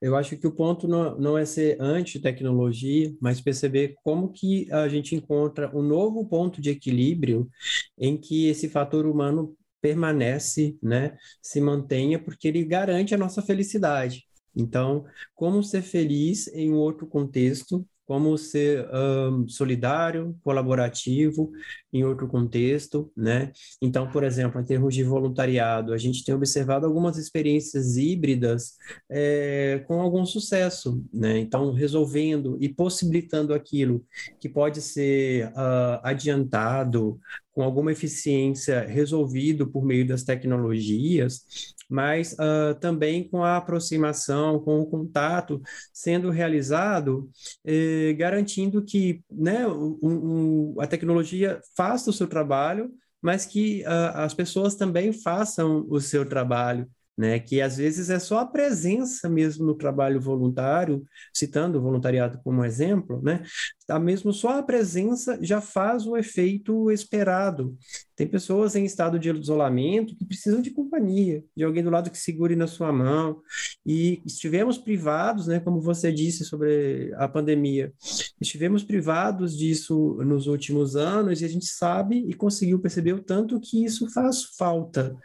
Eu 0.01 0.15
acho 0.15 0.37
que 0.37 0.47
o 0.47 0.51
ponto 0.51 0.87
não, 0.87 1.17
não 1.19 1.37
é 1.37 1.45
ser 1.45 1.77
anti-tecnologia, 1.81 3.13
mas 3.19 3.41
perceber 3.41 3.95
como 4.03 4.31
que 4.31 4.71
a 4.71 4.87
gente 4.87 5.13
encontra 5.13 5.75
um 5.75 5.81
novo 5.81 6.25
ponto 6.27 6.61
de 6.61 6.69
equilíbrio 6.69 7.49
em 7.97 8.17
que 8.17 8.47
esse 8.47 8.69
fator 8.69 9.05
humano 9.05 9.57
permanece, 9.81 10.77
né, 10.81 11.17
se 11.41 11.59
mantenha, 11.59 12.17
porque 12.17 12.47
ele 12.47 12.63
garante 12.63 13.13
a 13.13 13.17
nossa 13.17 13.41
felicidade. 13.41 14.23
Então, 14.55 15.05
como 15.35 15.61
ser 15.61 15.81
feliz 15.81 16.47
em 16.47 16.71
um 16.71 16.75
outro 16.77 17.05
contexto 17.05 17.85
como 18.05 18.37
ser 18.37 18.87
um, 18.93 19.47
solidário, 19.47 20.35
colaborativo 20.43 21.51
em 21.91 22.03
outro 22.03 22.27
contexto, 22.27 23.11
né? 23.15 23.51
Então, 23.81 24.09
por 24.11 24.23
exemplo, 24.23 24.59
em 24.59 24.65
termos 24.65 24.93
de 24.93 25.03
voluntariado, 25.03 25.93
a 25.93 25.97
gente 25.97 26.23
tem 26.23 26.35
observado 26.35 26.85
algumas 26.85 27.17
experiências 27.17 27.95
híbridas 27.95 28.73
é, 29.09 29.83
com 29.87 30.01
algum 30.01 30.25
sucesso, 30.25 31.03
né? 31.13 31.39
Então, 31.39 31.71
resolvendo 31.71 32.57
e 32.59 32.67
possibilitando 32.67 33.53
aquilo 33.53 34.05
que 34.39 34.49
pode 34.49 34.81
ser 34.81 35.47
uh, 35.49 35.99
adiantado 36.03 37.19
com 37.53 37.61
alguma 37.61 37.91
eficiência 37.91 38.81
resolvido 38.81 39.67
por 39.67 39.85
meio 39.85 40.07
das 40.07 40.23
tecnologias, 40.23 41.45
mas 41.93 42.33
uh, 42.33 42.73
também 42.79 43.29
com 43.29 43.43
a 43.43 43.55
aproximação, 43.57 44.59
com 44.59 44.79
o 44.79 44.85
contato 44.87 45.61
sendo 45.93 46.31
realizado, 46.31 47.29
eh, 47.63 48.13
garantindo 48.17 48.83
que 48.83 49.21
né, 49.29 49.67
um, 49.67 49.99
um, 50.01 50.75
a 50.81 50.87
tecnologia 50.87 51.61
faça 51.77 52.09
o 52.09 52.13
seu 52.13 52.25
trabalho, 52.25 52.91
mas 53.21 53.45
que 53.45 53.83
uh, 53.83 54.17
as 54.17 54.33
pessoas 54.33 54.73
também 54.73 55.13
façam 55.13 55.85
o 55.87 56.01
seu 56.01 56.27
trabalho 56.27 56.89
né? 57.17 57.39
Que 57.39 57.61
às 57.61 57.77
vezes 57.77 58.09
é 58.09 58.19
só 58.19 58.39
a 58.39 58.45
presença 58.45 59.29
mesmo 59.29 59.65
no 59.65 59.75
trabalho 59.75 60.19
voluntário, 60.19 61.05
citando 61.33 61.77
o 61.77 61.81
voluntariado 61.81 62.39
como 62.43 62.65
exemplo, 62.65 63.21
né? 63.21 63.43
A 63.89 63.99
mesmo 63.99 64.33
só 64.33 64.59
a 64.59 64.63
presença 64.63 65.37
já 65.41 65.61
faz 65.61 66.07
o 66.07 66.17
efeito 66.17 66.91
esperado. 66.91 67.77
Tem 68.15 68.27
pessoas 68.27 68.75
em 68.75 68.85
estado 68.85 69.17
de 69.17 69.29
isolamento 69.29 70.15
que 70.15 70.25
precisam 70.25 70.61
de 70.61 70.71
companhia, 70.71 71.43
de 71.55 71.63
alguém 71.63 71.83
do 71.83 71.89
lado 71.89 72.11
que 72.11 72.17
segure 72.17 72.55
na 72.55 72.67
sua 72.67 72.91
mão. 72.91 73.41
E 73.85 74.21
estivemos 74.25 74.77
privados, 74.77 75.47
né, 75.47 75.59
como 75.59 75.81
você 75.81 76.11
disse 76.11 76.45
sobre 76.45 77.11
a 77.15 77.27
pandemia, 77.27 77.91
estivemos 78.39 78.83
privados 78.83 79.57
disso 79.57 80.15
nos 80.23 80.47
últimos 80.47 80.95
anos 80.95 81.41
e 81.41 81.45
a 81.45 81.49
gente 81.49 81.65
sabe 81.65 82.17
e 82.27 82.33
conseguiu 82.33 82.79
perceber 82.79 83.13
o 83.13 83.23
tanto 83.23 83.59
que 83.59 83.83
isso 83.83 84.09
faz 84.11 84.43
falta. 84.57 85.15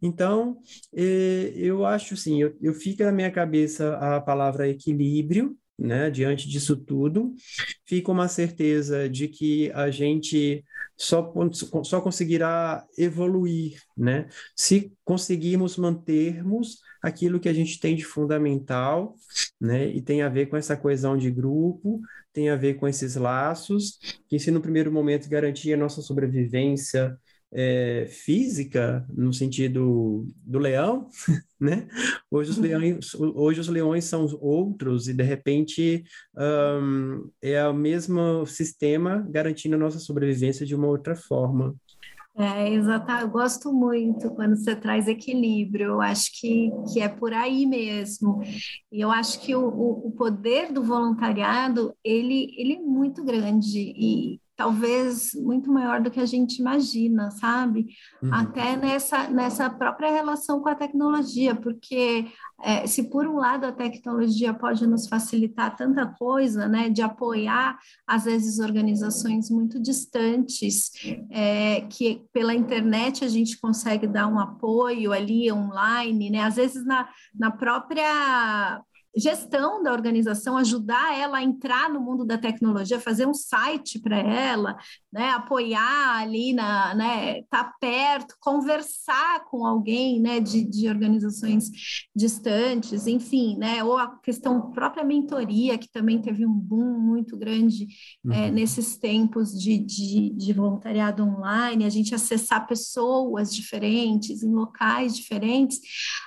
Então, 0.00 0.58
eh, 0.94 1.52
eu 1.56 1.84
acho 1.84 2.14
assim, 2.14 2.40
eu, 2.40 2.56
eu 2.60 2.72
fica 2.72 3.04
na 3.04 3.12
minha 3.12 3.30
cabeça 3.30 3.96
a 3.96 4.20
palavra 4.20 4.68
equilíbrio, 4.68 5.56
né, 5.78 6.10
diante 6.10 6.48
disso 6.48 6.76
tudo, 6.76 7.34
fica 7.86 8.10
uma 8.10 8.26
certeza 8.26 9.08
de 9.08 9.28
que 9.28 9.70
a 9.72 9.90
gente 9.90 10.64
só, 10.96 11.32
só 11.84 12.00
conseguirá 12.00 12.84
evoluir, 12.98 13.80
né, 13.96 14.28
se 14.56 14.92
conseguirmos 15.04 15.76
mantermos 15.76 16.78
aquilo 17.00 17.38
que 17.38 17.48
a 17.48 17.52
gente 17.52 17.78
tem 17.78 17.94
de 17.94 18.04
fundamental, 18.04 19.14
né, 19.60 19.86
e 19.88 20.02
tem 20.02 20.22
a 20.22 20.28
ver 20.28 20.46
com 20.46 20.56
essa 20.56 20.76
coesão 20.76 21.16
de 21.16 21.30
grupo, 21.30 22.00
tem 22.32 22.50
a 22.50 22.56
ver 22.56 22.74
com 22.74 22.88
esses 22.88 23.14
laços, 23.14 23.98
que 24.28 24.38
se 24.38 24.50
no 24.50 24.60
primeiro 24.60 24.92
momento 24.92 25.28
garantia 25.28 25.74
a 25.74 25.78
nossa 25.78 26.02
sobrevivência 26.02 27.16
é, 27.52 28.06
física, 28.10 29.06
no 29.08 29.32
sentido 29.32 30.26
do 30.44 30.58
leão, 30.58 31.08
né? 31.58 31.88
Hoje 32.30 32.50
os, 32.50 32.58
leões, 32.58 33.14
hoje 33.14 33.60
os 33.60 33.68
leões 33.68 34.04
são 34.04 34.26
outros 34.40 35.08
e, 35.08 35.14
de 35.14 35.22
repente, 35.22 36.04
um, 36.36 37.30
é 37.40 37.66
o 37.66 37.74
mesmo 37.74 38.46
sistema 38.46 39.26
garantindo 39.30 39.76
a 39.76 39.78
nossa 39.78 39.98
sobrevivência 39.98 40.66
de 40.66 40.74
uma 40.74 40.86
outra 40.86 41.16
forma. 41.16 41.74
É, 42.38 42.72
exato. 42.72 43.10
Eu 43.10 43.28
gosto 43.28 43.72
muito 43.72 44.30
quando 44.30 44.54
você 44.54 44.76
traz 44.76 45.08
equilíbrio. 45.08 45.86
Eu 45.86 46.00
acho 46.00 46.30
que, 46.38 46.70
que 46.92 47.00
é 47.00 47.08
por 47.08 47.32
aí 47.32 47.66
mesmo. 47.66 48.40
E 48.92 49.00
eu 49.00 49.10
acho 49.10 49.40
que 49.40 49.56
o, 49.56 49.66
o 49.66 50.12
poder 50.12 50.72
do 50.72 50.84
voluntariado, 50.84 51.92
ele, 52.04 52.54
ele 52.56 52.74
é 52.74 52.80
muito 52.80 53.24
grande. 53.24 53.92
E, 53.96 54.40
talvez 54.58 55.34
muito 55.34 55.70
maior 55.70 56.02
do 56.02 56.10
que 56.10 56.18
a 56.18 56.26
gente 56.26 56.58
imagina, 56.58 57.30
sabe? 57.30 57.94
Uhum. 58.20 58.34
Até 58.34 58.76
nessa, 58.76 59.28
nessa 59.28 59.70
própria 59.70 60.10
relação 60.10 60.60
com 60.60 60.68
a 60.68 60.74
tecnologia, 60.74 61.54
porque 61.54 62.26
é, 62.60 62.84
se 62.84 63.08
por 63.08 63.24
um 63.24 63.36
lado 63.36 63.66
a 63.66 63.72
tecnologia 63.72 64.52
pode 64.52 64.84
nos 64.84 65.06
facilitar 65.06 65.76
tanta 65.76 66.04
coisa, 66.06 66.66
né, 66.66 66.88
de 66.88 67.00
apoiar 67.00 67.78
às 68.04 68.24
vezes 68.24 68.58
organizações 68.58 69.48
muito 69.48 69.80
distantes, 69.80 70.90
é, 71.30 71.82
que 71.82 72.24
pela 72.32 72.52
internet 72.52 73.24
a 73.24 73.28
gente 73.28 73.60
consegue 73.60 74.08
dar 74.08 74.26
um 74.26 74.40
apoio 74.40 75.12
ali 75.12 75.52
online, 75.52 76.30
né, 76.30 76.40
às 76.40 76.56
vezes 76.56 76.84
na, 76.84 77.08
na 77.32 77.52
própria 77.52 78.82
gestão 79.16 79.82
da 79.82 79.92
organização, 79.92 80.56
ajudar 80.56 81.18
ela 81.18 81.38
a 81.38 81.42
entrar 81.42 81.90
no 81.90 82.00
mundo 82.00 82.24
da 82.24 82.38
tecnologia, 82.38 83.00
fazer 83.00 83.26
um 83.26 83.34
site 83.34 83.98
para 83.98 84.18
ela, 84.18 84.76
né, 85.12 85.30
apoiar 85.30 86.18
ali 86.18 86.52
na, 86.52 86.94
né, 86.94 87.42
tá 87.50 87.72
perto, 87.80 88.36
conversar 88.40 89.44
com 89.50 89.66
alguém, 89.66 90.20
né, 90.20 90.40
de, 90.40 90.64
de 90.64 90.88
organizações 90.88 91.70
distantes, 92.14 93.06
enfim, 93.06 93.56
né, 93.56 93.82
ou 93.82 93.96
a 93.98 94.18
questão 94.18 94.70
própria 94.70 95.04
mentoria, 95.04 95.78
que 95.78 95.90
também 95.90 96.20
teve 96.20 96.46
um 96.46 96.52
boom 96.52 96.98
muito 96.98 97.36
grande 97.36 97.84
é, 97.84 98.28
uhum. 98.28 98.32
é, 98.32 98.50
nesses 98.50 98.96
tempos 98.96 99.58
de, 99.58 99.78
de, 99.78 100.30
de 100.30 100.52
voluntariado 100.52 101.24
online, 101.24 101.84
a 101.84 101.88
gente 101.88 102.14
acessar 102.14 102.66
pessoas 102.66 103.54
diferentes, 103.54 104.42
em 104.42 104.52
locais 104.52 105.16
diferentes, 105.16 105.80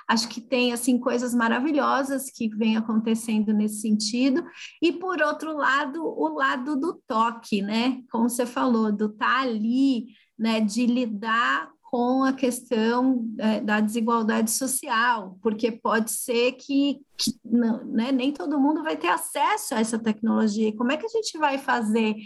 acho 0.08 0.28
que 0.28 0.40
tem, 0.40 0.72
assim, 0.72 0.98
coisas 0.98 1.34
maravilhosas 1.34 2.30
que 2.30 2.48
vêm 2.72 2.76
acontecendo 2.76 3.52
nesse 3.52 3.80
sentido, 3.80 4.44
e 4.80 4.92
por 4.92 5.20
outro 5.20 5.56
lado, 5.56 6.02
o 6.02 6.28
lado 6.28 6.76
do 6.76 6.94
toque, 7.06 7.62
né, 7.62 8.02
como 8.10 8.28
você 8.28 8.46
falou, 8.46 8.90
do 8.90 9.06
estar 9.06 9.26
tá 9.26 9.40
ali, 9.40 10.06
né, 10.38 10.60
de 10.60 10.86
lidar 10.86 11.70
com 11.92 12.24
a 12.24 12.32
questão 12.32 13.28
é, 13.38 13.60
da 13.60 13.78
desigualdade 13.78 14.50
social, 14.50 15.38
porque 15.42 15.70
pode 15.70 16.10
ser 16.10 16.52
que, 16.52 17.02
que 17.18 17.34
não, 17.44 17.84
né, 17.84 18.10
nem 18.10 18.32
todo 18.32 18.58
mundo 18.58 18.82
vai 18.82 18.96
ter 18.96 19.08
acesso 19.08 19.74
a 19.74 19.80
essa 19.80 19.98
tecnologia. 19.98 20.74
Como 20.74 20.90
é 20.90 20.96
que 20.96 21.04
a 21.04 21.10
gente 21.10 21.36
vai 21.36 21.58
fazer 21.58 22.16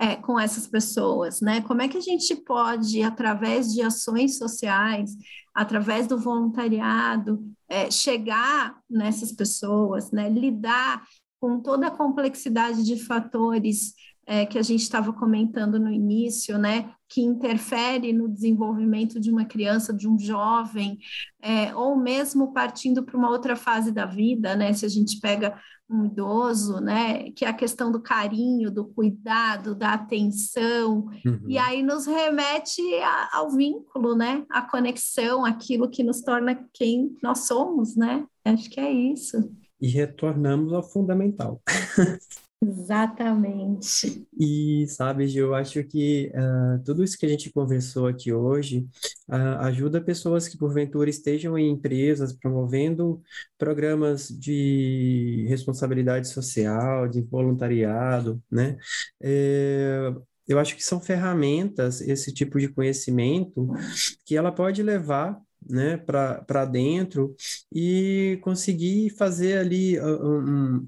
é, 0.00 0.16
com 0.16 0.40
essas 0.40 0.66
pessoas? 0.66 1.42
Né? 1.42 1.60
Como 1.60 1.82
é 1.82 1.88
que 1.88 1.98
a 1.98 2.00
gente 2.00 2.34
pode, 2.34 3.02
através 3.02 3.74
de 3.74 3.82
ações 3.82 4.38
sociais, 4.38 5.10
através 5.54 6.06
do 6.06 6.18
voluntariado, 6.18 7.44
é, 7.68 7.90
chegar 7.90 8.80
nessas 8.88 9.32
pessoas, 9.32 10.10
né, 10.10 10.30
lidar 10.30 11.06
com 11.38 11.60
toda 11.60 11.88
a 11.88 11.90
complexidade 11.90 12.82
de 12.84 12.96
fatores 12.96 13.92
é, 14.30 14.46
que 14.46 14.56
a 14.56 14.62
gente 14.62 14.82
estava 14.82 15.12
comentando 15.12 15.76
no 15.76 15.90
início, 15.90 16.56
né, 16.56 16.92
que 17.08 17.20
interfere 17.20 18.12
no 18.12 18.28
desenvolvimento 18.28 19.18
de 19.18 19.28
uma 19.28 19.44
criança, 19.44 19.92
de 19.92 20.06
um 20.06 20.16
jovem, 20.16 20.98
é, 21.42 21.74
ou 21.74 21.96
mesmo 21.96 22.52
partindo 22.52 23.02
para 23.02 23.16
uma 23.16 23.28
outra 23.28 23.56
fase 23.56 23.90
da 23.90 24.06
vida, 24.06 24.54
né, 24.54 24.72
se 24.72 24.86
a 24.86 24.88
gente 24.88 25.18
pega 25.18 25.60
um 25.90 26.04
idoso, 26.04 26.78
né? 26.78 27.32
Que 27.32 27.44
é 27.44 27.48
a 27.48 27.52
questão 27.52 27.90
do 27.90 28.00
carinho, 28.00 28.70
do 28.70 28.84
cuidado, 28.84 29.74
da 29.74 29.94
atenção, 29.94 31.08
uhum. 31.26 31.40
e 31.48 31.58
aí 31.58 31.82
nos 31.82 32.06
remete 32.06 32.80
a, 33.02 33.30
ao 33.32 33.50
vínculo, 33.50 34.14
né? 34.14 34.46
A 34.48 34.62
conexão, 34.62 35.44
aquilo 35.44 35.90
que 35.90 36.04
nos 36.04 36.22
torna 36.22 36.64
quem 36.72 37.16
nós 37.20 37.48
somos, 37.48 37.96
né? 37.96 38.24
Acho 38.44 38.70
que 38.70 38.78
é 38.78 38.92
isso. 38.92 39.52
E 39.80 39.88
retornamos 39.88 40.72
ao 40.72 40.84
fundamental. 40.84 41.60
Exatamente. 42.62 44.26
E, 44.38 44.86
sabe, 44.88 45.26
Gil, 45.26 45.46
eu 45.46 45.54
acho 45.54 45.82
que 45.84 46.30
uh, 46.34 46.82
tudo 46.84 47.02
isso 47.02 47.16
que 47.18 47.24
a 47.24 47.28
gente 47.28 47.50
conversou 47.50 48.06
aqui 48.06 48.32
hoje 48.32 48.86
uh, 49.28 49.60
ajuda 49.60 50.00
pessoas 50.00 50.46
que, 50.46 50.58
porventura, 50.58 51.08
estejam 51.08 51.56
em 51.56 51.70
empresas 51.70 52.34
promovendo 52.34 53.22
programas 53.56 54.28
de 54.28 55.46
responsabilidade 55.48 56.28
social, 56.28 57.08
de 57.08 57.22
voluntariado, 57.22 58.42
né? 58.50 58.76
É, 59.22 60.12
eu 60.46 60.58
acho 60.58 60.76
que 60.76 60.84
são 60.84 61.00
ferramentas, 61.00 62.02
esse 62.02 62.32
tipo 62.34 62.58
de 62.58 62.68
conhecimento, 62.68 63.70
que 64.26 64.36
ela 64.36 64.52
pode 64.52 64.82
levar 64.82 65.40
né, 65.68 65.96
para 65.96 66.64
dentro 66.64 67.34
e 67.72 68.38
conseguir 68.42 69.10
fazer 69.10 69.58
ali 69.58 70.00
um, 70.00 70.86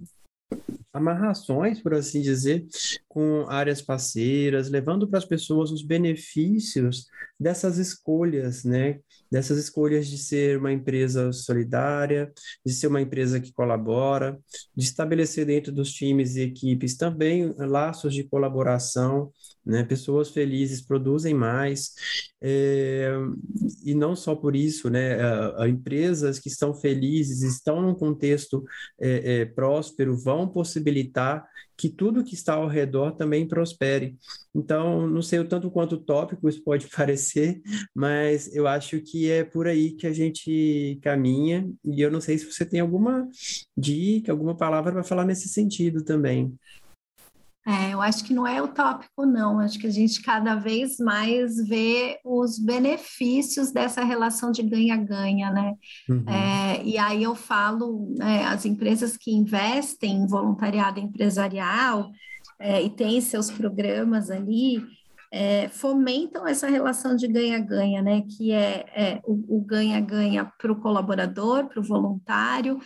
amarrações, 0.93 1.81
por 1.81 1.95
assim 1.95 2.21
dizer, 2.21 2.67
com 3.13 3.45
áreas 3.47 3.83
parceiras, 3.83 4.71
levando 4.71 5.07
para 5.07 5.19
as 5.19 5.25
pessoas 5.27 5.71
os 5.71 5.83
benefícios 5.83 7.07
dessas 7.39 7.77
escolhas, 7.77 8.65
né? 8.65 9.01
Dessas 9.31 9.59
escolhas 9.59 10.07
de 10.07 10.17
ser 10.17 10.57
uma 10.59 10.73
empresa 10.73 11.31
solidária, 11.31 12.33
de 12.65 12.73
ser 12.73 12.87
uma 12.87 13.03
empresa 13.03 13.39
que 13.39 13.53
colabora, 13.53 14.41
de 14.75 14.85
estabelecer 14.85 15.45
dentro 15.45 15.71
dos 15.71 15.93
times 15.93 16.37
e 16.37 16.41
equipes 16.41 16.97
também 16.97 17.55
laços 17.59 18.15
de 18.15 18.25
colaboração, 18.25 19.31
né? 19.65 19.85
Pessoas 19.85 20.31
felizes 20.31 20.81
produzem 20.81 21.35
mais, 21.35 21.93
é, 22.41 23.13
e 23.85 23.95
não 23.95 24.17
só 24.17 24.35
por 24.35 24.57
isso, 24.57 24.89
né? 24.89 25.21
A, 25.21 25.65
a 25.65 25.69
empresas 25.69 26.39
que 26.39 26.49
estão 26.49 26.73
felizes, 26.73 27.43
estão 27.43 27.83
num 27.83 27.95
contexto 27.95 28.65
é, 28.99 29.41
é, 29.41 29.45
próspero, 29.45 30.17
vão 30.17 30.49
possibilitar 30.49 31.45
que 31.83 31.89
tudo 31.89 32.23
que 32.23 32.35
está 32.35 32.55
ao 32.55 32.69
redor 32.69 33.11
também 33.17 33.45
prospere. 33.49 34.17
Então, 34.55 35.05
não 35.09 35.21
sei 35.21 35.41
o 35.41 35.49
tanto 35.49 35.69
quanto 35.69 35.97
tópico 35.97 36.49
isso 36.49 36.63
pode 36.63 36.87
parecer, 36.95 37.61
mas 37.93 38.55
eu 38.55 38.69
acho 38.69 39.01
que 39.01 39.29
é 39.29 39.43
por 39.43 39.67
aí 39.67 39.91
que 39.91 40.07
a 40.07 40.13
gente 40.13 41.01
caminha, 41.03 41.69
e 41.85 42.01
eu 42.01 42.09
não 42.09 42.21
sei 42.21 42.39
se 42.39 42.45
você 42.47 42.65
tem 42.65 42.79
alguma 42.79 43.29
dica, 43.77 44.31
alguma 44.31 44.57
palavra 44.57 44.93
para 44.93 45.03
falar 45.03 45.25
nesse 45.25 45.49
sentido 45.49 46.05
também. 46.05 46.57
É, 47.67 47.95
eu 47.95 48.03
acho 48.03 48.25
que 48.25 48.35
não 48.35 48.47
é 48.47 48.61
utópico, 48.61 49.25
não. 49.25 49.61
Acho 49.61 49.79
que 49.79 49.87
a 49.87 49.91
gente 49.91 50.21
cada 50.21 50.57
vez 50.57 50.99
mais 50.99 51.57
vê 51.69 52.19
os 52.25 52.59
benefícios 52.59 53.71
dessa 53.71 54.03
relação 54.03 54.51
de 54.51 54.63
ganha-ganha, 54.63 55.51
né? 55.51 55.75
Uhum. 56.09 56.25
É, 56.29 56.83
e 56.85 56.99
aí 56.99 57.23
eu 57.23 57.37
falo, 57.37 58.15
é, 58.21 58.45
as 58.45 58.67
empresas 58.67 59.17
que 59.17 59.31
investem 59.31 60.17
em 60.17 60.27
voluntariado 60.27 60.99
empresarial 60.99 62.11
é, 62.59 62.83
e 62.83 62.91
têm 62.91 63.21
seus 63.21 63.51
programas 63.51 64.29
ali, 64.29 64.85
é, 65.35 65.67
fomentam 65.69 66.47
essa 66.47 66.69
relação 66.69 67.17
de 67.17 67.27
ganha-ganha, 67.27 68.03
né? 68.03 68.23
Que 68.29 68.53
é, 68.53 68.85
é 68.95 69.21
o 69.25 69.59
ganha-ganha 69.63 70.45
para 70.59 70.71
o 70.71 70.81
colaborador, 70.81 71.69
para 71.69 71.81
o 71.81 71.83
voluntário, 71.83 72.79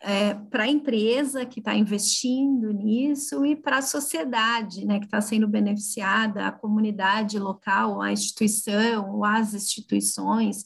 é, 0.00 0.32
para 0.32 0.64
a 0.64 0.68
empresa 0.68 1.44
que 1.44 1.60
está 1.60 1.74
investindo 1.74 2.72
nisso 2.72 3.44
e 3.44 3.54
para 3.54 3.78
a 3.78 3.82
sociedade, 3.82 4.86
né? 4.86 4.98
Que 4.98 5.04
está 5.04 5.20
sendo 5.20 5.46
beneficiada, 5.46 6.46
a 6.46 6.52
comunidade 6.52 7.38
local, 7.38 8.00
a 8.00 8.10
instituição, 8.10 9.16
ou 9.16 9.24
as 9.24 9.52
instituições. 9.52 10.64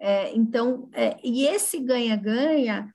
É, 0.00 0.34
então, 0.34 0.88
é, 0.92 1.16
e 1.22 1.46
esse 1.46 1.78
ganha-ganha 1.78 2.92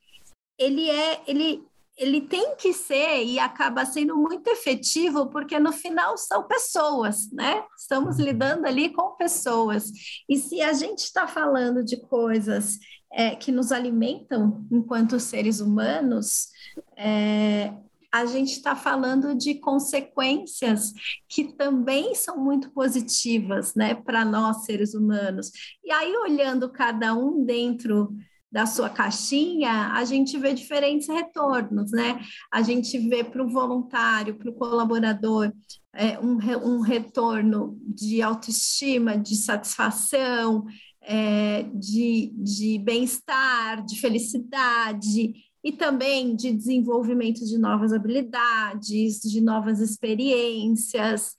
ele 0.59 0.89
é 0.89 1.21
ele 1.27 1.63
ele 1.97 2.21
tem 2.21 2.55
que 2.55 2.73
ser 2.73 3.23
e 3.23 3.39
acaba 3.39 3.83
sendo 3.85 4.15
muito 4.15 4.47
efetivo, 4.47 5.27
porque 5.27 5.59
no 5.59 5.71
final 5.71 6.15
são 6.17 6.43
pessoas, 6.43 7.31
né? 7.31 7.63
Estamos 7.77 8.17
uhum. 8.19 8.25
lidando 8.25 8.67
ali 8.67 8.89
com 8.89 9.15
pessoas. 9.15 9.91
E 10.29 10.37
se 10.37 10.61
a 10.61 10.73
gente 10.73 10.99
está 10.99 11.27
falando 11.27 11.83
de 11.83 11.97
coisas 11.97 12.77
é, 13.11 13.35
que 13.35 13.51
nos 13.51 13.71
alimentam 13.71 14.65
enquanto 14.71 15.19
seres 15.19 15.59
humanos, 15.59 16.49
é, 16.95 17.73
a 18.11 18.25
gente 18.25 18.51
está 18.51 18.75
falando 18.75 19.35
de 19.35 19.55
consequências 19.55 20.93
que 21.27 21.53
também 21.53 22.13
são 22.15 22.37
muito 22.37 22.71
positivas, 22.71 23.73
né, 23.75 23.95
para 23.95 24.23
nós 24.23 24.65
seres 24.65 24.93
humanos. 24.93 25.51
E 25.83 25.91
aí, 25.91 26.15
olhando 26.15 26.71
cada 26.71 27.13
um 27.13 27.43
dentro 27.43 28.15
da 28.51 28.65
sua 28.65 28.89
caixinha, 28.89 29.91
a 29.93 30.05
gente 30.05 30.37
vê 30.37 30.53
diferentes 30.53 31.07
retornos, 31.07 31.91
né? 31.91 32.19
A 32.51 32.61
gente 32.61 32.97
vê 32.97 33.23
para 33.23 33.43
o 33.43 33.49
voluntário, 33.49 34.35
para 34.35 34.49
o 34.49 34.53
colaborador, 34.53 35.51
é, 35.93 36.17
um, 36.19 36.37
um 36.63 36.79
retorno 36.79 37.77
de 37.81 38.21
autoestima, 38.21 39.17
de 39.17 39.35
satisfação, 39.35 40.65
é, 41.01 41.63
de, 41.73 42.31
de 42.35 42.79
bem-estar, 42.79 43.83
de 43.85 43.99
felicidade 43.99 45.33
e 45.63 45.71
também 45.71 46.35
de 46.35 46.53
desenvolvimento 46.53 47.45
de 47.45 47.57
novas 47.57 47.91
habilidades, 47.91 49.19
de 49.21 49.41
novas 49.41 49.81
experiências. 49.81 51.35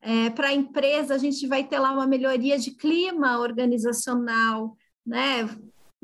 É, 0.00 0.30
para 0.30 0.48
a 0.48 0.52
empresa, 0.52 1.14
a 1.14 1.18
gente 1.18 1.46
vai 1.46 1.64
ter 1.64 1.78
lá 1.78 1.92
uma 1.92 2.06
melhoria 2.06 2.58
de 2.58 2.72
clima 2.72 3.38
organizacional, 3.38 4.76
né? 5.06 5.48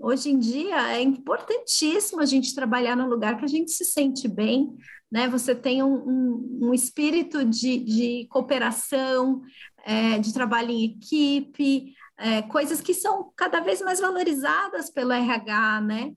Hoje 0.00 0.30
em 0.30 0.38
dia 0.38 0.92
é 0.92 1.02
importantíssimo 1.02 2.20
a 2.20 2.26
gente 2.26 2.54
trabalhar 2.54 2.96
num 2.96 3.08
lugar 3.08 3.36
que 3.36 3.44
a 3.44 3.48
gente 3.48 3.70
se 3.72 3.84
sente 3.84 4.28
bem, 4.28 4.76
né? 5.10 5.28
Você 5.28 5.54
tem 5.54 5.82
um, 5.82 5.94
um, 5.94 6.58
um 6.68 6.74
espírito 6.74 7.44
de, 7.44 7.78
de 7.78 8.26
cooperação, 8.30 9.42
é, 9.84 10.18
de 10.18 10.32
trabalho 10.32 10.70
em 10.70 10.84
equipe, 10.84 11.94
é, 12.20 12.42
coisas 12.42 12.80
que 12.80 12.92
são 12.92 13.32
cada 13.36 13.60
vez 13.60 13.80
mais 13.80 14.00
valorizadas 14.00 14.90
pelo 14.90 15.12
RH, 15.12 15.80
né? 15.82 16.12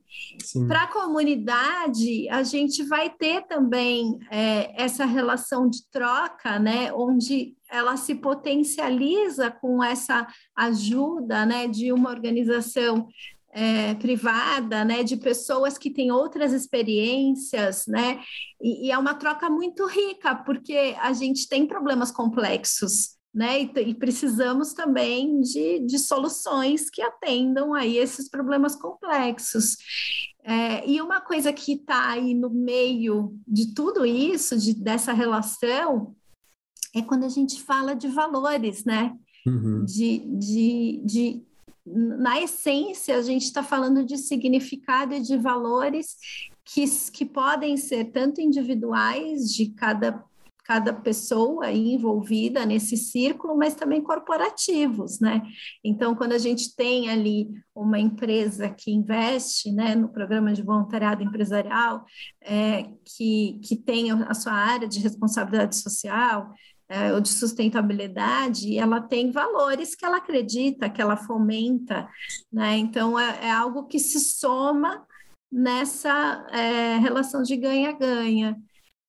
Para 0.68 0.84
a 0.84 0.88
comunidade, 0.88 2.28
a 2.30 2.42
gente 2.42 2.84
vai 2.84 3.10
ter 3.10 3.46
também 3.48 4.20
é, 4.32 4.84
essa 4.84 5.06
relação 5.06 5.70
de 5.70 5.88
troca, 5.92 6.58
né? 6.58 6.92
Onde 6.92 7.56
ela 7.70 7.96
se 7.98 8.16
potencializa 8.16 9.52
com 9.52 9.84
essa 9.84 10.28
ajuda, 10.56 11.46
né? 11.46 11.68
De 11.68 11.94
uma 11.94 12.10
organização 12.10 13.08
é, 13.54 13.94
privada, 13.96 14.86
né, 14.86 15.04
de 15.04 15.18
pessoas 15.18 15.78
que 15.78 15.90
têm 15.90 16.12
outras 16.12 16.54
experiências, 16.54 17.86
né, 17.88 18.22
e, 18.62 18.88
e, 18.88 18.92
é 18.92 18.98
uma 18.98 19.14
troca 19.14 19.50
muito 19.50 19.86
rica, 19.86 20.36
porque 20.36 20.96
a 21.00 21.12
gente 21.14 21.48
tem 21.48 21.68
problemas 21.68 22.12
complexos, 22.12 23.18
né, 23.34 23.62
e, 23.62 23.72
e 23.88 23.94
precisamos 23.94 24.74
também 24.74 25.42
de, 25.42 25.80
de 25.80 26.00
soluções 26.00 26.90
que 26.90 27.02
atendam 27.02 27.74
aí 27.74 27.98
esses 27.98 28.30
problemas 28.30 28.76
complexos. 28.76 29.78
É, 30.44 30.90
e 30.90 31.02
uma 31.02 31.22
coisa 31.22 31.54
que 31.54 31.74
está 31.74 32.10
aí 32.10 32.34
no 32.34 32.50
meio 32.50 33.38
de 33.48 33.74
tudo 33.74 34.06
isso, 34.06 34.58
de, 34.58 34.74
dessa 34.74 35.14
relação, 35.14 36.16
é 36.96 37.02
quando 37.02 37.26
a 37.26 37.30
gente 37.30 37.62
fala 37.62 37.94
de 37.96 38.08
valores, 38.08 38.84
né? 38.84 39.16
Uhum. 39.46 39.86
De, 39.86 40.20
de, 40.38 41.02
de 41.06 41.44
na 41.86 42.40
essência, 42.42 43.18
a 43.18 43.22
gente 43.22 43.44
está 43.44 43.64
falando 43.64 44.06
de 44.06 44.18
significado 44.18 45.16
e 45.16 45.22
de 45.22 45.38
valores 45.38 46.16
que, 46.64 46.86
que 47.12 47.26
podem 47.26 47.76
ser 47.76 48.06
tanto 48.06 48.40
individuais 48.40 49.52
de 49.54 49.72
cada, 49.72 50.24
cada 50.64 50.94
pessoa 50.94 51.72
envolvida 51.72 52.66
nesse 52.66 52.96
círculo, 52.96 53.58
mas 53.58 53.74
também 53.74 54.02
corporativos, 54.02 55.20
né? 55.20 55.42
Então, 55.84 56.16
quando 56.16 56.34
a 56.34 56.38
gente 56.38 56.76
tem 56.76 57.10
ali 57.10 57.50
uma 57.76 58.00
empresa 58.00 58.70
que 58.70 58.92
investe 58.92 59.72
né, 59.72 59.96
no 59.96 60.08
programa 60.10 60.54
de 60.54 60.62
voluntariado 60.62 61.24
empresarial, 61.24 62.06
é, 62.42 62.84
que, 63.04 63.60
que 63.64 63.76
tem 63.76 64.12
a 64.12 64.34
sua 64.36 64.54
área 64.54 64.88
de 64.88 65.00
responsabilidade 65.00 65.76
social, 65.76 66.54
é, 66.92 67.14
ou 67.14 67.22
de 67.22 67.30
sustentabilidade, 67.30 68.78
ela 68.78 69.00
tem 69.00 69.32
valores 69.32 69.96
que 69.96 70.06
ela 70.06 70.18
acredita, 70.18 70.90
que 70.90 71.02
ela 71.02 71.16
fomenta, 71.16 72.10
né? 72.52 72.78
Então 72.78 73.18
é, 73.18 73.46
é 73.48 73.52
algo 73.52 73.88
que 73.88 73.98
se 73.98 74.20
soma 74.20 75.08
nessa 75.52 76.46
é, 76.52 76.98
relação 76.98 77.44
de 77.44 77.56
ganha-ganha. 77.56 78.58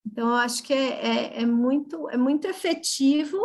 Então, 0.07 0.28
eu 0.28 0.35
acho 0.35 0.62
que 0.62 0.72
é, 0.72 1.39
é, 1.39 1.43
é, 1.43 1.47
muito, 1.47 2.09
é 2.11 2.16
muito 2.16 2.47
efetivo, 2.47 3.39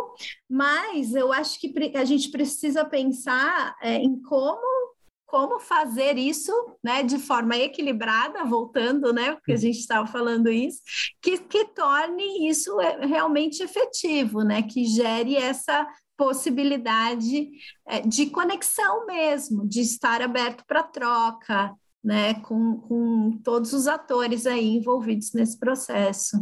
mas 0.48 1.14
eu 1.14 1.32
acho 1.32 1.58
que 1.60 1.72
a 1.94 2.04
gente 2.04 2.30
precisa 2.30 2.84
pensar 2.84 3.76
é, 3.80 3.96
em 3.96 4.20
como 4.20 4.88
como 5.28 5.60
fazer 5.60 6.16
isso 6.16 6.50
né, 6.82 7.02
de 7.02 7.18
forma 7.18 7.54
equilibrada, 7.54 8.44
voltando, 8.46 9.12
né? 9.12 9.32
Porque 9.32 9.52
a 9.52 9.56
gente 9.56 9.78
estava 9.78 10.06
falando 10.06 10.50
isso, 10.50 10.80
que, 11.20 11.36
que 11.36 11.66
torne 11.66 12.48
isso 12.48 12.80
é, 12.80 13.04
realmente 13.04 13.62
efetivo, 13.62 14.42
né? 14.42 14.62
Que 14.62 14.86
gere 14.86 15.36
essa 15.36 15.86
possibilidade 16.16 17.50
é, 17.86 18.00
de 18.00 18.30
conexão 18.30 19.04
mesmo, 19.04 19.68
de 19.68 19.82
estar 19.82 20.22
aberto 20.22 20.64
para 20.66 20.82
troca, 20.82 21.74
né? 22.02 22.34
Com, 22.40 22.78
com 22.80 23.38
todos 23.44 23.74
os 23.74 23.86
atores 23.86 24.46
aí 24.46 24.76
envolvidos 24.76 25.34
nesse 25.34 25.58
processo. 25.58 26.38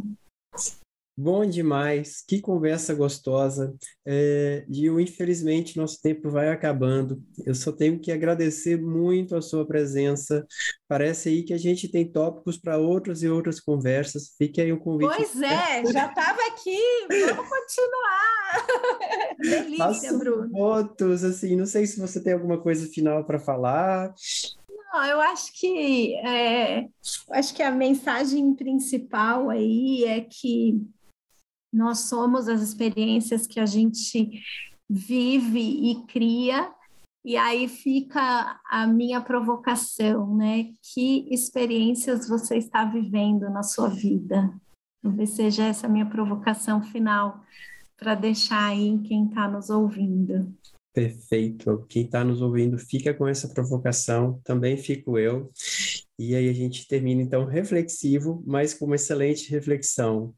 Bom 1.19 1.47
demais, 1.47 2.23
que 2.29 2.43
conversa 2.43 2.93
gostosa. 2.93 3.75
É, 4.05 4.67
Gil, 4.69 5.01
infelizmente 5.01 5.79
nosso 5.79 5.99
tempo 6.03 6.29
vai 6.29 6.51
acabando. 6.51 7.23
Eu 7.47 7.55
só 7.55 7.73
tenho 7.73 7.99
que 7.99 8.13
agradecer 8.13 8.79
muito 8.79 9.35
a 9.35 9.41
sua 9.41 9.67
presença. 9.67 10.47
Parece 10.87 11.31
aí 11.31 11.43
que 11.43 11.55
a 11.55 11.59
gente 11.59 11.89
tem 11.89 12.07
tópicos 12.13 12.59
para 12.59 12.77
outras 12.77 13.23
e 13.23 13.29
outras 13.31 13.59
conversas. 13.59 14.35
Fique 14.37 14.61
aí 14.61 14.71
o 14.71 14.79
convite. 14.79 15.09
Pois 15.17 15.41
é, 15.41 15.87
já 15.91 16.07
estava 16.07 16.39
aqui. 16.49 16.79
Vamos 17.09 17.49
continuar. 17.49 18.67
Delícia, 19.41 19.79
Faço 19.79 20.19
Bruno. 20.19 20.51
Fotos, 20.51 21.25
assim, 21.25 21.57
não 21.57 21.65
sei 21.65 21.87
se 21.87 21.99
você 21.99 22.23
tem 22.23 22.35
alguma 22.35 22.61
coisa 22.61 22.87
final 22.89 23.25
para 23.25 23.39
falar. 23.39 24.13
Não, 24.93 25.05
eu 25.07 25.19
acho 25.23 25.51
que 25.59 26.15
é, 26.17 26.89
acho 27.31 27.55
que 27.55 27.63
a 27.63 27.71
mensagem 27.71 28.55
principal 28.55 29.49
aí 29.49 30.05
é 30.05 30.21
que 30.21 30.87
nós 31.77 32.01
somos 32.01 32.49
as 32.49 32.63
experiências 32.63 33.47
que 33.47 33.61
a 33.61 33.67
gente 33.67 34.43
vive 34.89 35.61
e 35.91 36.07
cria, 36.07 36.73
e 37.25 37.37
aí 37.37 37.69
fica 37.69 38.61
a 38.65 38.87
minha 38.87 39.21
provocação, 39.21 40.37
né? 40.37 40.73
Que 40.81 41.29
experiências 41.31 42.29
você 42.29 42.57
está 42.57 42.85
vivendo 42.85 43.51
na 43.51 43.63
sua 43.63 43.89
vida? 43.89 44.55
Talvez 45.03 45.31
seja 45.31 45.65
essa 45.65 45.87
a 45.87 45.91
minha 45.91 46.07
provocação 46.07 46.83
final 46.83 47.45
para 47.97 48.15
deixar 48.15 48.69
aí 48.69 48.99
quem 49.03 49.27
está 49.27 49.49
nos 49.49 49.71
ouvindo. 49.71 50.55
Perfeito. 50.95 51.85
Quem 51.91 52.05
está 52.05 52.25
nos 52.25 52.41
ouvindo 52.41 52.79
fica 52.79 53.13
com 53.13 53.29
essa 53.29 53.49
provocação, 53.49 54.41
também 54.43 54.79
fico 54.79 55.19
eu. 55.19 55.51
E 56.19 56.35
aí 56.35 56.49
a 56.49 56.53
gente 56.55 56.89
termina 56.89 57.21
então 57.21 57.45
reflexivo, 57.45 58.43
mas 58.47 58.73
com 58.73 58.87
uma 58.87 58.95
excelente 58.95 59.51
reflexão. 59.51 60.35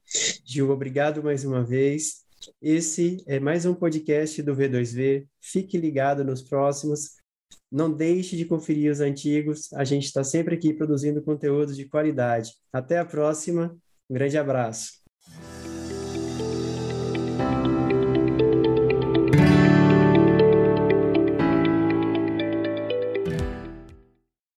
Gil, 0.51 0.71
obrigado 0.71 1.23
mais 1.23 1.45
uma 1.45 1.63
vez. 1.63 2.25
Esse 2.63 3.23
é 3.27 3.39
mais 3.39 3.67
um 3.67 3.75
podcast 3.75 4.43
do 4.43 4.57
V2V. 4.57 5.27
Fique 5.43 5.77
ligado 5.77 6.25
nos 6.25 6.41
próximos. 6.41 7.17
Não 7.71 7.93
deixe 7.93 8.35
de 8.35 8.47
conferir 8.47 8.91
os 8.91 9.01
antigos. 9.01 9.71
A 9.75 9.85
gente 9.85 10.07
está 10.07 10.25
sempre 10.25 10.55
aqui 10.55 10.73
produzindo 10.73 11.21
conteúdo 11.21 11.75
de 11.75 11.85
qualidade. 11.85 12.53
Até 12.73 12.99
a 12.99 13.05
próxima. 13.05 13.77
Um 14.09 14.15
grande 14.15 14.39
abraço. 14.39 15.08